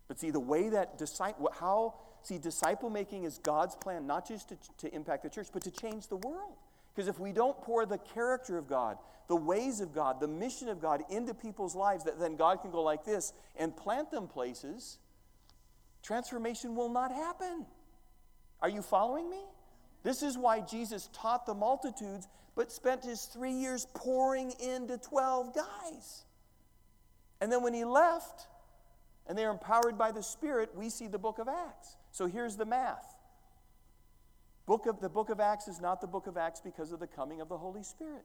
But 0.07 0.19
see, 0.19 0.29
the 0.29 0.39
way 0.39 0.69
that 0.69 0.97
disciple, 0.97 1.49
how, 1.57 1.95
see, 2.21 2.37
disciple 2.37 2.89
making 2.89 3.23
is 3.23 3.37
God's 3.37 3.75
plan, 3.75 4.07
not 4.07 4.27
just 4.27 4.49
to, 4.49 4.57
to 4.79 4.93
impact 4.93 5.23
the 5.23 5.29
church, 5.29 5.47
but 5.53 5.63
to 5.63 5.71
change 5.71 6.07
the 6.07 6.17
world. 6.17 6.55
Because 6.93 7.07
if 7.07 7.19
we 7.19 7.31
don't 7.31 7.59
pour 7.61 7.85
the 7.85 7.97
character 7.97 8.57
of 8.57 8.67
God, 8.67 8.97
the 9.27 9.35
ways 9.37 9.79
of 9.79 9.93
God, 9.93 10.19
the 10.19 10.27
mission 10.27 10.67
of 10.67 10.81
God 10.81 11.03
into 11.09 11.33
people's 11.33 11.75
lives, 11.75 12.03
that 12.03 12.19
then 12.19 12.35
God 12.35 12.61
can 12.61 12.71
go 12.71 12.81
like 12.81 13.05
this 13.05 13.31
and 13.55 13.75
plant 13.75 14.11
them 14.11 14.27
places, 14.27 14.97
transformation 16.03 16.75
will 16.75 16.89
not 16.89 17.13
happen. 17.13 17.65
Are 18.61 18.67
you 18.69 18.81
following 18.81 19.29
me? 19.29 19.39
This 20.03 20.23
is 20.23 20.37
why 20.37 20.59
Jesus 20.59 21.09
taught 21.13 21.45
the 21.45 21.53
multitudes, 21.53 22.27
but 22.55 22.71
spent 22.71 23.03
his 23.03 23.25
three 23.25 23.53
years 23.53 23.87
pouring 23.93 24.51
into 24.59 24.97
12 24.97 25.55
guys. 25.55 26.25
And 27.39 27.51
then 27.51 27.63
when 27.63 27.73
he 27.73 27.85
left, 27.85 28.47
and 29.27 29.37
they 29.37 29.45
are 29.45 29.51
empowered 29.51 29.97
by 29.97 30.11
the 30.11 30.23
Spirit, 30.23 30.71
we 30.75 30.89
see 30.89 31.07
the 31.07 31.17
book 31.17 31.39
of 31.39 31.47
Acts. 31.47 31.95
So 32.11 32.27
here's 32.27 32.55
the 32.55 32.65
math. 32.65 33.15
Book 34.65 34.85
of, 34.85 34.99
the 34.99 35.09
book 35.09 35.29
of 35.29 35.39
Acts 35.39 35.67
is 35.67 35.81
not 35.81 36.01
the 36.01 36.07
book 36.07 36.27
of 36.27 36.37
Acts 36.37 36.61
because 36.61 36.91
of 36.91 36.99
the 36.99 37.07
coming 37.07 37.41
of 37.41 37.49
the 37.49 37.57
Holy 37.57 37.83
Spirit. 37.83 38.23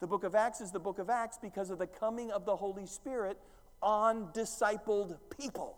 The 0.00 0.06
book 0.06 0.24
of 0.24 0.34
Acts 0.34 0.60
is 0.60 0.70
the 0.70 0.80
book 0.80 0.98
of 0.98 1.10
Acts 1.10 1.38
because 1.40 1.70
of 1.70 1.78
the 1.78 1.86
coming 1.86 2.30
of 2.30 2.44
the 2.44 2.56
Holy 2.56 2.86
Spirit 2.86 3.38
on 3.82 4.28
discipled 4.32 5.16
people. 5.36 5.76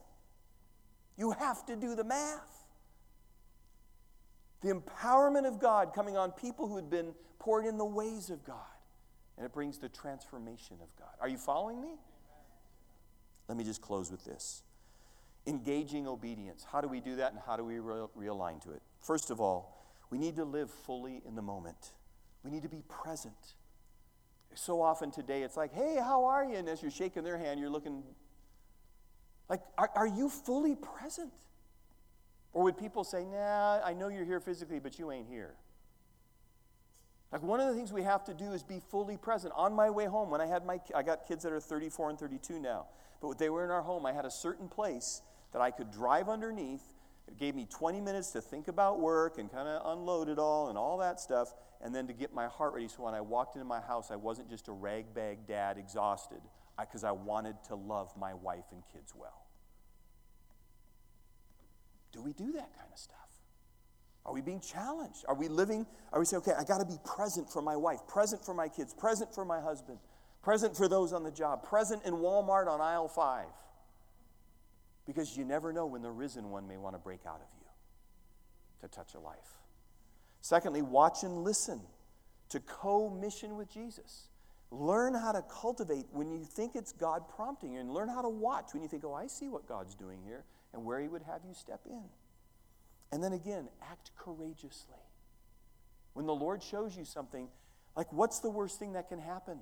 You 1.17 1.33
have 1.33 1.65
to 1.67 1.77
do 1.77 1.95
the 1.95 2.05
math. 2.05 2.66
The 4.67 4.75
empowerment 4.75 5.47
of 5.47 5.61
God 5.61 5.95
coming 5.95 6.17
on 6.17 6.33
people 6.33 6.67
who 6.67 6.75
had 6.75 6.91
been 6.91 7.15
poured 7.39 7.67
in 7.67 7.79
the 7.79 7.85
ways 7.85 8.31
of 8.31 8.45
God. 8.45 8.57
And 9.37 9.47
it 9.47 9.53
brings 9.53 9.79
the 9.79 9.89
transformation 9.89 10.79
of 10.83 10.89
God. 10.99 11.13
Are 11.21 11.29
you 11.29 11.39
following 11.39 11.81
me? 11.81 11.91
Let 13.47 13.57
me 13.57 13.63
just 13.63 13.81
close 13.81 14.11
with 14.11 14.25
this 14.25 14.65
engaging 15.47 16.09
obedience. 16.09 16.67
How 16.69 16.81
do 16.81 16.89
we 16.89 16.99
do 16.99 17.15
that 17.15 17.31
and 17.31 17.41
how 17.47 17.57
do 17.57 17.63
we 17.63 17.79
re- 17.79 18.09
realign 18.19 18.61
to 18.65 18.73
it? 18.73 18.83
First 18.99 19.31
of 19.31 19.41
all, 19.41 19.87
we 20.11 20.19
need 20.19 20.35
to 20.35 20.45
live 20.45 20.69
fully 20.69 21.23
in 21.25 21.37
the 21.37 21.43
moment, 21.43 21.93
we 22.43 22.51
need 22.51 22.65
to 22.65 22.69
be 22.69 22.83
present. 22.89 23.55
So 24.57 24.83
often 24.83 25.13
today, 25.13 25.45
it's 25.45 25.57
like, 25.57 25.73
hey, 25.75 25.97
how 26.01 26.25
are 26.25 26.45
you? 26.45 26.57
And 26.57 26.69
as 26.69 26.83
you're 26.83 26.91
shaking 26.91 27.23
their 27.23 27.39
hand, 27.39 27.61
you're 27.61 27.71
looking 27.71 28.03
like, 29.49 29.61
are, 29.79 29.91
are 29.95 30.09
you 30.09 30.29
fully 30.29 30.75
present? 30.75 31.33
Or 32.57 32.63
would 32.63 32.79
people 32.79 33.05
say, 33.05 33.27
nah, 33.27 33.83
I 33.85 33.93
know 33.93 34.09
you're 34.09 34.25
here 34.25 34.41
physically, 34.41 34.79
but 34.79 34.99
you 34.99 35.13
ain't 35.13 35.29
here? 35.29 35.57
Like 37.31 37.43
one 37.43 37.61
of 37.61 37.69
the 37.69 37.75
things 37.75 37.93
we 37.93 38.03
have 38.03 38.25
to 38.25 38.33
do 38.33 38.53
is 38.53 38.63
be 38.63 38.81
fully 38.81 39.19
present. 39.19 39.53
On 39.55 39.75
my 39.75 39.91
way 39.91 40.07
home, 40.07 40.31
when 40.31 40.41
I 40.41 40.47
had 40.47 40.65
my, 40.65 40.81
I 40.95 41.03
got 41.03 41.29
kids 41.29 41.45
that 41.45 41.53
are 41.53 41.61
34 41.61 42.09
and 42.09 42.19
32 42.19 42.59
now, 42.59 42.87
but 43.21 43.37
they 43.37 43.51
were 43.51 43.63
in 43.63 43.71
our 43.71 43.83
home. 43.83 44.07
I 44.07 44.15
had 44.15 44.25
a 44.25 44.31
certain 44.31 44.69
place 44.69 45.21
that 45.53 45.61
I 45.61 45.71
could 45.71 45.91
drive 45.91 46.31
underneath. 46.31 46.81
It 47.29 47.37
gave 47.37 47.55
me 47.55 47.67
20 47.69 48.01
minutes 48.01 48.31
to 48.31 48.41
think 48.41 48.69
about 48.69 49.01
work 49.01 49.37
and 49.37 49.53
kind 49.53 49.69
of 49.69 49.93
unload 49.93 50.31
it 50.31 50.39
all 50.39 50.71
and 50.71 50.79
all 50.79 50.97
that 50.97 51.21
stuff, 51.21 51.53
and 51.83 51.95
then 51.95 52.07
to 52.07 52.15
get 52.15 52.33
my 52.33 52.47
heart 52.47 52.73
ready. 52.73 52.89
So 52.89 53.03
when 53.03 53.13
I 53.13 53.21
walked 53.21 53.57
into 53.57 53.67
my 53.67 53.83
house, 53.83 54.11
I 54.11 54.17
wasn't 54.17 54.49
just 54.49 54.69
a 54.69 54.73
ragbag 54.73 55.47
dad 55.47 55.77
exhausted, 55.77 56.41
because 56.81 57.05
I, 57.05 57.11
I 57.11 57.13
wanted 57.13 57.57
to 57.65 57.75
love 57.75 58.17
my 58.17 58.33
wife 58.33 58.65
and 58.73 58.83
kids 58.95 59.13
well. 59.15 59.46
Do 62.17 62.23
we 62.23 62.33
do 62.33 62.51
that 62.53 62.75
kind 62.75 62.89
of 62.91 62.99
stuff? 62.99 63.19
Are 64.25 64.33
we 64.33 64.41
being 64.41 64.61
challenged? 64.61 65.27
Are 65.29 65.35
we 65.35 65.49
living? 65.49 65.87
Are 66.13 66.19
we 66.19 66.25
saying, 66.25 66.43
okay, 66.43 66.55
I 66.59 66.65
got 66.65 66.79
to 66.79 66.87
be 66.87 66.99
present 67.05 67.53
for 67.53 67.61
my 67.61 67.77
wife, 67.77 68.01
present 68.09 68.43
for 68.43 68.55
my 68.55 68.69
kids, 68.69 68.95
present 68.95 69.35
for 69.35 69.45
my 69.45 69.61
husband, 69.61 69.99
present 70.43 70.75
for 70.75 70.89
those 70.89 71.13
on 71.13 71.23
the 71.23 71.31
job, 71.31 71.63
present 71.63 72.03
in 72.05 72.15
Walmart 72.15 72.69
on 72.69 72.81
aisle 72.81 73.07
five? 73.07 73.47
Because 75.07 75.37
you 75.37 75.45
never 75.45 75.75
know 75.75 75.85
when 75.85 76.01
the 76.01 76.11
risen 76.11 76.51
one 76.51 76.67
may 76.67 76.79
want 76.79 76.95
to 76.95 76.99
break 76.99 77.21
out 77.27 77.37
of 77.37 77.49
you 77.61 77.67
to 78.81 78.89
touch 78.89 79.15
a 79.15 79.21
life. 79.21 79.61
Secondly, 80.41 80.81
watch 80.81 81.23
and 81.23 81.45
listen 81.45 81.81
to 82.49 82.61
co 82.61 83.11
mission 83.11 83.57
with 83.57 83.71
Jesus. 83.71 84.29
Learn 84.71 85.15
how 85.15 85.33
to 85.33 85.43
cultivate 85.43 86.07
when 86.13 86.31
you 86.31 86.45
think 86.45 86.75
it's 86.75 86.93
God 86.93 87.29
prompting 87.29 87.75
you, 87.75 87.81
and 87.81 87.93
learn 87.93 88.09
how 88.09 88.23
to 88.23 88.29
watch 88.29 88.71
when 88.73 88.83
you 88.83 88.89
think, 88.89 89.05
oh, 89.05 89.13
I 89.13 89.27
see 89.27 89.49
what 89.49 89.69
God's 89.69 89.95
doing 89.95 90.21
here 90.25 90.45
and 90.77 90.85
where 90.85 91.01
He 91.01 91.09
would 91.09 91.23
have 91.23 91.41
you 91.45 91.55
step 91.55 91.81
in. 91.87 92.05
And 93.11 93.25
then 93.25 93.33
again, 93.33 93.69
act 93.91 94.11
courageously. 94.17 94.95
When 96.13 96.27
the 96.27 96.35
Lord 96.35 96.63
shows 96.63 96.97
you 96.97 97.05
something, 97.05 97.49
like 97.97 98.13
what's 98.13 98.41
the 98.41 98.51
worst 98.51 98.79
thing 98.79 98.93
that 98.93 99.09
can 99.09 99.19
happen? 99.19 99.59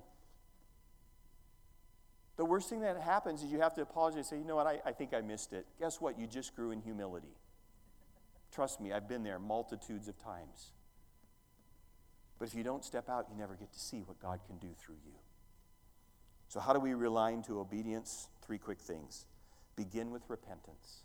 The 2.37 2.45
worst 2.45 2.69
thing 2.69 2.81
that 2.81 2.99
happens 2.99 3.41
is 3.43 3.51
you 3.51 3.61
have 3.61 3.73
to 3.75 3.81
apologize 3.81 4.17
and 4.17 4.25
say, 4.25 4.37
you 4.37 4.43
know 4.43 4.57
what, 4.57 4.67
I, 4.67 4.81
I 4.85 4.91
think 4.91 5.13
I 5.13 5.21
missed 5.21 5.53
it. 5.53 5.65
Guess 5.79 6.01
what? 6.01 6.19
You 6.19 6.27
just 6.27 6.53
grew 6.53 6.71
in 6.71 6.81
humility. 6.81 7.33
Trust 8.53 8.81
me, 8.81 8.91
I've 8.91 9.07
been 9.07 9.23
there 9.23 9.39
multitudes 9.39 10.09
of 10.09 10.21
times. 10.21 10.71
But 12.37 12.49
if 12.49 12.55
you 12.55 12.63
don't 12.63 12.83
step 12.83 13.07
out, 13.09 13.27
you 13.31 13.37
never 13.37 13.55
get 13.55 13.71
to 13.71 13.79
see 13.79 13.99
what 13.99 14.19
God 14.19 14.41
can 14.47 14.57
do 14.57 14.67
through 14.77 14.97
you. 15.05 15.13
So, 16.49 16.59
how 16.59 16.73
do 16.73 16.79
we 16.79 16.93
rely 16.93 17.31
into 17.31 17.59
obedience? 17.59 18.27
Three 18.45 18.57
quick 18.57 18.79
things. 18.79 19.25
Begin 19.77 20.11
with 20.11 20.23
repentance. 20.27 21.04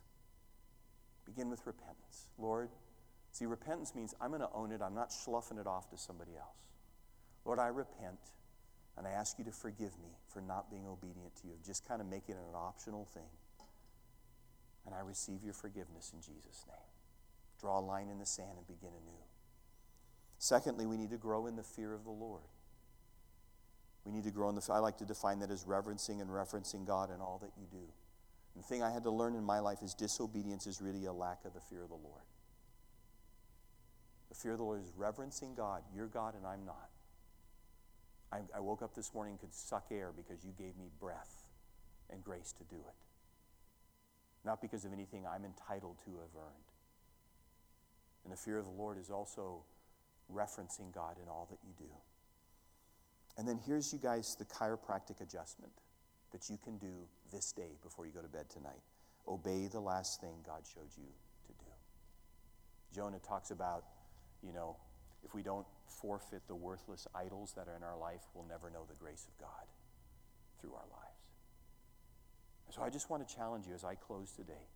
Begin 1.34 1.48
with 1.48 1.64
repentance. 1.64 2.28
Lord, 2.38 2.70
see, 3.30 3.46
repentance 3.46 3.94
means 3.94 4.14
I'm 4.20 4.30
going 4.30 4.40
to 4.40 4.50
own 4.52 4.72
it. 4.72 4.80
I'm 4.82 4.94
not 4.94 5.12
sloughing 5.12 5.58
it 5.58 5.66
off 5.66 5.88
to 5.90 5.96
somebody 5.96 6.32
else. 6.36 6.56
Lord, 7.44 7.60
I 7.60 7.68
repent, 7.68 8.18
and 8.98 9.06
I 9.06 9.10
ask 9.10 9.38
you 9.38 9.44
to 9.44 9.52
forgive 9.52 9.96
me 10.02 10.10
for 10.26 10.40
not 10.40 10.70
being 10.70 10.86
obedient 10.88 11.36
to 11.36 11.46
you, 11.46 11.52
of 11.52 11.64
just 11.64 11.86
kind 11.86 12.00
of 12.00 12.08
making 12.08 12.34
it 12.34 12.42
an 12.48 12.56
optional 12.56 13.04
thing. 13.04 13.30
And 14.86 14.94
I 14.94 15.00
receive 15.00 15.44
your 15.44 15.52
forgiveness 15.52 16.10
in 16.12 16.20
Jesus' 16.20 16.64
name. 16.66 16.76
Draw 17.60 17.78
a 17.78 17.80
line 17.80 18.08
in 18.08 18.18
the 18.18 18.26
sand 18.26 18.56
and 18.56 18.66
begin 18.66 18.90
anew. 18.90 19.22
Secondly, 20.38 20.86
we 20.86 20.96
need 20.96 21.10
to 21.10 21.16
grow 21.16 21.46
in 21.46 21.54
the 21.54 21.62
fear 21.62 21.94
of 21.94 22.02
the 22.02 22.10
Lord. 22.10 22.42
We 24.04 24.10
need 24.10 24.24
to 24.24 24.30
grow 24.32 24.48
in 24.48 24.56
the 24.56 24.66
I 24.72 24.78
like 24.78 24.98
to 24.98 25.04
define 25.04 25.38
that 25.40 25.50
as 25.50 25.64
reverencing 25.64 26.20
and 26.20 26.28
referencing 26.28 26.86
God 26.86 27.10
in 27.14 27.20
all 27.20 27.38
that 27.42 27.52
you 27.56 27.66
do. 27.70 27.86
The 28.56 28.62
thing 28.62 28.82
I 28.82 28.90
had 28.90 29.04
to 29.04 29.10
learn 29.10 29.34
in 29.34 29.44
my 29.44 29.60
life 29.60 29.78
is 29.82 29.94
disobedience 29.94 30.66
is 30.66 30.80
really 30.80 31.04
a 31.06 31.12
lack 31.12 31.44
of 31.44 31.54
the 31.54 31.60
fear 31.60 31.82
of 31.82 31.88
the 31.88 31.94
Lord. 31.94 32.24
The 34.28 34.34
fear 34.34 34.52
of 34.52 34.58
the 34.58 34.64
Lord 34.64 34.80
is 34.80 34.92
reverencing 34.96 35.54
God. 35.54 35.82
You're 35.94 36.06
God 36.06 36.34
and 36.34 36.46
I'm 36.46 36.64
not. 36.64 36.90
I, 38.32 38.38
I 38.56 38.60
woke 38.60 38.82
up 38.82 38.94
this 38.94 39.12
morning 39.12 39.32
and 39.32 39.40
could 39.40 39.54
suck 39.54 39.86
air 39.90 40.12
because 40.16 40.44
you 40.44 40.52
gave 40.56 40.76
me 40.76 40.90
breath 41.00 41.44
and 42.10 42.22
grace 42.22 42.52
to 42.58 42.64
do 42.64 42.76
it. 42.76 42.94
Not 44.44 44.60
because 44.62 44.84
of 44.84 44.92
anything 44.92 45.26
I'm 45.26 45.44
entitled 45.44 45.96
to 46.04 46.10
have 46.12 46.34
earned. 46.36 46.70
And 48.24 48.32
the 48.32 48.36
fear 48.36 48.58
of 48.58 48.64
the 48.64 48.70
Lord 48.70 48.98
is 48.98 49.10
also 49.10 49.64
referencing 50.32 50.92
God 50.94 51.16
in 51.22 51.28
all 51.28 51.48
that 51.50 51.58
you 51.64 51.72
do. 51.78 51.92
And 53.36 53.48
then 53.48 53.58
here's 53.66 53.92
you 53.92 53.98
guys 53.98 54.36
the 54.38 54.44
chiropractic 54.44 55.20
adjustment 55.20 55.72
that 56.32 56.48
you 56.48 56.58
can 56.62 56.78
do 56.78 57.08
this 57.30 57.52
day 57.52 57.78
before 57.82 58.06
you 58.06 58.12
go 58.12 58.22
to 58.22 58.28
bed 58.28 58.50
tonight. 58.50 58.80
Obey 59.26 59.66
the 59.66 59.80
last 59.80 60.20
thing 60.20 60.34
God 60.46 60.62
showed 60.74 60.90
you 60.96 61.08
to 61.46 61.52
do. 61.52 61.70
Jonah 62.94 63.18
talks 63.18 63.50
about, 63.50 63.84
you 64.42 64.52
know, 64.52 64.76
if 65.24 65.34
we 65.34 65.42
don't 65.42 65.66
forfeit 65.86 66.42
the 66.48 66.54
worthless 66.54 67.06
idols 67.14 67.52
that 67.56 67.68
are 67.68 67.76
in 67.76 67.82
our 67.82 67.98
life, 67.98 68.22
we'll 68.34 68.46
never 68.48 68.70
know 68.70 68.84
the 68.88 68.94
grace 68.94 69.26
of 69.28 69.38
God 69.38 69.66
through 70.60 70.72
our 70.72 70.86
lives. 70.90 71.10
So 72.70 72.82
I 72.82 72.90
just 72.90 73.10
want 73.10 73.26
to 73.26 73.34
challenge 73.34 73.66
you 73.66 73.74
as 73.74 73.84
I 73.84 73.96
close 73.96 74.30
today. 74.30 74.68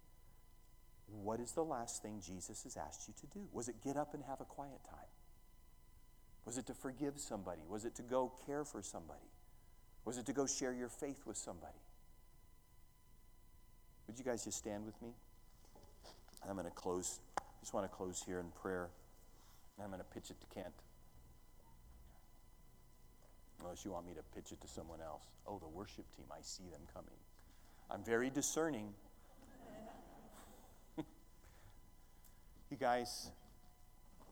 What 1.06 1.38
is 1.38 1.52
the 1.52 1.62
last 1.62 2.02
thing 2.02 2.20
Jesus 2.24 2.64
has 2.64 2.76
asked 2.76 3.06
you 3.06 3.14
to 3.20 3.26
do? 3.26 3.46
Was 3.52 3.68
it 3.68 3.76
get 3.84 3.96
up 3.96 4.14
and 4.14 4.24
have 4.24 4.40
a 4.40 4.44
quiet 4.44 4.80
time? 4.88 5.08
Was 6.44 6.58
it 6.58 6.66
to 6.66 6.74
forgive 6.74 7.14
somebody? 7.18 7.62
Was 7.68 7.84
it 7.84 7.94
to 7.96 8.02
go 8.02 8.32
care 8.46 8.64
for 8.64 8.82
somebody? 8.82 9.30
Was 10.04 10.18
it 10.18 10.26
to 10.26 10.32
go 10.32 10.46
share 10.46 10.72
your 10.72 10.88
faith 10.88 11.22
with 11.24 11.36
somebody? 11.36 11.78
Would 14.06 14.18
you 14.18 14.24
guys 14.24 14.44
just 14.44 14.58
stand 14.58 14.84
with 14.84 15.00
me? 15.00 15.08
I'm 16.48 16.56
going 16.56 16.66
to 16.66 16.72
close. 16.72 17.20
Just 17.60 17.72
want 17.72 17.90
to 17.90 17.96
close 17.96 18.22
here 18.26 18.38
in 18.38 18.46
prayer. 18.60 18.88
I'm 19.82 19.88
going 19.88 19.98
to 19.98 20.04
pitch 20.04 20.30
it 20.30 20.36
to 20.40 20.46
Kent. 20.54 20.74
Unless 23.62 23.84
you 23.84 23.92
want 23.92 24.06
me 24.06 24.12
to 24.14 24.22
pitch 24.34 24.52
it 24.52 24.60
to 24.60 24.68
someone 24.68 25.00
else. 25.00 25.24
Oh, 25.46 25.58
the 25.58 25.68
worship 25.68 26.04
team. 26.16 26.26
I 26.30 26.42
see 26.42 26.64
them 26.70 26.82
coming. 26.92 27.16
I'm 27.90 28.04
very 28.04 28.28
discerning. 28.28 28.92
you 30.98 32.76
guys, 32.78 33.30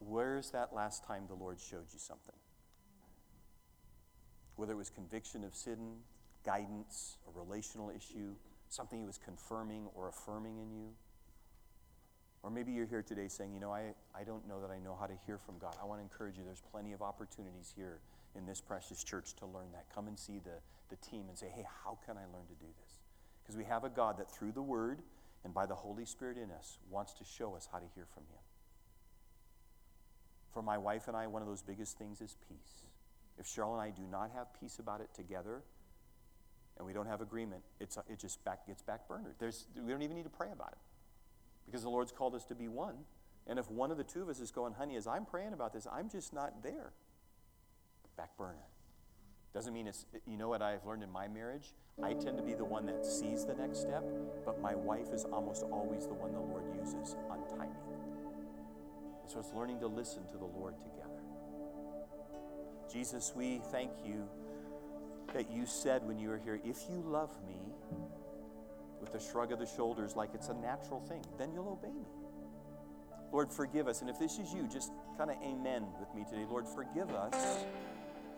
where's 0.00 0.50
that 0.50 0.74
last 0.74 1.06
time 1.06 1.24
the 1.28 1.34
Lord 1.34 1.58
showed 1.58 1.86
you 1.92 1.98
something? 1.98 2.34
Whether 4.56 4.74
it 4.74 4.76
was 4.76 4.90
conviction 4.90 5.44
of 5.44 5.54
sin, 5.54 5.78
guidance, 6.44 7.16
a 7.26 7.38
relational 7.38 7.90
issue, 7.90 8.34
something 8.72 8.98
He 8.98 9.04
was 9.04 9.18
confirming 9.18 9.86
or 9.94 10.08
affirming 10.08 10.58
in 10.58 10.70
you. 10.72 10.88
Or 12.42 12.50
maybe 12.50 12.72
you're 12.72 12.86
here 12.86 13.02
today 13.02 13.28
saying, 13.28 13.52
you 13.54 13.60
know, 13.60 13.70
I, 13.70 13.94
I 14.18 14.24
don't 14.24 14.48
know 14.48 14.60
that 14.60 14.70
I 14.70 14.78
know 14.78 14.96
how 14.98 15.06
to 15.06 15.14
hear 15.26 15.38
from 15.38 15.58
God. 15.58 15.76
I 15.80 15.84
want 15.84 16.00
to 16.00 16.02
encourage 16.02 16.36
you, 16.36 16.44
there's 16.44 16.62
plenty 16.72 16.92
of 16.92 17.02
opportunities 17.02 17.72
here 17.76 18.00
in 18.34 18.46
this 18.46 18.60
precious 18.60 19.04
church 19.04 19.34
to 19.36 19.46
learn 19.46 19.70
that. 19.72 19.86
Come 19.94 20.08
and 20.08 20.18
see 20.18 20.40
the, 20.42 20.58
the 20.88 20.96
team 20.96 21.26
and 21.28 21.38
say, 21.38 21.52
hey, 21.54 21.64
how 21.84 21.98
can 22.04 22.16
I 22.16 22.24
learn 22.34 22.46
to 22.48 22.54
do 22.54 22.66
this? 22.82 22.94
Because 23.42 23.56
we 23.56 23.64
have 23.64 23.84
a 23.84 23.88
God 23.88 24.18
that 24.18 24.30
through 24.30 24.52
the 24.52 24.62
Word 24.62 25.02
and 25.44 25.54
by 25.54 25.66
the 25.66 25.74
Holy 25.74 26.04
Spirit 26.04 26.36
in 26.36 26.50
us 26.50 26.78
wants 26.90 27.12
to 27.14 27.24
show 27.24 27.54
us 27.54 27.68
how 27.70 27.78
to 27.78 27.86
hear 27.94 28.06
from 28.12 28.24
Him. 28.24 28.42
For 30.52 30.62
my 30.62 30.78
wife 30.78 31.08
and 31.08 31.16
I, 31.16 31.26
one 31.26 31.42
of 31.42 31.48
those 31.48 31.62
biggest 31.62 31.98
things 31.98 32.20
is 32.20 32.36
peace. 32.48 32.86
If 33.38 33.46
Cheryl 33.46 33.72
and 33.72 33.80
I 33.80 33.90
do 33.90 34.02
not 34.10 34.30
have 34.34 34.48
peace 34.58 34.78
about 34.78 35.00
it 35.00 35.08
together, 35.14 35.62
and 36.78 36.86
we 36.86 36.92
don't 36.92 37.06
have 37.06 37.20
agreement, 37.20 37.62
it's, 37.80 37.98
it 38.08 38.18
just 38.18 38.42
back, 38.44 38.66
gets 38.66 38.82
back 38.82 39.06
burnered. 39.08 39.34
There's, 39.38 39.66
we 39.76 39.92
don't 39.92 40.02
even 40.02 40.16
need 40.16 40.24
to 40.24 40.30
pray 40.30 40.48
about 40.52 40.72
it 40.72 40.78
because 41.66 41.82
the 41.82 41.90
Lord's 41.90 42.12
called 42.12 42.34
us 42.34 42.44
to 42.46 42.54
be 42.54 42.68
one. 42.68 42.96
And 43.46 43.58
if 43.58 43.70
one 43.70 43.90
of 43.90 43.96
the 43.96 44.04
two 44.04 44.22
of 44.22 44.28
us 44.28 44.40
is 44.40 44.50
going, 44.50 44.74
honey, 44.74 44.96
as 44.96 45.06
I'm 45.06 45.24
praying 45.24 45.52
about 45.52 45.72
this, 45.72 45.86
I'm 45.90 46.08
just 46.08 46.32
not 46.32 46.62
there, 46.62 46.92
back 48.16 48.36
burner. 48.36 48.66
Doesn't 49.52 49.74
mean 49.74 49.86
it's, 49.86 50.06
you 50.26 50.36
know 50.36 50.48
what 50.48 50.62
I've 50.62 50.84
learned 50.86 51.02
in 51.02 51.10
my 51.10 51.28
marriage? 51.28 51.74
I 52.02 52.14
tend 52.14 52.38
to 52.38 52.42
be 52.42 52.54
the 52.54 52.64
one 52.64 52.86
that 52.86 53.04
sees 53.04 53.44
the 53.44 53.54
next 53.54 53.80
step, 53.80 54.02
but 54.46 54.60
my 54.60 54.74
wife 54.74 55.12
is 55.12 55.24
almost 55.26 55.64
always 55.70 56.06
the 56.06 56.14
one 56.14 56.32
the 56.32 56.40
Lord 56.40 56.64
uses 56.74 57.16
on 57.28 57.46
timing. 57.48 57.76
So 59.26 59.38
it's 59.40 59.52
learning 59.52 59.80
to 59.80 59.88
listen 59.88 60.26
to 60.28 60.38
the 60.38 60.44
Lord 60.44 60.74
together. 60.82 61.20
Jesus, 62.90 63.32
we 63.36 63.60
thank 63.70 63.90
you 64.04 64.28
that 65.32 65.50
you 65.50 65.66
said 65.66 66.06
when 66.06 66.18
you 66.18 66.28
were 66.28 66.38
here, 66.38 66.60
if 66.64 66.78
you 66.90 67.02
love 67.04 67.30
me, 67.46 67.58
with 69.02 69.14
a 69.16 69.20
shrug 69.20 69.50
of 69.52 69.58
the 69.58 69.66
shoulders 69.66 70.14
like 70.14 70.30
it's 70.32 70.48
a 70.48 70.54
natural 70.54 71.00
thing, 71.00 71.22
then 71.36 71.52
you'll 71.52 71.68
obey 71.68 71.92
me. 71.92 72.06
Lord, 73.32 73.50
forgive 73.50 73.88
us. 73.88 74.00
And 74.00 74.08
if 74.08 74.18
this 74.18 74.38
is 74.38 74.52
you, 74.54 74.68
just 74.72 74.92
kind 75.18 75.30
of 75.30 75.36
amen 75.42 75.86
with 75.98 76.14
me 76.14 76.24
today. 76.30 76.46
Lord, 76.48 76.66
forgive 76.68 77.10
us 77.10 77.64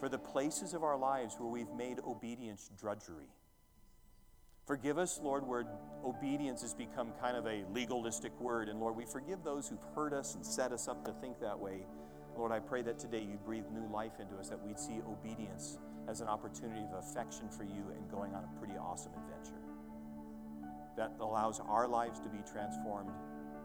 for 0.01 0.09
the 0.09 0.19
places 0.19 0.73
of 0.73 0.83
our 0.83 0.97
lives 0.97 1.37
where 1.39 1.49
we've 1.49 1.73
made 1.77 1.99
obedience 2.07 2.71
drudgery. 2.81 3.29
Forgive 4.67 4.97
us, 4.97 5.21
Lord, 5.23 5.47
where 5.47 5.67
obedience 6.05 6.63
has 6.63 6.73
become 6.73 7.13
kind 7.21 7.37
of 7.37 7.47
a 7.47 7.65
legalistic 7.71 8.33
word. 8.41 8.71
And 8.71 8.81
Lord, 8.81 8.97
we 8.97 9.05
forgive 9.05 9.45
those 9.45 9.69
who've 9.69 9.85
hurt 9.95 10.15
us 10.15 10.35
and 10.35 10.47
set 10.47 10.73
us 10.73 10.89
up 10.89 11.05
to 11.05 11.13
think 11.13 11.41
that 11.41 11.59
way. 11.59 11.87
Lord, 12.37 12.53
I 12.53 12.59
pray 12.59 12.83
that 12.83 12.99
today 12.99 13.21
you 13.21 13.39
breathe 13.45 13.65
new 13.73 13.87
life 13.93 14.21
into 14.21 14.37
us, 14.37 14.49
that 14.49 14.65
we'd 14.65 14.79
see 14.79 15.01
obedience 15.09 15.79
as 16.09 16.21
an 16.21 16.29
opportunity 16.29 16.83
of 16.83 16.99
affection 16.99 17.49
for 17.49 17.65
you 17.65 17.85
and 17.97 18.11
going 18.11 18.35
on 18.35 18.45
a 18.45 18.59
pretty 18.59 18.75
awesome 18.75 19.13
adventure 19.13 19.61
that 20.97 21.13
allows 21.21 21.61
our 21.61 21.89
lives 21.89 22.21
to 22.21 22.29
be 22.29 22.39
transformed 22.51 23.11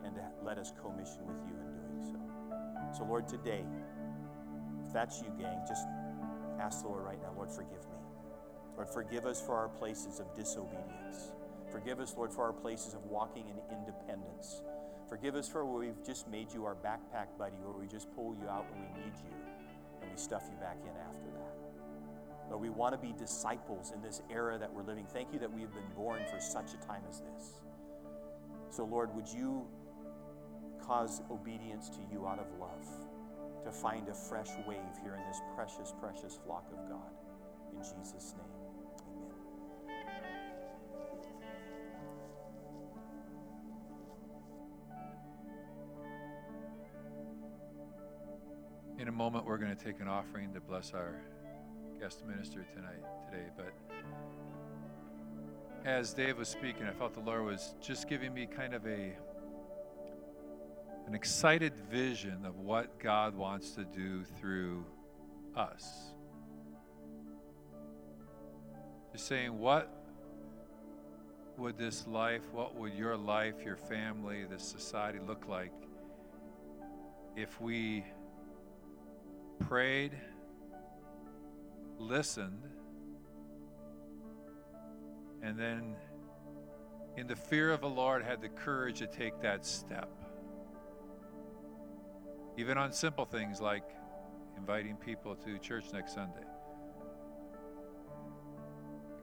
and 0.03 0.15
to 0.15 0.21
let 0.43 0.57
us 0.57 0.73
commission 0.81 1.25
with 1.27 1.37
you 1.45 1.53
in 1.53 1.73
doing 1.75 2.13
so. 2.13 2.97
So, 2.97 3.03
Lord, 3.03 3.27
today, 3.27 3.63
if 4.85 4.93
that's 4.93 5.21
you, 5.21 5.31
gang, 5.39 5.61
just 5.67 5.85
ask 6.59 6.81
the 6.81 6.87
Lord 6.87 7.03
right 7.05 7.21
now, 7.21 7.31
Lord, 7.35 7.51
forgive 7.51 7.85
me. 7.89 7.99
Lord, 8.75 8.89
forgive 8.89 9.25
us 9.25 9.41
for 9.41 9.55
our 9.55 9.67
places 9.67 10.19
of 10.19 10.33
disobedience. 10.33 11.33
Forgive 11.71 11.99
us, 11.99 12.15
Lord, 12.17 12.33
for 12.33 12.45
our 12.45 12.53
places 12.53 12.93
of 12.93 13.05
walking 13.05 13.45
in 13.49 13.77
independence. 13.77 14.63
Forgive 15.09 15.35
us 15.35 15.49
for 15.49 15.65
where 15.65 15.79
we've 15.79 16.05
just 16.05 16.27
made 16.27 16.53
you 16.53 16.65
our 16.65 16.75
backpack 16.75 17.35
buddy, 17.37 17.55
where 17.63 17.73
we 17.73 17.87
just 17.87 18.13
pull 18.15 18.35
you 18.39 18.47
out 18.47 18.65
when 18.71 18.81
we 18.81 19.05
need 19.05 19.13
you 19.17 19.33
and 20.01 20.11
we 20.11 20.17
stuff 20.17 20.43
you 20.51 20.57
back 20.59 20.77
in 20.83 20.95
after 21.09 21.25
that. 21.31 22.49
Lord, 22.49 22.61
we 22.61 22.69
want 22.69 22.93
to 22.93 22.97
be 22.99 23.13
disciples 23.17 23.91
in 23.91 24.01
this 24.01 24.21
era 24.29 24.57
that 24.57 24.71
we're 24.71 24.83
living. 24.83 25.05
Thank 25.11 25.33
you 25.33 25.39
that 25.39 25.51
we 25.51 25.61
have 25.61 25.73
been 25.73 25.89
born 25.95 26.21
for 26.31 26.39
such 26.39 26.73
a 26.73 26.77
time 26.85 27.01
as 27.09 27.21
this. 27.21 27.61
So, 28.69 28.85
Lord, 28.85 29.13
would 29.15 29.27
you 29.27 29.67
cause 30.79 31.21
obedience 31.31 31.89
to 31.89 31.99
you 32.11 32.27
out 32.27 32.39
of 32.39 32.47
love 32.59 32.85
to 33.63 33.71
find 33.71 34.07
a 34.09 34.13
fresh 34.13 34.49
wave 34.67 34.77
here 35.01 35.15
in 35.15 35.23
this 35.27 35.41
precious, 35.55 35.93
precious 35.99 36.39
flock 36.45 36.67
of 36.71 36.87
God? 36.87 37.11
In 37.73 37.79
Jesus' 37.79 38.35
name, 38.37 38.58
In 48.99 49.07
a 49.07 49.13
moment, 49.13 49.45
we're 49.45 49.57
going 49.57 49.73
to 49.73 49.81
take 49.81 50.01
an 50.01 50.09
offering 50.09 50.53
to 50.53 50.59
bless 50.59 50.93
our 50.93 51.15
guest 52.01 52.27
minister 52.27 52.65
tonight, 52.75 52.99
today. 53.31 53.45
But 53.55 53.73
as 55.85 56.13
Dave 56.13 56.37
was 56.37 56.49
speaking, 56.49 56.85
I 56.85 56.91
felt 56.91 57.13
the 57.13 57.21
Lord 57.21 57.45
was 57.45 57.75
just 57.79 58.09
giving 58.09 58.33
me 58.33 58.45
kind 58.45 58.73
of 58.73 58.85
a 58.85 59.13
an 61.07 61.15
excited 61.15 61.77
vision 61.89 62.45
of 62.45 62.59
what 62.59 62.99
God 62.99 63.37
wants 63.37 63.71
to 63.71 63.85
do 63.85 64.25
through 64.37 64.83
us. 65.55 66.11
Just 69.13 69.27
saying, 69.27 69.57
what 69.57 69.89
would 71.57 71.77
this 71.77 72.05
life, 72.05 72.43
what 72.51 72.75
would 72.75 72.93
your 72.93 73.15
life, 73.15 73.63
your 73.63 73.77
family, 73.77 74.43
this 74.43 74.63
society 74.63 75.19
look 75.25 75.47
like 75.47 75.71
if 77.37 77.61
we 77.61 78.03
prayed, 79.59 80.13
listened, 81.97 82.63
and 85.41 85.57
then, 85.57 85.95
in 87.17 87.27
the 87.27 87.35
fear 87.35 87.71
of 87.71 87.81
the 87.81 87.89
Lord, 87.89 88.23
had 88.23 88.41
the 88.41 88.49
courage 88.49 88.99
to 88.99 89.07
take 89.07 89.39
that 89.41 89.65
step? 89.65 90.09
Even 92.57 92.77
on 92.77 92.91
simple 92.91 93.25
things 93.25 93.61
like 93.61 93.83
inviting 94.57 94.97
people 94.97 95.35
to 95.35 95.57
church 95.59 95.85
next 95.93 96.13
Sunday. 96.13 96.43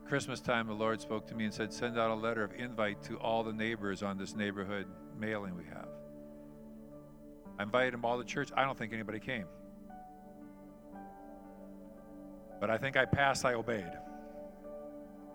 Christmas 0.06 0.40
time, 0.40 0.68
the 0.68 0.72
Lord 0.72 1.00
spoke 1.00 1.26
to 1.26 1.34
me 1.34 1.44
and 1.44 1.52
said, 1.52 1.72
Send 1.72 1.98
out 1.98 2.10
a 2.10 2.14
letter 2.14 2.44
of 2.44 2.52
invite 2.54 3.02
to 3.04 3.16
all 3.16 3.42
the 3.42 3.52
neighbors 3.52 4.02
on 4.02 4.16
this 4.16 4.36
neighborhood 4.36 4.86
mailing 5.18 5.56
we 5.56 5.64
have. 5.64 5.88
I 7.58 7.64
invited 7.64 7.92
them 7.92 8.04
all 8.04 8.18
to 8.18 8.24
church. 8.24 8.50
I 8.56 8.64
don't 8.64 8.78
think 8.78 8.92
anybody 8.92 9.18
came. 9.18 9.46
But 12.60 12.70
I 12.70 12.78
think 12.78 12.96
I 12.96 13.04
passed, 13.04 13.44
I 13.44 13.54
obeyed. 13.54 13.92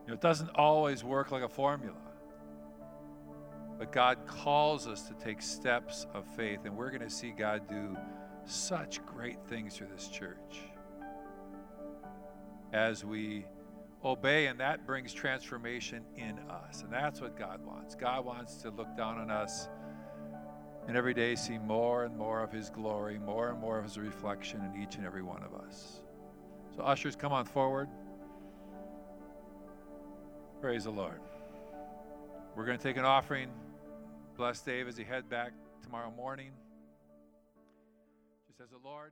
You 0.04 0.08
know, 0.08 0.14
it 0.14 0.22
doesn't 0.22 0.50
always 0.56 1.04
work 1.04 1.32
like 1.32 1.44
a 1.44 1.50
formula. 1.50 1.98
But 3.78 3.92
God 3.92 4.26
calls 4.28 4.88
us 4.88 5.04
to 5.04 5.14
take 5.16 5.42
steps 5.42 6.06
of 6.14 6.26
faith, 6.36 6.62
and 6.66 6.76
we're 6.76 6.90
going 6.90 7.02
to 7.02 7.10
see 7.10 7.32
God 7.32 7.68
do 7.68 7.98
such 8.46 9.04
great 9.06 9.38
things 9.48 9.76
through 9.76 9.88
this 9.96 10.08
church 10.08 10.60
as 12.74 13.04
we 13.04 13.46
obey, 14.04 14.48
and 14.48 14.60
that 14.60 14.86
brings 14.86 15.14
transformation 15.14 16.04
in 16.16 16.40
us. 16.50 16.82
And 16.82 16.92
that's 16.92 17.22
what 17.22 17.38
God 17.38 17.64
wants. 17.66 17.96
God 17.96 18.26
wants 18.26 18.56
to 18.58 18.70
look 18.70 18.96
down 18.96 19.20
on 19.20 19.30
us 19.30 19.68
and 20.88 20.98
every 20.98 21.14
day 21.14 21.36
see 21.36 21.58
more 21.58 22.06
and 22.06 22.18
more 22.18 22.42
of 22.42 22.52
His 22.52 22.70
glory, 22.70 23.20
more 23.20 23.50
and 23.50 23.60
more 23.60 23.78
of 23.78 23.84
His 23.84 23.98
reflection 23.98 24.62
in 24.62 24.82
each 24.82 24.96
and 24.96 25.06
every 25.06 25.22
one 25.22 25.44
of 25.44 25.54
us. 25.54 26.02
So, 26.76 26.84
ushers, 26.84 27.16
come 27.16 27.34
on 27.34 27.46
forward. 27.46 27.90
Praise 30.62 30.86
the 30.86 30.92
Lord. 30.92 31.20
We're 32.56 32.66
going 32.66 32.78
to 32.78 32.84
take 32.84 32.98
an 32.98 33.06
offering. 33.06 33.50
Bless 34.38 34.62
Dave 34.62 34.88
as 34.88 34.96
he 34.96 35.04
head 35.04 35.30
back 35.30 35.52
tomorrow 35.84 36.12
morning. 36.12 36.52
Just 38.48 38.62
as 38.62 38.70
the 38.70 38.78
Lord. 38.88 39.12